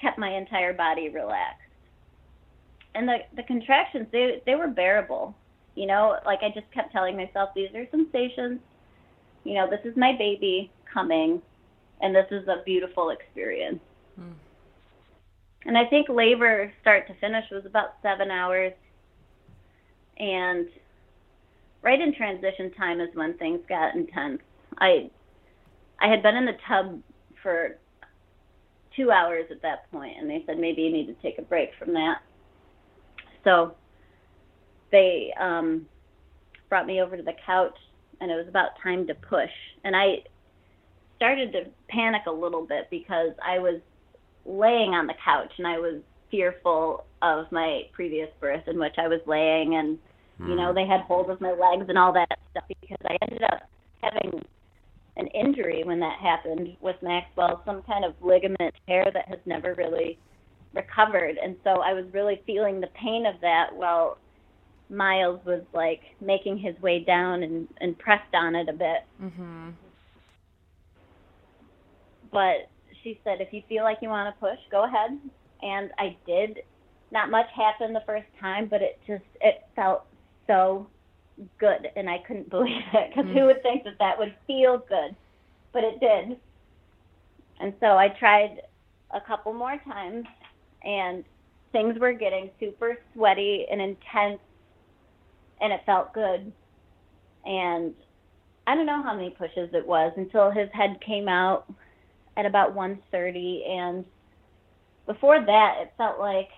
kept 0.00 0.18
my 0.18 0.36
entire 0.36 0.72
body 0.72 1.08
relaxed. 1.08 1.62
And 2.94 3.08
the, 3.08 3.18
the 3.36 3.42
contractions, 3.42 4.06
they, 4.12 4.42
they 4.46 4.54
were 4.54 4.68
bearable. 4.68 5.34
You 5.74 5.86
know, 5.86 6.16
like 6.26 6.40
I 6.42 6.48
just 6.48 6.70
kept 6.72 6.92
telling 6.92 7.16
myself, 7.16 7.50
these 7.54 7.68
are 7.74 7.86
sensations. 7.90 8.60
You 9.44 9.54
know, 9.54 9.70
this 9.70 9.80
is 9.84 9.96
my 9.96 10.12
baby 10.18 10.70
coming, 10.92 11.40
and 12.00 12.14
this 12.14 12.26
is 12.30 12.48
a 12.48 12.62
beautiful 12.64 13.10
experience. 13.10 13.80
Mm. 14.20 14.32
And 15.66 15.78
I 15.78 15.84
think 15.84 16.08
labor, 16.08 16.72
start 16.80 17.06
to 17.08 17.14
finish, 17.14 17.44
was 17.50 17.66
about 17.66 17.94
seven 18.02 18.30
hours. 18.30 18.72
And 20.18 20.68
right 21.82 22.00
in 22.00 22.14
transition 22.14 22.72
time 22.72 23.00
is 23.00 23.08
when 23.14 23.36
things 23.38 23.60
got 23.68 23.94
intense. 23.94 24.40
I, 24.78 25.10
I 26.00 26.08
had 26.08 26.22
been 26.22 26.36
in 26.36 26.46
the 26.46 26.56
tub 26.66 27.00
for 27.42 27.76
two 28.98 29.10
hours 29.10 29.46
at 29.50 29.62
that 29.62 29.90
point, 29.90 30.16
and 30.18 30.28
they 30.28 30.42
said 30.46 30.58
maybe 30.58 30.82
you 30.82 30.92
need 30.92 31.06
to 31.06 31.14
take 31.22 31.38
a 31.38 31.42
break 31.42 31.70
from 31.78 31.94
that. 31.94 32.16
So 33.44 33.74
they 34.92 35.32
um, 35.40 35.86
brought 36.68 36.86
me 36.86 37.00
over 37.00 37.16
to 37.16 37.22
the 37.22 37.32
couch, 37.46 37.76
and 38.20 38.30
it 38.30 38.34
was 38.34 38.46
about 38.48 38.70
time 38.82 39.06
to 39.06 39.14
push. 39.14 39.50
And 39.84 39.96
I 39.96 40.16
started 41.16 41.52
to 41.52 41.64
panic 41.88 42.22
a 42.26 42.32
little 42.32 42.66
bit 42.66 42.88
because 42.90 43.30
I 43.44 43.58
was 43.58 43.80
laying 44.44 44.90
on 44.90 45.06
the 45.06 45.14
couch 45.24 45.52
and 45.58 45.66
I 45.66 45.78
was 45.78 46.00
fearful 46.30 47.04
of 47.22 47.50
my 47.50 47.82
previous 47.92 48.28
birth 48.40 48.62
in 48.66 48.78
which 48.78 48.94
I 48.98 49.08
was 49.08 49.20
laying, 49.26 49.76
and 49.76 49.98
you 50.46 50.54
know 50.54 50.72
they 50.72 50.86
had 50.86 51.00
hold 51.00 51.30
of 51.30 51.40
my 51.40 51.50
legs 51.50 51.86
and 51.88 51.98
all 51.98 52.12
that 52.12 52.38
stuff 52.50 52.64
because 52.68 52.98
I 53.04 53.16
ended 53.22 53.42
up 53.42 53.62
having 54.02 54.44
an 55.18 55.26
injury 55.28 55.82
when 55.84 56.00
that 56.00 56.18
happened 56.20 56.76
with 56.80 56.96
Maxwell, 57.02 57.62
some 57.66 57.82
kind 57.82 58.04
of 58.04 58.14
ligament 58.22 58.74
tear 58.86 59.04
that 59.12 59.28
has 59.28 59.38
never 59.44 59.74
really 59.74 60.18
recovered. 60.74 61.36
And 61.42 61.56
so 61.64 61.82
I 61.82 61.92
was 61.92 62.04
really 62.12 62.40
feeling 62.46 62.80
the 62.80 62.88
pain 62.88 63.26
of 63.26 63.40
that 63.40 63.74
while 63.74 64.18
Miles 64.88 65.40
was 65.44 65.62
like 65.74 66.00
making 66.20 66.58
his 66.58 66.80
way 66.80 67.04
down 67.04 67.42
and, 67.42 67.68
and 67.80 67.98
pressed 67.98 68.34
on 68.34 68.54
it 68.54 68.68
a 68.68 68.72
bit. 68.72 69.04
Mm-hmm. 69.22 69.70
But 72.32 72.70
she 73.02 73.20
said, 73.24 73.40
if 73.40 73.52
you 73.52 73.62
feel 73.68 73.84
like 73.84 73.98
you 74.00 74.08
want 74.08 74.34
to 74.34 74.40
push, 74.40 74.58
go 74.70 74.84
ahead. 74.84 75.18
And 75.62 75.90
I 75.98 76.16
did. 76.26 76.60
not 77.10 77.30
much 77.30 77.46
happened 77.56 77.94
the 77.94 78.02
first 78.06 78.26
time, 78.40 78.66
but 78.68 78.82
it 78.82 78.98
just 79.06 79.24
it 79.40 79.66
felt 79.74 80.04
so 80.46 80.86
good, 81.58 81.88
and 81.96 82.08
I 82.08 82.18
couldn't 82.26 82.50
believe 82.50 82.82
it 82.92 83.10
because 83.10 83.30
who 83.30 83.40
mm. 83.40 83.46
would 83.46 83.62
think 83.62 83.84
that 83.84 83.98
that 83.98 84.18
would 84.18 84.34
feel 84.46 84.78
good, 84.88 85.14
but 85.72 85.84
it 85.84 86.00
did. 86.00 86.38
And 87.60 87.74
so 87.80 87.86
I 87.98 88.08
tried 88.08 88.62
a 89.10 89.20
couple 89.20 89.52
more 89.52 89.80
times, 89.84 90.26
and 90.84 91.24
things 91.72 91.98
were 91.98 92.12
getting 92.12 92.50
super 92.60 92.98
sweaty 93.14 93.66
and 93.70 93.80
intense, 93.80 94.40
and 95.60 95.72
it 95.72 95.80
felt 95.86 96.12
good. 96.14 96.52
And 97.44 97.94
I 98.66 98.74
don't 98.74 98.86
know 98.86 99.02
how 99.02 99.14
many 99.14 99.30
pushes 99.30 99.70
it 99.72 99.86
was 99.86 100.12
until 100.16 100.50
his 100.50 100.68
head 100.72 100.98
came 101.04 101.28
out 101.28 101.72
at 102.36 102.46
about 102.46 102.74
1:30, 102.74 103.66
and 103.68 104.04
before 105.06 105.40
that, 105.44 105.78
it 105.80 105.92
felt 105.96 106.20
like 106.20 106.50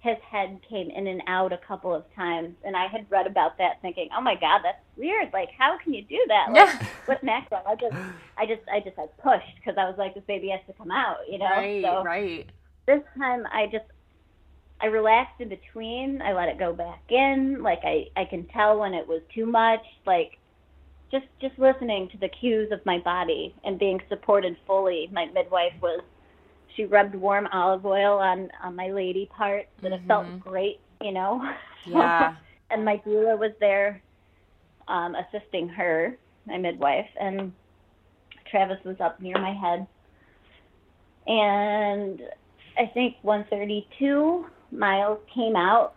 his 0.00 0.16
head 0.30 0.60
came 0.68 0.90
in 0.90 1.08
and 1.08 1.22
out 1.26 1.52
a 1.52 1.58
couple 1.58 1.92
of 1.92 2.04
times, 2.14 2.54
and 2.64 2.76
I 2.76 2.86
had 2.86 3.10
read 3.10 3.26
about 3.26 3.58
that, 3.58 3.82
thinking, 3.82 4.08
"Oh 4.16 4.20
my 4.20 4.36
God, 4.36 4.60
that's 4.62 4.78
weird! 4.96 5.32
Like, 5.32 5.50
how 5.58 5.76
can 5.82 5.92
you 5.92 6.02
do 6.02 6.24
that?" 6.28 6.52
Like, 6.52 7.08
with 7.08 7.22
Maxwell, 7.22 7.64
I 7.66 7.74
just, 7.74 7.96
I 8.36 8.46
just, 8.46 8.62
I 8.72 8.80
just 8.80 8.96
had 8.96 9.16
pushed 9.18 9.56
because 9.56 9.76
I 9.76 9.88
was 9.88 9.96
like, 9.98 10.14
"This 10.14 10.22
baby 10.26 10.50
has 10.50 10.60
to 10.68 10.72
come 10.72 10.92
out," 10.92 11.18
you 11.28 11.38
know. 11.38 11.46
Right, 11.46 11.82
so 11.82 12.04
right. 12.04 12.46
This 12.86 13.02
time, 13.18 13.44
I 13.52 13.66
just, 13.66 13.84
I 14.80 14.86
relaxed 14.86 15.40
in 15.40 15.48
between. 15.48 16.22
I 16.22 16.32
let 16.32 16.48
it 16.48 16.58
go 16.58 16.72
back 16.72 17.02
in. 17.10 17.62
Like, 17.62 17.80
I, 17.82 18.06
I 18.16 18.24
can 18.24 18.44
tell 18.46 18.78
when 18.78 18.94
it 18.94 19.06
was 19.06 19.20
too 19.34 19.46
much. 19.46 19.82
Like, 20.06 20.38
just, 21.10 21.26
just 21.40 21.58
listening 21.58 22.08
to 22.10 22.18
the 22.18 22.28
cues 22.28 22.70
of 22.72 22.80
my 22.86 22.98
body 22.98 23.54
and 23.64 23.78
being 23.78 24.00
supported 24.08 24.56
fully. 24.66 25.10
My 25.12 25.26
midwife 25.26 25.74
was 25.82 26.00
she 26.78 26.84
rubbed 26.84 27.14
warm 27.16 27.48
olive 27.52 27.84
oil 27.84 28.18
on 28.18 28.48
on 28.62 28.74
my 28.76 28.88
lady 28.90 29.28
parts 29.36 29.66
and 29.82 29.92
it 29.92 30.00
felt 30.06 30.24
great 30.40 30.78
you 31.02 31.12
know? 31.12 31.42
Yeah. 31.86 32.34
and 32.70 32.84
my 32.84 32.98
doula 33.06 33.38
was 33.38 33.52
there 33.60 34.02
um 34.88 35.14
assisting 35.14 35.68
her 35.68 36.16
my 36.46 36.58
midwife 36.58 37.08
and 37.20 37.52
travis 38.50 38.78
was 38.84 38.96
up 39.00 39.20
near 39.20 39.38
my 39.38 39.52
head. 39.54 39.86
And 41.26 42.20
i 42.78 42.86
think 42.94 43.16
132 43.22 44.46
miles 44.70 45.18
came 45.34 45.56
out. 45.56 45.94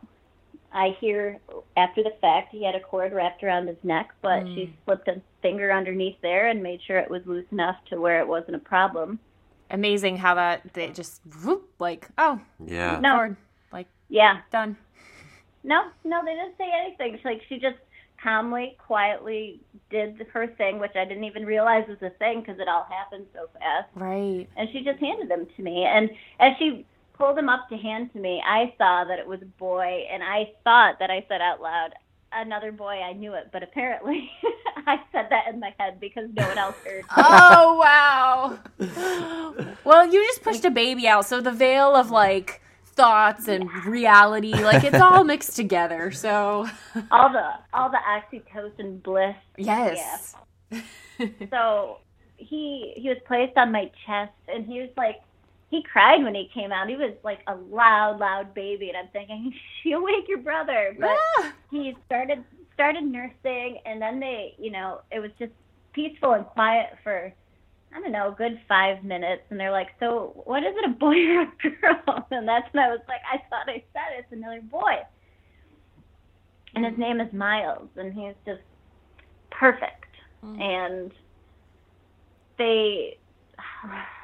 I 0.73 0.95
hear 1.01 1.37
after 1.75 2.01
the 2.03 2.13
fact 2.21 2.53
he 2.53 2.63
had 2.65 2.75
a 2.75 2.79
cord 2.79 3.11
wrapped 3.11 3.43
around 3.43 3.67
his 3.67 3.77
neck 3.83 4.09
but 4.21 4.43
Mm. 4.43 4.55
she 4.55 4.73
slipped 4.85 5.07
a 5.09 5.21
finger 5.41 5.71
underneath 5.73 6.15
there 6.21 6.47
and 6.47 6.63
made 6.63 6.79
sure 6.87 6.97
it 6.99 7.09
was 7.09 7.21
loose 7.25 7.51
enough 7.51 7.75
to 7.89 7.99
where 7.99 8.19
it 8.21 8.27
wasn't 8.27 8.55
a 8.55 8.59
problem 8.59 9.19
Amazing 9.71 10.17
how 10.17 10.35
that 10.35 10.61
they 10.73 10.89
just 10.89 11.21
whoop, 11.43 11.69
like 11.79 12.07
oh 12.17 12.39
Yeah. 12.63 12.99
No. 12.99 13.15
cord, 13.15 13.35
like 13.71 13.87
Yeah. 14.09 14.41
done. 14.51 14.77
No, 15.63 15.83
no, 16.03 16.21
they 16.25 16.33
didn't 16.33 16.57
say 16.57 16.69
anything. 16.85 17.17
She, 17.21 17.27
like 17.27 17.41
she 17.47 17.59
just 17.59 17.77
calmly, 18.21 18.75
quietly 18.85 19.59
did 19.89 20.25
her 20.33 20.47
thing, 20.47 20.79
which 20.79 20.95
I 20.95 21.05
didn't 21.05 21.23
even 21.23 21.45
realize 21.45 21.87
was 21.87 22.01
a 22.01 22.09
thing 22.17 22.41
because 22.41 22.59
it 22.59 22.67
all 22.67 22.85
happened 22.89 23.25
so 23.33 23.47
fast. 23.59 23.89
Right. 23.95 24.47
And 24.57 24.69
she 24.71 24.83
just 24.83 24.99
handed 24.99 25.29
them 25.29 25.47
to 25.55 25.63
me. 25.63 25.85
And 25.85 26.09
as 26.39 26.51
she 26.59 26.85
pulled 27.13 27.37
them 27.37 27.49
up 27.49 27.69
to 27.69 27.77
hand 27.77 28.11
to 28.13 28.19
me, 28.19 28.41
I 28.45 28.73
saw 28.77 29.03
that 29.05 29.19
it 29.19 29.27
was 29.27 29.41
a 29.41 29.45
boy, 29.45 30.05
and 30.11 30.23
I 30.23 30.51
thought 30.63 30.97
that 30.99 31.09
I 31.11 31.25
said 31.27 31.41
out 31.41 31.61
loud, 31.61 31.93
"Another 32.33 32.71
boy." 32.71 33.01
I 33.01 33.13
knew 33.13 33.33
it, 33.33 33.49
but 33.51 33.63
apparently 33.63 34.31
I 34.87 34.99
said 35.11 35.27
that 35.29 35.47
in 35.49 35.59
my 35.59 35.73
head 35.79 35.99
because 35.99 36.29
no 36.33 36.47
one 36.47 36.57
else 36.57 36.75
heard. 36.85 37.03
Oh 37.17 37.77
wow. 37.79 38.59
well, 39.83 40.05
you 40.11 40.23
just 40.25 40.43
pushed 40.43 40.65
a 40.65 40.71
baby 40.71 41.07
out, 41.07 41.25
so 41.25 41.41
the 41.41 41.51
veil 41.51 41.95
of 41.95 42.11
like 42.11 42.61
thoughts 42.85 43.47
and 43.47 43.69
reality, 43.85 44.53
like 44.53 44.83
it's 44.83 44.99
all 44.99 45.23
mixed 45.33 45.55
together. 45.55 46.11
So 46.11 46.67
all 47.11 47.31
the 47.31 47.49
all 47.73 47.89
the 47.89 47.99
oxytocin 48.07 49.01
bliss. 49.03 49.35
yes. 49.57 50.35
so 51.49 51.97
he 52.37 52.93
he 52.95 53.07
was 53.09 53.17
placed 53.27 53.57
on 53.57 53.71
my 53.71 53.89
chest 54.05 54.33
and 54.47 54.65
he 54.65 54.79
was 54.79 54.89
like 54.97 55.21
he 55.71 55.81
cried 55.81 56.21
when 56.21 56.35
he 56.35 56.49
came 56.53 56.73
out. 56.73 56.89
He 56.89 56.97
was 56.97 57.13
like 57.23 57.39
a 57.47 57.55
loud, 57.55 58.19
loud 58.19 58.53
baby 58.53 58.89
and 58.89 58.97
I'm 58.97 59.07
thinking, 59.11 59.53
She'll 59.81 60.03
wake 60.03 60.27
your 60.27 60.39
brother 60.39 60.95
but 60.99 61.17
he 61.71 61.95
started 62.05 62.43
started 62.73 63.03
nursing 63.03 63.79
and 63.85 63.99
then 64.01 64.19
they 64.19 64.53
you 64.59 64.69
know, 64.69 65.01
it 65.11 65.19
was 65.19 65.31
just 65.39 65.53
peaceful 65.93 66.33
and 66.33 66.45
quiet 66.45 66.89
for 67.03 67.33
I 67.93 67.99
don't 67.99 68.11
know, 68.11 68.31
a 68.31 68.35
good 68.35 68.59
five 68.67 69.03
minutes 69.03 69.43
and 69.49 69.59
they're 69.59 69.71
like, 69.71 69.89
So 69.99 70.43
what 70.45 70.63
is 70.63 70.73
it, 70.75 70.89
a 70.89 70.93
boy 70.93 71.15
or 71.15 71.41
a 71.41 71.51
girl? 71.57 72.27
And 72.31 72.47
that's 72.47 72.71
when 72.73 72.83
I 72.83 72.89
was 72.89 73.01
like, 73.07 73.21
I 73.31 73.37
thought 73.49 73.69
I 73.69 73.83
said 73.93 74.19
it's 74.19 74.31
another 74.31 74.61
boy. 74.61 74.99
And 76.75 76.85
his 76.85 76.97
name 76.97 77.19
is 77.21 77.31
Miles 77.33 77.89
and 77.95 78.13
he's 78.13 78.35
just 78.45 78.61
perfect. 79.51 80.05
Mm. 80.43 80.61
And 80.61 81.11
they 82.57 83.17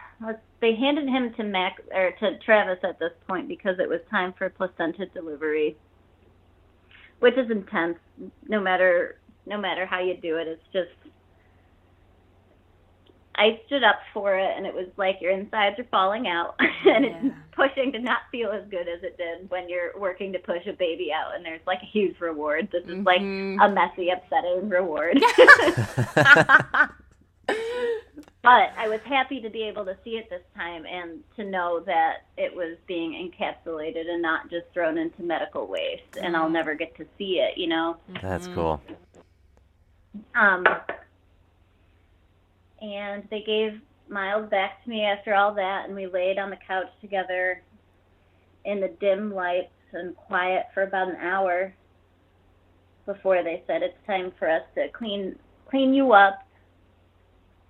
they 0.61 0.75
handed 0.75 1.07
him 1.07 1.33
to 1.35 1.43
Mac 1.43 1.79
or 1.93 2.11
to 2.19 2.39
Travis 2.39 2.79
at 2.83 2.99
this 2.99 3.11
point 3.27 3.47
because 3.47 3.79
it 3.79 3.87
was 3.87 3.99
time 4.09 4.33
for 4.37 4.49
placenta 4.49 5.05
delivery, 5.07 5.77
which 7.19 7.37
is 7.37 7.51
intense. 7.51 7.97
No 8.47 8.59
matter 8.59 9.17
no 9.47 9.57
matter 9.57 9.85
how 9.85 9.99
you 9.99 10.15
do 10.17 10.37
it, 10.37 10.47
it's 10.47 10.63
just. 10.73 10.89
I 13.39 13.61
stood 13.67 13.83
up 13.83 13.99
for 14.15 14.35
it, 14.35 14.57
and 14.57 14.65
it 14.65 14.73
was 14.73 14.87
like 14.97 15.17
your 15.21 15.31
insides 15.31 15.77
are 15.77 15.87
falling 15.91 16.27
out, 16.27 16.55
and 16.59 17.05
it's 17.05 17.35
pushing 17.51 17.91
to 17.91 17.99
not 17.99 18.21
feel 18.31 18.49
as 18.49 18.67
good 18.71 18.87
as 18.87 19.03
it 19.03 19.15
did 19.15 19.47
when 19.51 19.69
you're 19.69 19.91
working 19.95 20.33
to 20.33 20.39
push 20.39 20.65
a 20.65 20.73
baby 20.73 21.11
out, 21.13 21.35
and 21.35 21.45
there's 21.45 21.61
like 21.67 21.79
a 21.83 21.85
huge 21.85 22.19
reward. 22.19 22.67
This 22.71 22.83
is 22.85 23.05
like 23.05 23.21
mm-hmm. 23.21 23.59
a 23.61 23.71
messy, 23.71 24.09
upsetting 24.09 24.69
reward. 24.69 25.21
but 28.43 28.71
I 28.77 28.87
was 28.87 28.99
happy 29.05 29.41
to 29.41 29.49
be 29.49 29.63
able 29.63 29.85
to 29.85 29.97
see 30.03 30.11
it 30.11 30.29
this 30.29 30.41
time 30.55 30.85
and 30.85 31.23
to 31.35 31.43
know 31.43 31.81
that 31.85 32.25
it 32.37 32.55
was 32.55 32.77
being 32.87 33.11
encapsulated 33.13 34.09
and 34.09 34.21
not 34.21 34.49
just 34.49 34.65
thrown 34.73 34.97
into 34.97 35.23
medical 35.23 35.67
waste, 35.67 36.17
and 36.21 36.35
I'll 36.35 36.49
never 36.49 36.75
get 36.75 36.95
to 36.97 37.05
see 37.17 37.39
it, 37.39 37.57
you 37.57 37.67
know. 37.67 37.97
That's 38.21 38.47
cool. 38.47 38.81
Um, 40.35 40.65
and 42.81 43.27
they 43.29 43.43
gave 43.45 43.79
Miles 44.09 44.49
back 44.49 44.83
to 44.83 44.89
me 44.89 45.03
after 45.03 45.35
all 45.35 45.53
that, 45.55 45.85
and 45.85 45.95
we 45.95 46.07
laid 46.07 46.37
on 46.39 46.49
the 46.49 46.57
couch 46.67 46.87
together 47.01 47.61
in 48.65 48.79
the 48.79 48.89
dim 48.99 49.33
lights 49.33 49.71
and 49.93 50.15
quiet 50.15 50.65
for 50.73 50.83
about 50.83 51.09
an 51.09 51.15
hour 51.17 51.73
before 53.05 53.43
they 53.43 53.63
said 53.67 53.81
it's 53.81 53.97
time 54.05 54.31
for 54.37 54.49
us 54.49 54.63
to 54.75 54.89
clean 54.89 55.37
clean 55.69 55.93
you 55.93 56.11
up 56.11 56.46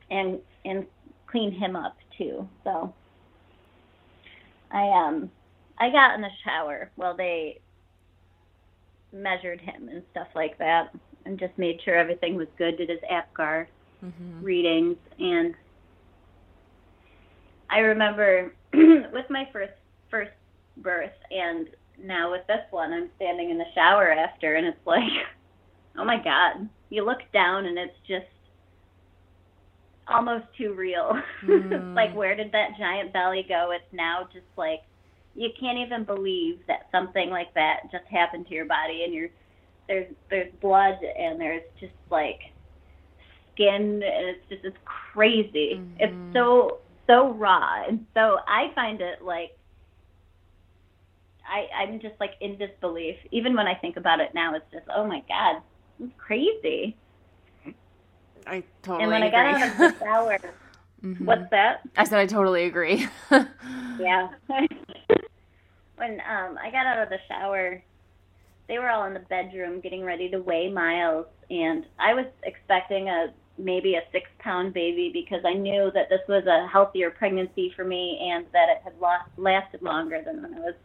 and 0.09 0.39
and 0.65 0.85
clean 1.27 1.51
him 1.51 1.75
up 1.75 1.95
too. 2.17 2.47
So 2.63 2.93
I 4.71 4.87
um 4.89 5.29
I 5.79 5.89
got 5.89 6.15
in 6.15 6.21
the 6.21 6.29
shower 6.43 6.89
while 6.95 7.15
they 7.15 7.59
measured 9.13 9.61
him 9.61 9.89
and 9.89 10.03
stuff 10.11 10.27
like 10.35 10.57
that 10.57 10.89
and 11.25 11.39
just 11.39 11.57
made 11.57 11.79
sure 11.83 11.95
everything 11.95 12.35
was 12.35 12.47
good, 12.57 12.77
did 12.77 12.89
his 12.89 12.99
APGAR 13.11 13.67
readings 14.41 14.97
and 15.19 15.55
I 17.69 17.79
remember 17.79 18.53
with 18.73 19.25
my 19.29 19.47
first 19.51 19.73
first 20.09 20.31
birth 20.77 21.11
and 21.31 21.67
now 22.01 22.31
with 22.31 22.45
this 22.47 22.61
one 22.69 22.93
I'm 22.93 23.09
standing 23.15 23.49
in 23.49 23.57
the 23.57 23.65
shower 23.73 24.11
after 24.11 24.55
and 24.55 24.67
it's 24.67 24.77
like 24.85 25.01
oh 25.97 26.05
my 26.05 26.21
god 26.23 26.69
you 26.89 27.03
look 27.03 27.19
down 27.33 27.65
and 27.65 27.77
it's 27.77 27.97
just 28.07 28.25
almost 30.09 30.45
too 30.57 30.73
real. 30.73 31.13
Mm. 31.43 31.83
like 31.95 32.13
where 32.15 32.35
did 32.35 32.51
that 32.51 32.77
giant 32.77 33.13
belly 33.13 33.45
go? 33.47 33.71
It's 33.71 33.93
now 33.93 34.27
just 34.33 34.45
like 34.57 34.81
you 35.35 35.49
can't 35.59 35.77
even 35.77 36.03
believe 36.03 36.59
that 36.67 36.87
something 36.91 37.29
like 37.29 37.53
that 37.53 37.81
just 37.91 38.05
happened 38.09 38.47
to 38.47 38.55
your 38.55 38.65
body 38.65 39.03
and 39.03 39.13
you're 39.13 39.29
there's 39.87 40.13
there's 40.29 40.51
blood 40.61 40.95
and 41.17 41.39
there's 41.39 41.63
just 41.79 41.93
like 42.09 42.39
skin 43.53 44.01
and 44.03 44.27
it's 44.29 44.49
just 44.49 44.65
it's 44.65 44.77
crazy. 45.13 45.83
It's 45.99 46.17
so 46.33 46.79
so 47.07 47.33
raw 47.33 47.87
and 47.87 48.05
so 48.13 48.37
i 48.47 48.67
find 48.75 48.99
it 49.01 49.23
like 49.23 49.51
i 51.49 51.83
i'm 51.83 51.99
just 52.01 52.15
like 52.19 52.31
in 52.41 52.57
disbelief. 52.57 53.15
Even 53.31 53.55
when 53.55 53.65
i 53.67 53.73
think 53.73 53.97
about 53.97 54.19
it 54.19 54.31
now 54.35 54.53
it's 54.55 54.69
just 54.71 54.85
oh 54.93 55.07
my 55.07 55.21
god 55.27 55.61
it's 55.99 56.13
crazy 56.17 56.97
I 58.47 58.63
totally 58.81 59.03
and 59.03 59.11
when 59.11 59.23
agree. 59.23 59.39
i 59.39 59.51
got 59.51 59.61
out 59.61 59.71
of 59.71 59.77
the 59.77 59.99
shower 59.99 60.37
Mhm. 61.03 61.25
what's 61.25 61.49
that 61.51 61.81
I 61.95 62.03
said 62.05 62.17
I 62.19 62.25
totally 62.25 62.65
agree. 62.65 63.07
yeah. 63.99 64.29
when 65.95 66.19
um 66.21 66.57
I 66.57 66.71
got 66.71 66.87
out 66.87 67.03
of 67.03 67.09
the 67.09 67.19
shower, 67.27 67.81
they 68.67 68.79
were 68.79 68.89
all 68.89 69.05
in 69.05 69.13
the 69.13 69.19
bedroom 69.19 69.79
getting 69.79 70.03
ready 70.03 70.27
to 70.29 70.39
weigh 70.39 70.69
Miles, 70.71 71.27
and 71.51 71.85
I 71.99 72.15
was 72.15 72.25
expecting 72.43 73.09
a 73.09 73.27
maybe 73.59 73.95
a 73.95 74.01
six 74.11 74.27
pound 74.39 74.73
baby 74.73 75.11
because 75.13 75.43
I 75.45 75.53
knew 75.53 75.91
that 75.93 76.09
this 76.09 76.21
was 76.27 76.45
a 76.47 76.67
healthier 76.67 77.11
pregnancy 77.11 77.71
for 77.75 77.83
me 77.83 78.19
and 78.31 78.45
that 78.53 78.69
it 78.69 78.81
had 78.83 78.93
lost, 78.99 79.29
lasted 79.37 79.81
longer 79.83 80.21
than 80.25 80.41
when 80.41 80.53
I 80.55 80.59
was 80.59 80.75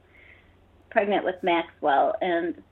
pregnant 0.90 1.24
with 1.24 1.36
Maxwell, 1.42 2.14
and 2.20 2.62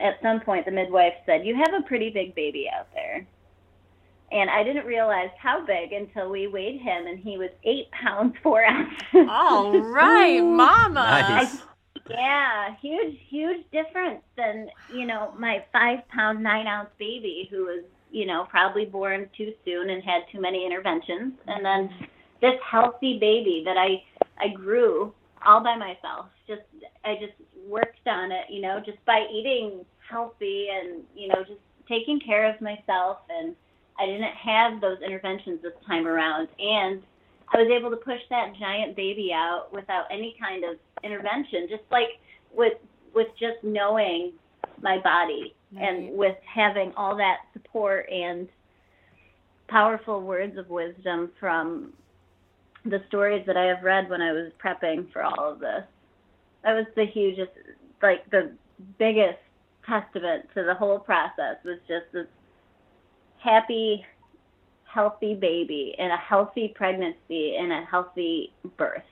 at 0.00 0.20
some 0.22 0.40
point 0.40 0.64
the 0.64 0.70
midwife 0.70 1.14
said, 1.26 1.44
"You 1.46 1.54
have 1.56 1.74
a 1.74 1.82
pretty 1.82 2.10
big 2.10 2.34
baby 2.34 2.68
out 2.68 2.88
there." 2.94 3.26
And 4.32 4.48
I 4.48 4.62
didn't 4.62 4.86
realize 4.86 5.30
how 5.38 5.64
big 5.66 5.92
until 5.92 6.30
we 6.30 6.46
weighed 6.46 6.80
him, 6.80 7.06
and 7.06 7.18
he 7.18 7.36
was 7.36 7.50
eight 7.64 7.90
pounds 8.02 8.36
four 8.42 8.64
ounces. 8.64 9.28
All 9.28 9.78
right, 9.78 10.40
Mama. 10.40 11.26
Nice. 11.28 11.62
Yeah, 12.08 12.74
huge, 12.80 13.18
huge 13.28 13.64
difference 13.70 14.22
than 14.36 14.68
you 14.92 15.06
know 15.06 15.32
my 15.38 15.64
five 15.72 16.06
pound 16.08 16.42
nine 16.42 16.66
ounce 16.66 16.90
baby 16.98 17.48
who 17.50 17.64
was 17.64 17.84
you 18.10 18.26
know 18.26 18.46
probably 18.50 18.84
born 18.84 19.28
too 19.36 19.52
soon 19.64 19.90
and 19.90 20.02
had 20.02 20.22
too 20.32 20.40
many 20.40 20.66
interventions, 20.66 21.34
and 21.46 21.64
then 21.64 21.90
this 22.40 22.58
healthy 22.68 23.18
baby 23.18 23.62
that 23.64 23.76
I 23.76 24.02
I 24.38 24.48
grew 24.48 25.12
all 25.44 25.62
by 25.62 25.76
myself. 25.76 26.26
Just 26.46 26.62
I 27.04 27.14
just 27.14 27.34
worked 27.70 28.06
on 28.06 28.32
it, 28.32 28.44
you 28.50 28.60
know, 28.60 28.80
just 28.84 29.02
by 29.06 29.26
eating 29.32 29.84
healthy 30.10 30.68
and 30.72 31.02
you 31.14 31.28
know 31.28 31.42
just 31.46 31.60
taking 31.88 32.20
care 32.20 32.52
of 32.52 32.60
myself, 32.60 33.18
and 33.28 33.54
I 33.98 34.06
didn't 34.06 34.34
have 34.34 34.80
those 34.80 34.98
interventions 35.04 35.60
this 35.62 35.72
time 35.86 36.06
around, 36.06 36.48
and 36.58 37.02
I 37.52 37.58
was 37.58 37.70
able 37.70 37.90
to 37.90 37.96
push 37.96 38.20
that 38.30 38.52
giant 38.58 38.96
baby 38.96 39.30
out 39.34 39.68
without 39.72 40.04
any 40.10 40.36
kind 40.40 40.64
of 40.64 40.76
intervention, 41.02 41.66
just 41.68 41.82
like 41.90 42.08
with 42.52 42.74
with 43.14 43.28
just 43.38 43.62
knowing 43.62 44.32
my 44.82 44.98
body 44.98 45.54
and 45.78 46.16
with 46.16 46.36
having 46.42 46.92
all 46.96 47.16
that 47.16 47.38
support 47.52 48.08
and 48.10 48.48
powerful 49.68 50.20
words 50.20 50.58
of 50.58 50.68
wisdom 50.68 51.30
from 51.38 51.92
the 52.84 53.02
stories 53.08 53.44
that 53.46 53.56
I 53.56 53.64
have 53.66 53.82
read 53.82 54.08
when 54.08 54.20
I 54.20 54.32
was 54.32 54.52
prepping 54.62 55.12
for 55.12 55.22
all 55.22 55.52
of 55.52 55.60
this. 55.60 55.84
That 56.62 56.74
was 56.74 56.86
the 56.94 57.06
hugest, 57.06 57.52
like 58.02 58.28
the 58.30 58.52
biggest 58.98 59.38
testament 59.86 60.48
to 60.54 60.62
the 60.62 60.74
whole 60.74 60.98
process 60.98 61.56
was 61.64 61.78
just 61.88 62.06
this 62.12 62.26
happy 63.38 64.04
healthy 64.84 65.34
baby 65.34 65.94
and 65.98 66.12
a 66.12 66.16
healthy 66.16 66.68
pregnancy 66.68 67.56
and 67.56 67.72
a 67.72 67.84
healthy 67.84 68.52
birth. 68.76 69.02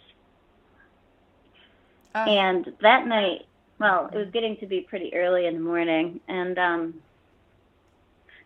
and 2.14 2.72
that 2.82 3.06
night, 3.06 3.46
well, 3.78 4.10
it 4.12 4.16
was 4.16 4.28
getting 4.32 4.56
to 4.56 4.66
be 4.66 4.80
pretty 4.80 5.14
early 5.14 5.46
in 5.46 5.54
the 5.54 5.60
morning, 5.60 6.20
and 6.26 6.58
um, 6.58 6.94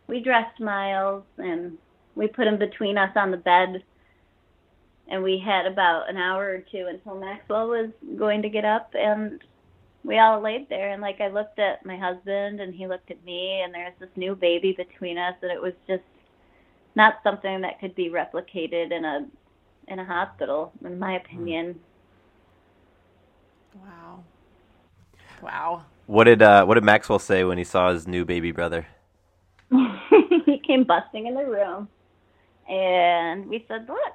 we 0.07 0.21
dressed 0.21 0.61
Miles 0.61 1.25
and 1.39 1.79
we 2.15 2.27
put 2.27 2.47
him 2.47 2.59
between 2.59 2.99
us 2.99 3.11
on 3.17 3.31
the 3.31 3.39
bed, 3.39 3.83
and 5.13 5.23
we 5.23 5.39
had 5.39 5.67
about 5.67 6.09
an 6.09 6.17
hour 6.17 6.47
or 6.47 6.65
two 6.73 6.87
until 6.89 7.21
Maxwell 7.21 7.69
was 7.69 7.91
going 8.17 8.41
to 8.41 8.49
get 8.49 8.65
up, 8.65 8.91
and 8.95 9.45
we 10.05 10.19
all 10.19 10.41
laid 10.41 10.71
there. 10.71 10.89
And 10.91 11.03
like 11.03 11.21
I 11.21 11.29
looked 11.29 11.59
at 11.59 11.85
my 11.85 11.99
husband, 11.99 12.61
and 12.61 12.75
he 12.75 12.87
looked 12.87 13.11
at 13.11 13.23
me, 13.23 13.61
and 13.63 13.75
there's 13.75 13.93
this 14.01 14.09
new 14.17 14.35
baby 14.35 14.73
between 14.73 15.19
us, 15.19 15.35
and 15.43 15.53
it 15.53 15.61
was 15.61 15.75
just 15.87 16.03
not 16.97 17.17
something 17.23 17.61
that 17.61 17.79
could 17.79 17.95
be 17.95 18.09
replicated 18.09 18.91
in 18.91 19.05
a 19.05 19.27
in 19.87 19.99
a 19.99 20.05
hospital, 20.05 20.73
in 20.83 20.99
my 20.99 21.17
opinion. 21.17 21.79
Wow. 23.75 24.25
Wow. 25.43 25.85
What 26.07 26.25
did 26.25 26.41
uh, 26.41 26.65
what 26.65 26.77
did 26.77 26.85
Maxwell 26.85 27.19
say 27.19 27.45
when 27.45 27.59
he 27.59 27.65
saw 27.65 27.93
his 27.93 28.09
new 28.09 28.25
baby 28.25 28.51
brother? 28.51 28.87
he 30.47 30.59
came 30.67 30.85
busting 30.85 31.27
in 31.27 31.35
the 31.35 31.45
room, 31.45 31.87
and 32.67 33.47
we 33.47 33.63
said, 33.69 33.87
"Look, 33.89 34.15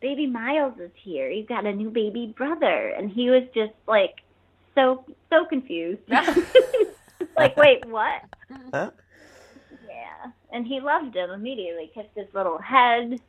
baby 0.00 0.26
Miles 0.26 0.78
is 0.78 0.90
here. 1.02 1.30
He's 1.30 1.46
got 1.46 1.66
a 1.66 1.72
new 1.72 1.90
baby 1.90 2.34
brother," 2.36 2.88
and 2.96 3.10
he 3.10 3.30
was 3.30 3.44
just 3.54 3.72
like 3.86 4.16
so 4.74 5.04
so 5.30 5.44
confused. 5.44 6.00
like, 7.36 7.56
wait, 7.56 7.84
what? 7.86 8.22
Huh? 8.72 8.90
Yeah, 9.86 10.30
and 10.52 10.66
he 10.66 10.80
loved 10.80 11.14
him 11.14 11.30
immediately. 11.30 11.90
Kissed 11.94 12.08
his 12.14 12.26
little 12.34 12.58
head. 12.58 13.20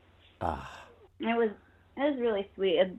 Ah. 0.41 0.86
It 1.19 1.38
was 1.38 1.49
it 1.97 2.01
was 2.01 2.19
really 2.19 2.47
sweet. 2.55 2.80
It- 2.80 2.97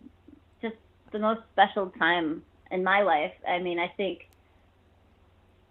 Just 0.60 0.76
the 1.12 1.18
most 1.18 1.40
special 1.52 1.90
time 1.98 2.42
in 2.70 2.84
my 2.84 3.02
life. 3.02 3.32
I 3.48 3.58
mean, 3.58 3.78
I 3.78 3.88
think 3.96 4.28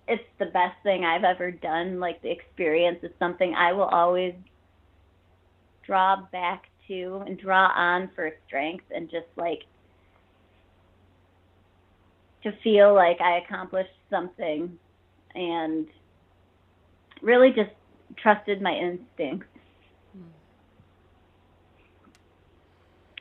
it's 0.08 0.24
the 0.40 0.48
best 0.48 0.76
thing 0.84 1.06
I've 1.06 1.24
ever 1.24 1.52
done. 1.52 2.00
Like 2.00 2.22
the 2.22 2.32
experience 2.32 3.00
is 3.04 3.12
something 3.20 3.54
I 3.56 3.72
will 3.74 3.86
always 3.86 4.34
draw 5.86 6.18
back 6.32 6.66
to 6.88 7.24
and 7.26 7.38
draw 7.38 7.68
on 7.76 8.10
for 8.16 8.32
strength 8.48 8.86
and 8.94 9.10
just 9.10 9.28
like 9.36 9.64
to 12.44 12.52
feel 12.64 12.94
like 12.94 13.22
I 13.22 13.38
accomplished 13.38 13.92
something 14.10 14.78
and 15.36 15.88
really 17.22 17.52
just 17.52 17.72
trusted 18.18 18.62
my 18.62 18.74
instincts. 18.74 19.48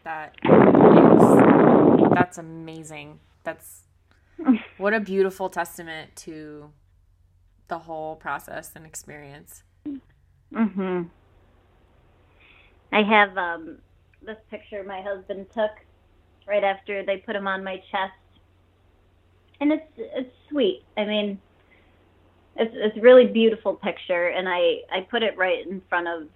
That 0.04 0.34
is 0.44 2.10
that's 2.14 2.38
amazing. 2.38 3.20
That's 3.44 3.82
what 4.78 4.94
a 4.94 5.00
beautiful 5.00 5.50
testament 5.50 6.16
to 6.16 6.70
the 7.68 7.78
whole 7.78 8.16
process 8.16 8.72
and 8.74 8.86
experience. 8.86 9.62
Mhm. 10.52 11.10
I 12.92 13.02
have 13.02 13.36
um 13.36 13.78
this 14.22 14.36
picture 14.50 14.82
my 14.84 15.00
husband 15.02 15.46
took 15.54 15.70
right 16.46 16.64
after 16.64 17.04
they 17.04 17.18
put 17.18 17.36
him 17.36 17.46
on 17.46 17.64
my 17.64 17.76
chest. 17.90 18.12
And 19.60 19.72
it's 19.72 19.86
it's 19.96 20.34
sweet. 20.50 20.82
I 20.96 21.04
mean, 21.04 21.40
it's 22.56 22.74
it's 22.74 22.96
a 22.96 23.00
really 23.00 23.26
beautiful 23.26 23.74
picture 23.74 24.28
and 24.28 24.48
I 24.48 24.80
I 24.92 25.02
put 25.10 25.22
it 25.22 25.36
right 25.36 25.66
in 25.66 25.82
front 25.88 26.08
of 26.08 26.28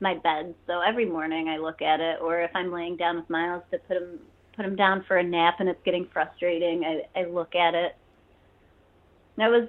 my 0.00 0.14
bed. 0.14 0.54
So 0.66 0.80
every 0.80 1.06
morning 1.06 1.48
I 1.48 1.58
look 1.58 1.80
at 1.80 2.00
it 2.00 2.20
or 2.20 2.40
if 2.42 2.50
I'm 2.54 2.72
laying 2.72 2.96
down 2.96 3.16
with 3.16 3.30
Miles 3.30 3.62
to 3.72 3.78
put 3.78 3.96
him 3.96 4.18
put 4.54 4.64
him 4.64 4.76
down 4.76 5.04
for 5.08 5.16
a 5.16 5.22
nap 5.22 5.56
and 5.60 5.68
it's 5.68 5.82
getting 5.84 6.06
frustrating, 6.12 6.84
I 6.84 7.20
I 7.20 7.24
look 7.24 7.54
at 7.54 7.74
it. 7.74 7.96
That 9.36 9.50
was 9.50 9.68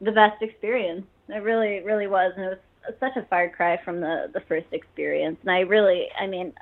the 0.00 0.12
best 0.12 0.42
experience. 0.42 1.06
It 1.28 1.42
really, 1.42 1.80
really 1.82 2.06
was, 2.06 2.32
and 2.36 2.44
it 2.44 2.48
was 2.50 2.58
such 3.00 3.16
a 3.16 3.22
far 3.26 3.48
cry 3.48 3.78
from 3.84 4.00
the 4.00 4.30
the 4.32 4.40
first 4.40 4.66
experience. 4.72 5.38
And 5.42 5.50
I 5.50 5.60
really, 5.60 6.08
I 6.18 6.26
mean, 6.26 6.52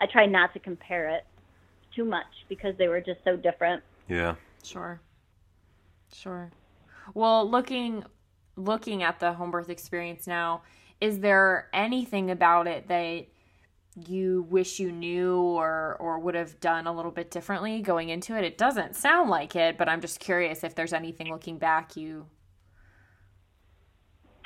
I 0.00 0.06
try 0.06 0.26
not 0.26 0.52
to 0.54 0.58
compare 0.58 1.08
it 1.08 1.24
too 1.94 2.04
much 2.04 2.26
because 2.48 2.74
they 2.78 2.88
were 2.88 3.00
just 3.00 3.20
so 3.24 3.36
different. 3.36 3.82
Yeah. 4.08 4.34
Sure. 4.62 5.00
Sure. 6.12 6.50
Well, 7.14 7.48
looking 7.48 8.04
looking 8.56 9.02
at 9.02 9.18
the 9.20 9.32
home 9.32 9.50
birth 9.50 9.70
experience 9.70 10.26
now, 10.26 10.62
is 11.00 11.20
there 11.20 11.68
anything 11.72 12.30
about 12.30 12.66
it 12.66 12.88
that 12.88 13.26
you 14.06 14.46
wish 14.48 14.78
you 14.78 14.90
knew 14.90 15.36
or 15.36 15.96
or 16.00 16.18
would 16.18 16.34
have 16.34 16.60
done 16.60 16.86
a 16.86 16.92
little 16.92 17.10
bit 17.10 17.30
differently 17.30 17.80
going 17.80 18.08
into 18.08 18.36
it? 18.36 18.44
It 18.44 18.58
doesn't 18.58 18.96
sound 18.96 19.30
like 19.30 19.56
it, 19.56 19.78
but 19.78 19.88
I'm 19.88 20.00
just 20.00 20.20
curious 20.20 20.64
if 20.64 20.74
there's 20.74 20.92
anything 20.92 21.30
looking 21.30 21.58
back 21.58 21.96
you 21.96 22.26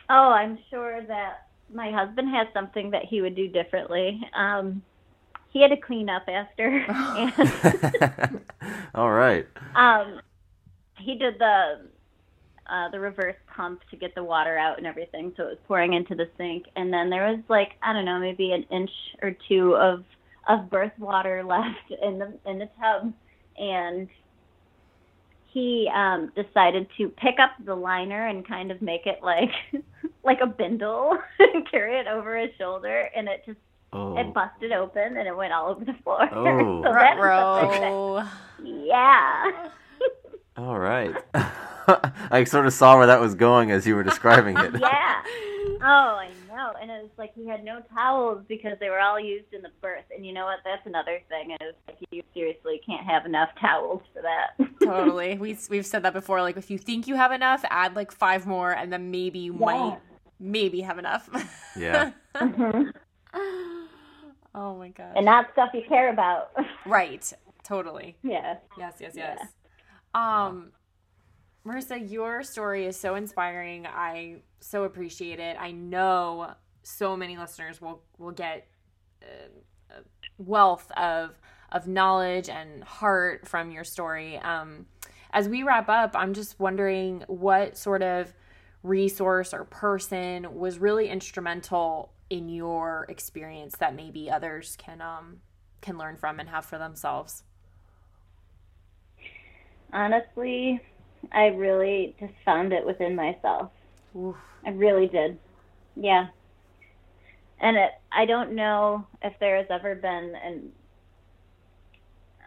Oh, 0.08 0.30
I'm 0.30 0.58
sure 0.70 1.02
that 1.06 1.46
my 1.72 1.90
husband 1.90 2.28
has 2.34 2.46
something 2.54 2.90
that 2.92 3.04
he 3.04 3.20
would 3.20 3.34
do 3.34 3.48
differently. 3.48 4.20
Um, 4.34 4.82
he 5.52 5.62
had 5.62 5.68
to 5.68 5.76
clean 5.76 6.08
up 6.08 6.24
after, 6.28 6.84
and 6.88 8.40
All 8.94 9.10
right. 9.10 9.46
um, 9.74 10.20
he 10.98 11.16
did 11.16 11.38
the 11.38 11.88
uh, 12.68 12.90
the 12.90 12.98
reverse 12.98 13.36
pump 13.54 13.80
to 13.90 13.96
get 13.96 14.14
the 14.14 14.24
water 14.24 14.58
out 14.58 14.78
and 14.78 14.86
everything, 14.86 15.32
so 15.36 15.44
it 15.44 15.50
was 15.50 15.58
pouring 15.68 15.92
into 15.94 16.14
the 16.14 16.28
sink. 16.36 16.66
And 16.74 16.92
then 16.92 17.10
there 17.10 17.26
was 17.30 17.40
like 17.48 17.72
I 17.82 17.92
don't 17.92 18.04
know, 18.04 18.18
maybe 18.18 18.52
an 18.52 18.64
inch 18.70 18.90
or 19.22 19.36
two 19.48 19.76
of 19.76 20.04
of 20.48 20.70
birth 20.70 20.92
water 20.98 21.42
left 21.48 21.90
in 22.02 22.18
the 22.18 22.38
in 22.44 22.58
the 22.58 22.68
tub, 22.80 23.12
and 23.58 24.08
he 25.56 25.90
um, 25.94 26.30
decided 26.36 26.86
to 26.98 27.08
pick 27.08 27.36
up 27.40 27.52
the 27.64 27.74
liner 27.74 28.26
and 28.26 28.46
kind 28.46 28.70
of 28.70 28.82
make 28.82 29.06
it 29.06 29.20
like 29.22 29.50
like 30.22 30.40
a 30.42 30.46
bindle 30.46 31.16
and 31.38 31.66
carry 31.70 31.98
it 31.98 32.06
over 32.06 32.36
his 32.36 32.50
shoulder, 32.58 33.08
and 33.16 33.26
it 33.26 33.42
just 33.46 33.58
Oh. 33.92 34.18
it 34.18 34.34
busted 34.34 34.72
open 34.72 35.16
and 35.16 35.26
it 35.28 35.34
went 35.34 35.52
all 35.54 35.70
over 35.70 35.82
the 35.84 35.94
floor. 36.04 36.28
Oh. 36.32 36.82
so 36.84 36.92
that's 36.92 37.18
Ruh-roh. 37.18 38.16
that- 38.16 38.32
yeah. 38.66 39.68
All 40.58 40.78
right. 40.78 41.14
I 42.30 42.44
sort 42.44 42.66
of 42.66 42.72
saw 42.74 42.98
where 42.98 43.06
that 43.06 43.20
was 43.20 43.34
going 43.36 43.70
as 43.70 43.86
you 43.86 43.94
were 43.94 44.02
describing 44.02 44.56
it. 44.58 44.72
yeah. 44.80 45.22
Oh, 45.80 46.18
I 46.18 46.28
know. 46.45 46.45
And 46.80 46.90
it 46.90 47.02
was 47.02 47.10
like 47.18 47.32
he 47.34 47.46
had 47.46 47.64
no 47.64 47.80
towels 47.94 48.44
because 48.48 48.78
they 48.80 48.88
were 48.88 49.00
all 49.00 49.20
used 49.20 49.52
in 49.52 49.62
the 49.62 49.70
birth. 49.80 50.04
And 50.14 50.24
you 50.24 50.32
know 50.32 50.44
what? 50.46 50.58
That's 50.64 50.86
another 50.86 51.20
thing. 51.28 51.52
Is 51.52 51.74
like 51.86 51.98
you 52.10 52.22
seriously 52.34 52.80
can't 52.86 53.06
have 53.06 53.26
enough 53.26 53.50
towels 53.60 54.02
for 54.12 54.22
that. 54.22 54.66
totally. 54.82 55.36
We 55.38 55.56
we've 55.70 55.86
said 55.86 56.02
that 56.04 56.12
before. 56.12 56.42
Like 56.42 56.56
if 56.56 56.70
you 56.70 56.78
think 56.78 57.06
you 57.06 57.14
have 57.16 57.32
enough, 57.32 57.64
add 57.70 57.94
like 57.96 58.12
five 58.12 58.46
more, 58.46 58.72
and 58.72 58.92
then 58.92 59.10
maybe 59.10 59.38
you 59.40 59.52
might 59.52 59.98
maybe 60.38 60.80
have 60.80 60.98
enough. 60.98 61.28
Yeah. 61.78 62.12
Mhm. 62.34 62.90
oh 64.54 64.78
my 64.78 64.88
god. 64.88 65.12
And 65.14 65.26
not 65.26 65.48
stuff 65.52 65.70
you 65.74 65.82
care 65.86 66.10
about. 66.10 66.52
Right. 66.86 67.30
totally. 67.62 68.16
Yeah. 68.22 68.56
Yes, 68.78 68.94
yes, 68.98 69.12
yes. 69.14 69.38
Um, 70.14 70.72
Marissa, 71.66 72.10
your 72.10 72.42
story 72.42 72.86
is 72.86 72.98
so 72.98 73.14
inspiring. 73.16 73.86
I 73.86 74.36
so 74.60 74.84
appreciate 74.84 75.40
it. 75.40 75.56
I 75.58 75.70
know 75.72 76.52
so 76.82 77.16
many 77.16 77.36
listeners 77.36 77.80
will 77.80 78.02
will 78.18 78.32
get 78.32 78.66
uh, 79.22 79.96
wealth 80.38 80.90
of 80.92 81.38
of 81.72 81.88
knowledge 81.88 82.48
and 82.48 82.82
heart 82.84 83.46
from 83.46 83.70
your 83.70 83.84
story. 83.84 84.38
Um, 84.38 84.86
as 85.32 85.48
we 85.48 85.62
wrap 85.62 85.88
up, 85.88 86.12
I'm 86.14 86.32
just 86.32 86.58
wondering 86.58 87.24
what 87.26 87.76
sort 87.76 88.02
of 88.02 88.32
resource 88.82 89.52
or 89.52 89.64
person 89.64 90.58
was 90.58 90.78
really 90.78 91.08
instrumental 91.08 92.12
in 92.30 92.48
your 92.48 93.06
experience 93.08 93.76
that 93.78 93.94
maybe 93.94 94.30
others 94.30 94.76
can 94.78 95.00
um 95.00 95.38
can 95.80 95.98
learn 95.98 96.16
from 96.16 96.40
and 96.40 96.48
have 96.48 96.64
for 96.64 96.78
themselves. 96.78 97.42
Honestly, 99.92 100.80
I 101.32 101.46
really 101.46 102.16
just 102.18 102.32
found 102.44 102.72
it 102.72 102.84
within 102.84 103.14
myself. 103.14 103.70
I 104.66 104.70
really 104.70 105.08
did. 105.08 105.38
Yeah. 105.94 106.26
And 107.60 107.76
it, 107.76 107.90
I 108.12 108.26
don't 108.26 108.54
know 108.54 109.06
if 109.22 109.32
there 109.40 109.56
has 109.56 109.66
ever 109.70 109.94
been 109.94 110.34
an 110.44 110.72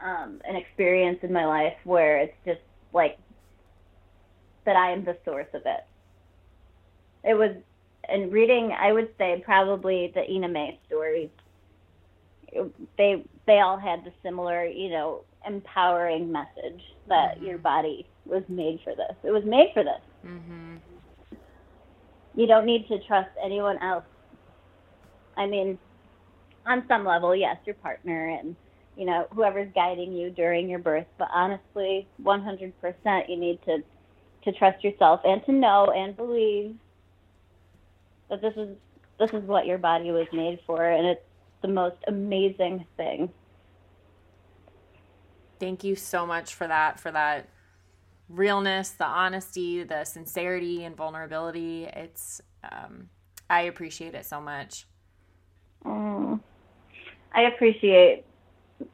um, 0.03 0.39
an 0.47 0.55
experience 0.55 1.19
in 1.23 1.33
my 1.33 1.45
life 1.45 1.73
where 1.83 2.19
it's 2.19 2.37
just 2.45 2.61
like 2.93 3.17
that 4.65 4.75
I 4.75 4.91
am 4.91 5.03
the 5.03 5.17
source 5.25 5.47
of 5.53 5.61
it. 5.65 5.85
It 7.23 7.33
was, 7.33 7.55
and 8.07 8.31
reading, 8.31 8.71
I 8.79 8.93
would 8.93 9.09
say 9.17 9.41
probably 9.43 10.11
the 10.15 10.29
Ina 10.29 10.47
May 10.47 10.79
stories. 10.87 11.29
They 12.97 13.23
they 13.45 13.59
all 13.59 13.77
had 13.77 14.03
the 14.05 14.11
similar, 14.23 14.65
you 14.65 14.89
know, 14.89 15.21
empowering 15.45 16.31
message 16.31 16.81
that 17.07 17.37
Mm-hmm. 17.37 17.45
your 17.45 17.57
body 17.57 18.07
was 18.25 18.43
made 18.47 18.79
for 18.83 18.95
this. 18.95 19.15
It 19.23 19.31
was 19.31 19.43
made 19.45 19.69
for 19.73 19.83
this. 19.83 20.01
Mm-hmm. 20.25 20.75
You 22.35 22.47
don't 22.47 22.65
need 22.65 22.87
to 22.87 22.99
trust 23.05 23.29
anyone 23.43 23.77
else. 23.79 24.05
I 25.35 25.45
mean, 25.45 25.77
on 26.65 26.83
some 26.87 27.05
level, 27.05 27.35
yes, 27.35 27.57
your 27.65 27.75
partner 27.75 28.29
and 28.29 28.55
you 28.95 29.05
know 29.05 29.27
whoever's 29.31 29.71
guiding 29.73 30.13
you 30.13 30.29
during 30.29 30.69
your 30.69 30.79
birth. 30.79 31.07
But 31.17 31.29
honestly, 31.33 32.07
100%, 32.23 33.29
you 33.29 33.37
need 33.37 33.59
to 33.65 33.83
to 34.43 34.51
trust 34.53 34.83
yourself 34.83 35.21
and 35.25 35.43
to 35.45 35.51
know 35.51 35.91
and 35.95 36.15
believe 36.15 36.75
that 38.29 38.41
this 38.41 38.53
is 38.55 38.75
this 39.19 39.31
is 39.31 39.43
what 39.43 39.65
your 39.65 39.77
body 39.77 40.11
was 40.11 40.27
made 40.31 40.59
for, 40.65 40.83
and 40.83 41.05
it's 41.05 41.21
the 41.61 41.67
most 41.67 41.97
amazing 42.07 42.85
thing. 42.95 43.29
Thank 45.59 45.83
you 45.83 45.95
so 45.95 46.25
much 46.25 46.55
for 46.55 46.67
that, 46.67 47.01
for 47.01 47.11
that 47.11 47.49
realness, 48.29 48.91
the 48.91 49.05
honesty, 49.05 49.83
the 49.83 50.05
sincerity, 50.05 50.83
and 50.85 50.95
vulnerability. 50.95 51.85
It's, 51.85 52.41
um, 52.71 53.09
I 53.49 53.61
appreciate 53.63 54.15
it 54.15 54.25
so 54.25 54.41
much. 54.41 54.87
Mm. 55.85 56.41
I 57.33 57.41
appreciate 57.43 58.25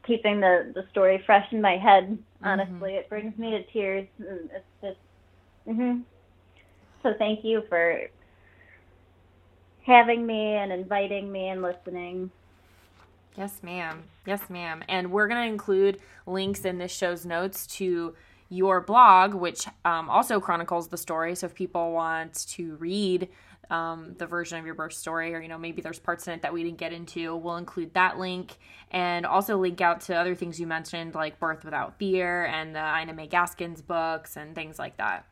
keeping 0.06 0.40
the 0.40 0.72
the 0.74 0.84
story 0.90 1.22
fresh 1.26 1.46
in 1.52 1.60
my 1.60 1.76
head. 1.76 2.18
Honestly, 2.42 2.94
it 2.94 3.08
brings 3.08 3.36
me 3.38 3.50
to 3.52 3.62
tears. 3.72 4.08
and 4.18 4.50
It's 4.54 4.66
just, 4.82 4.98
hmm 5.66 6.00
so 7.02 7.14
thank 7.18 7.44
you 7.44 7.62
for 7.68 8.00
having 9.86 10.26
me 10.26 10.54
and 10.54 10.72
inviting 10.72 11.30
me 11.30 11.48
and 11.48 11.62
listening. 11.62 12.30
Yes, 13.36 13.62
ma'am. 13.62 14.04
Yes, 14.26 14.48
ma'am. 14.50 14.82
And 14.88 15.12
we're 15.12 15.28
going 15.28 15.42
to 15.46 15.52
include 15.52 16.00
links 16.26 16.64
in 16.64 16.78
this 16.78 16.92
show's 16.92 17.26
notes 17.26 17.66
to 17.78 18.14
your 18.48 18.80
blog, 18.80 19.34
which 19.34 19.66
um, 19.84 20.08
also 20.08 20.40
chronicles 20.40 20.88
the 20.88 20.96
story. 20.96 21.34
So 21.34 21.46
if 21.46 21.54
people 21.54 21.92
want 21.92 22.46
to 22.48 22.76
read 22.76 23.28
um, 23.70 24.14
the 24.18 24.26
version 24.26 24.58
of 24.58 24.64
your 24.64 24.74
birth 24.74 24.92
story, 24.92 25.34
or 25.34 25.40
you 25.40 25.48
know 25.48 25.58
maybe 25.58 25.82
there's 25.82 25.98
parts 25.98 26.28
in 26.28 26.34
it 26.34 26.42
that 26.42 26.52
we 26.52 26.62
didn't 26.62 26.78
get 26.78 26.92
into, 26.92 27.34
we'll 27.34 27.56
include 27.56 27.94
that 27.94 28.18
link 28.18 28.58
and 28.90 29.26
also 29.26 29.56
link 29.56 29.80
out 29.80 30.00
to 30.02 30.14
other 30.14 30.34
things 30.34 30.60
you 30.60 30.66
mentioned, 30.66 31.14
like 31.14 31.40
Birth 31.40 31.64
Without 31.64 31.98
Fear 31.98 32.46
and 32.46 32.74
the 32.74 33.00
Ina 33.00 33.12
May 33.12 33.26
Gaskin's 33.26 33.82
books 33.82 34.36
and 34.36 34.54
things 34.54 34.78
like 34.78 34.96
that. 34.98 35.26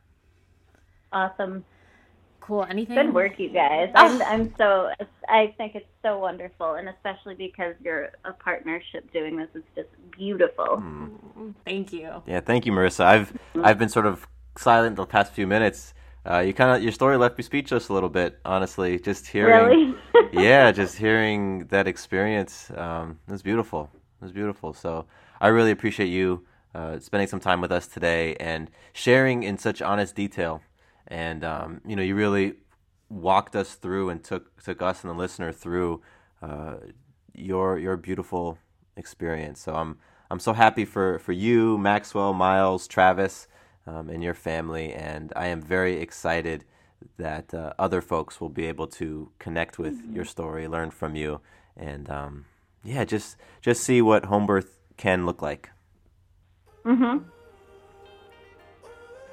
Awesome. 1.13 1.65
Cool. 2.47 2.67
Anything? 2.69 2.97
Good 2.97 3.15
work, 3.15 3.39
you 3.39 3.49
guys. 3.49 3.91
Ah. 3.95 4.05
I'm 4.05 4.23
I'm 4.23 4.55
so 4.59 4.91
I 5.31 5.55
think 5.57 5.75
it's 5.75 5.89
so 6.03 6.19
wonderful, 6.19 6.75
and 6.75 6.91
especially 6.91 7.35
because 7.35 7.75
you're 7.83 8.11
a 8.27 8.35
partnership 8.35 9.11
doing 9.15 9.39
this, 9.39 9.49
it's 9.55 9.67
just 9.75 9.89
beautiful. 10.11 10.83
Thank 11.65 11.95
you. 11.95 12.23
Yeah, 12.27 12.41
thank 12.41 12.67
you, 12.67 12.73
Marissa. 12.73 13.03
I've 13.07 13.33
I've 13.63 13.79
been 13.79 13.89
sort 13.89 14.05
of 14.05 14.27
silent 14.59 14.97
the 14.97 15.07
past 15.07 15.33
few 15.33 15.47
minutes. 15.47 15.95
Uh, 16.31 16.41
you 16.41 16.53
kind 16.53 16.77
of 16.77 16.83
your 16.83 16.93
story 16.93 17.17
left 17.17 17.39
me 17.39 17.45
speechless 17.45 17.89
a 17.89 17.95
little 17.95 18.11
bit, 18.11 18.39
honestly. 18.45 18.99
Just 18.99 19.27
hearing, 19.27 19.67
Really? 19.67 19.95
yeah, 20.35 20.71
just 20.71 20.99
hearing 20.99 21.67
that 21.69 21.89
experience. 21.89 22.71
Um, 22.77 23.21
it 23.27 23.33
was 23.33 23.43
beautiful. 23.43 23.89
It 24.21 24.25
was 24.25 24.33
beautiful. 24.33 24.75
So 24.75 25.07
I 25.41 25.49
really 25.49 25.71
appreciate 25.71 26.09
you 26.09 26.45
uh, 26.75 26.99
spending 26.99 27.29
some 27.29 27.41
time 27.41 27.63
with 27.63 27.73
us 27.73 27.87
today 27.87 28.37
and 28.37 28.71
sharing 28.93 29.45
in 29.45 29.57
such 29.57 29.81
honest 29.81 30.15
detail. 30.15 30.61
And 31.09 31.45
um, 31.45 31.81
you 31.87 31.97
know, 31.97 32.03
you 32.03 32.15
really 32.15 32.55
walked 33.09 33.55
us 33.55 33.75
through 33.75 34.11
and 34.11 34.23
took 34.23 34.63
took 34.63 34.83
us 34.83 35.05
and 35.05 35.11
the 35.11 35.15
listener 35.17 35.53
through 35.53 36.03
uh, 36.43 36.77
your 37.35 37.79
your 37.79 37.97
beautiful 37.97 38.59
experience. 38.97 39.61
So 39.61 39.75
I'm 39.75 39.99
I'm 40.31 40.41
so 40.41 40.53
happy 40.53 40.85
for 40.85 41.19
for 41.19 41.33
you, 41.33 41.79
Maxwell, 41.79 42.33
Miles, 42.33 42.89
Travis, 42.89 43.47
um, 43.87 44.09
and 44.09 44.23
your 44.23 44.35
family, 44.35 44.93
and 44.93 45.33
I 45.37 45.47
am 45.47 45.61
very 45.61 46.01
excited 46.01 46.65
that 47.19 47.53
uh, 47.53 47.73
other 47.79 48.01
folks 48.01 48.41
will 48.41 48.49
be 48.49 48.67
able 48.67 48.87
to 48.87 49.31
connect 49.39 49.79
with 49.79 50.01
your 50.11 50.25
story, 50.25 50.67
learn 50.67 50.91
from 50.91 51.15
you, 51.15 51.41
and 51.77 52.09
um, 52.09 52.47
yeah, 52.83 53.05
just 53.05 53.37
just 53.61 53.83
see 53.83 54.01
what 54.01 54.27
home 54.27 54.47
birth 54.47 54.79
can 54.97 55.27
look 55.27 55.43
like. 55.43 55.71
Mm 56.85 56.99
Mhm. 56.99 57.25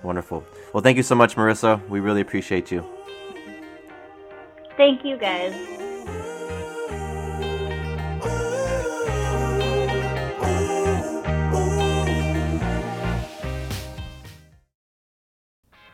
Wonderful. 0.04 0.43
Well, 0.74 0.82
thank 0.82 0.97
you 0.97 1.04
so 1.04 1.16
much, 1.16 1.36
Marissa. 1.36 1.88
We 1.88 1.99
really 1.99 2.22
appreciate 2.22 2.72
you. 2.72 2.86
Thank 4.78 5.06
you, 5.06 5.18
guys. 5.18 5.54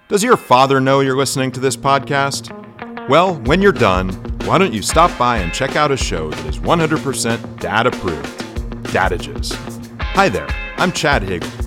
Does 0.10 0.24
your 0.24 0.38
father 0.38 0.80
know 0.80 1.02
you're 1.02 1.18
listening 1.18 1.52
to 1.52 1.60
this 1.60 1.76
podcast? 1.76 2.50
Well, 3.10 3.36
when 3.42 3.62
you're 3.62 3.74
done, 3.74 4.10
why 4.46 4.58
don't 4.58 4.74
you 4.74 4.82
stop 4.82 5.16
by 5.18 5.40
and 5.40 5.54
check 5.54 5.76
out 5.76 5.92
a 5.92 5.98
show 5.98 6.30
that 6.30 6.46
is 6.46 6.60
100% 6.60 7.60
dad 7.60 7.88
approved 7.88 8.48
Dadages. 8.88 9.54
Hi 10.00 10.30
there, 10.30 10.48
I'm 10.78 10.94
Chad 10.94 11.24
Higgle. 11.24 11.67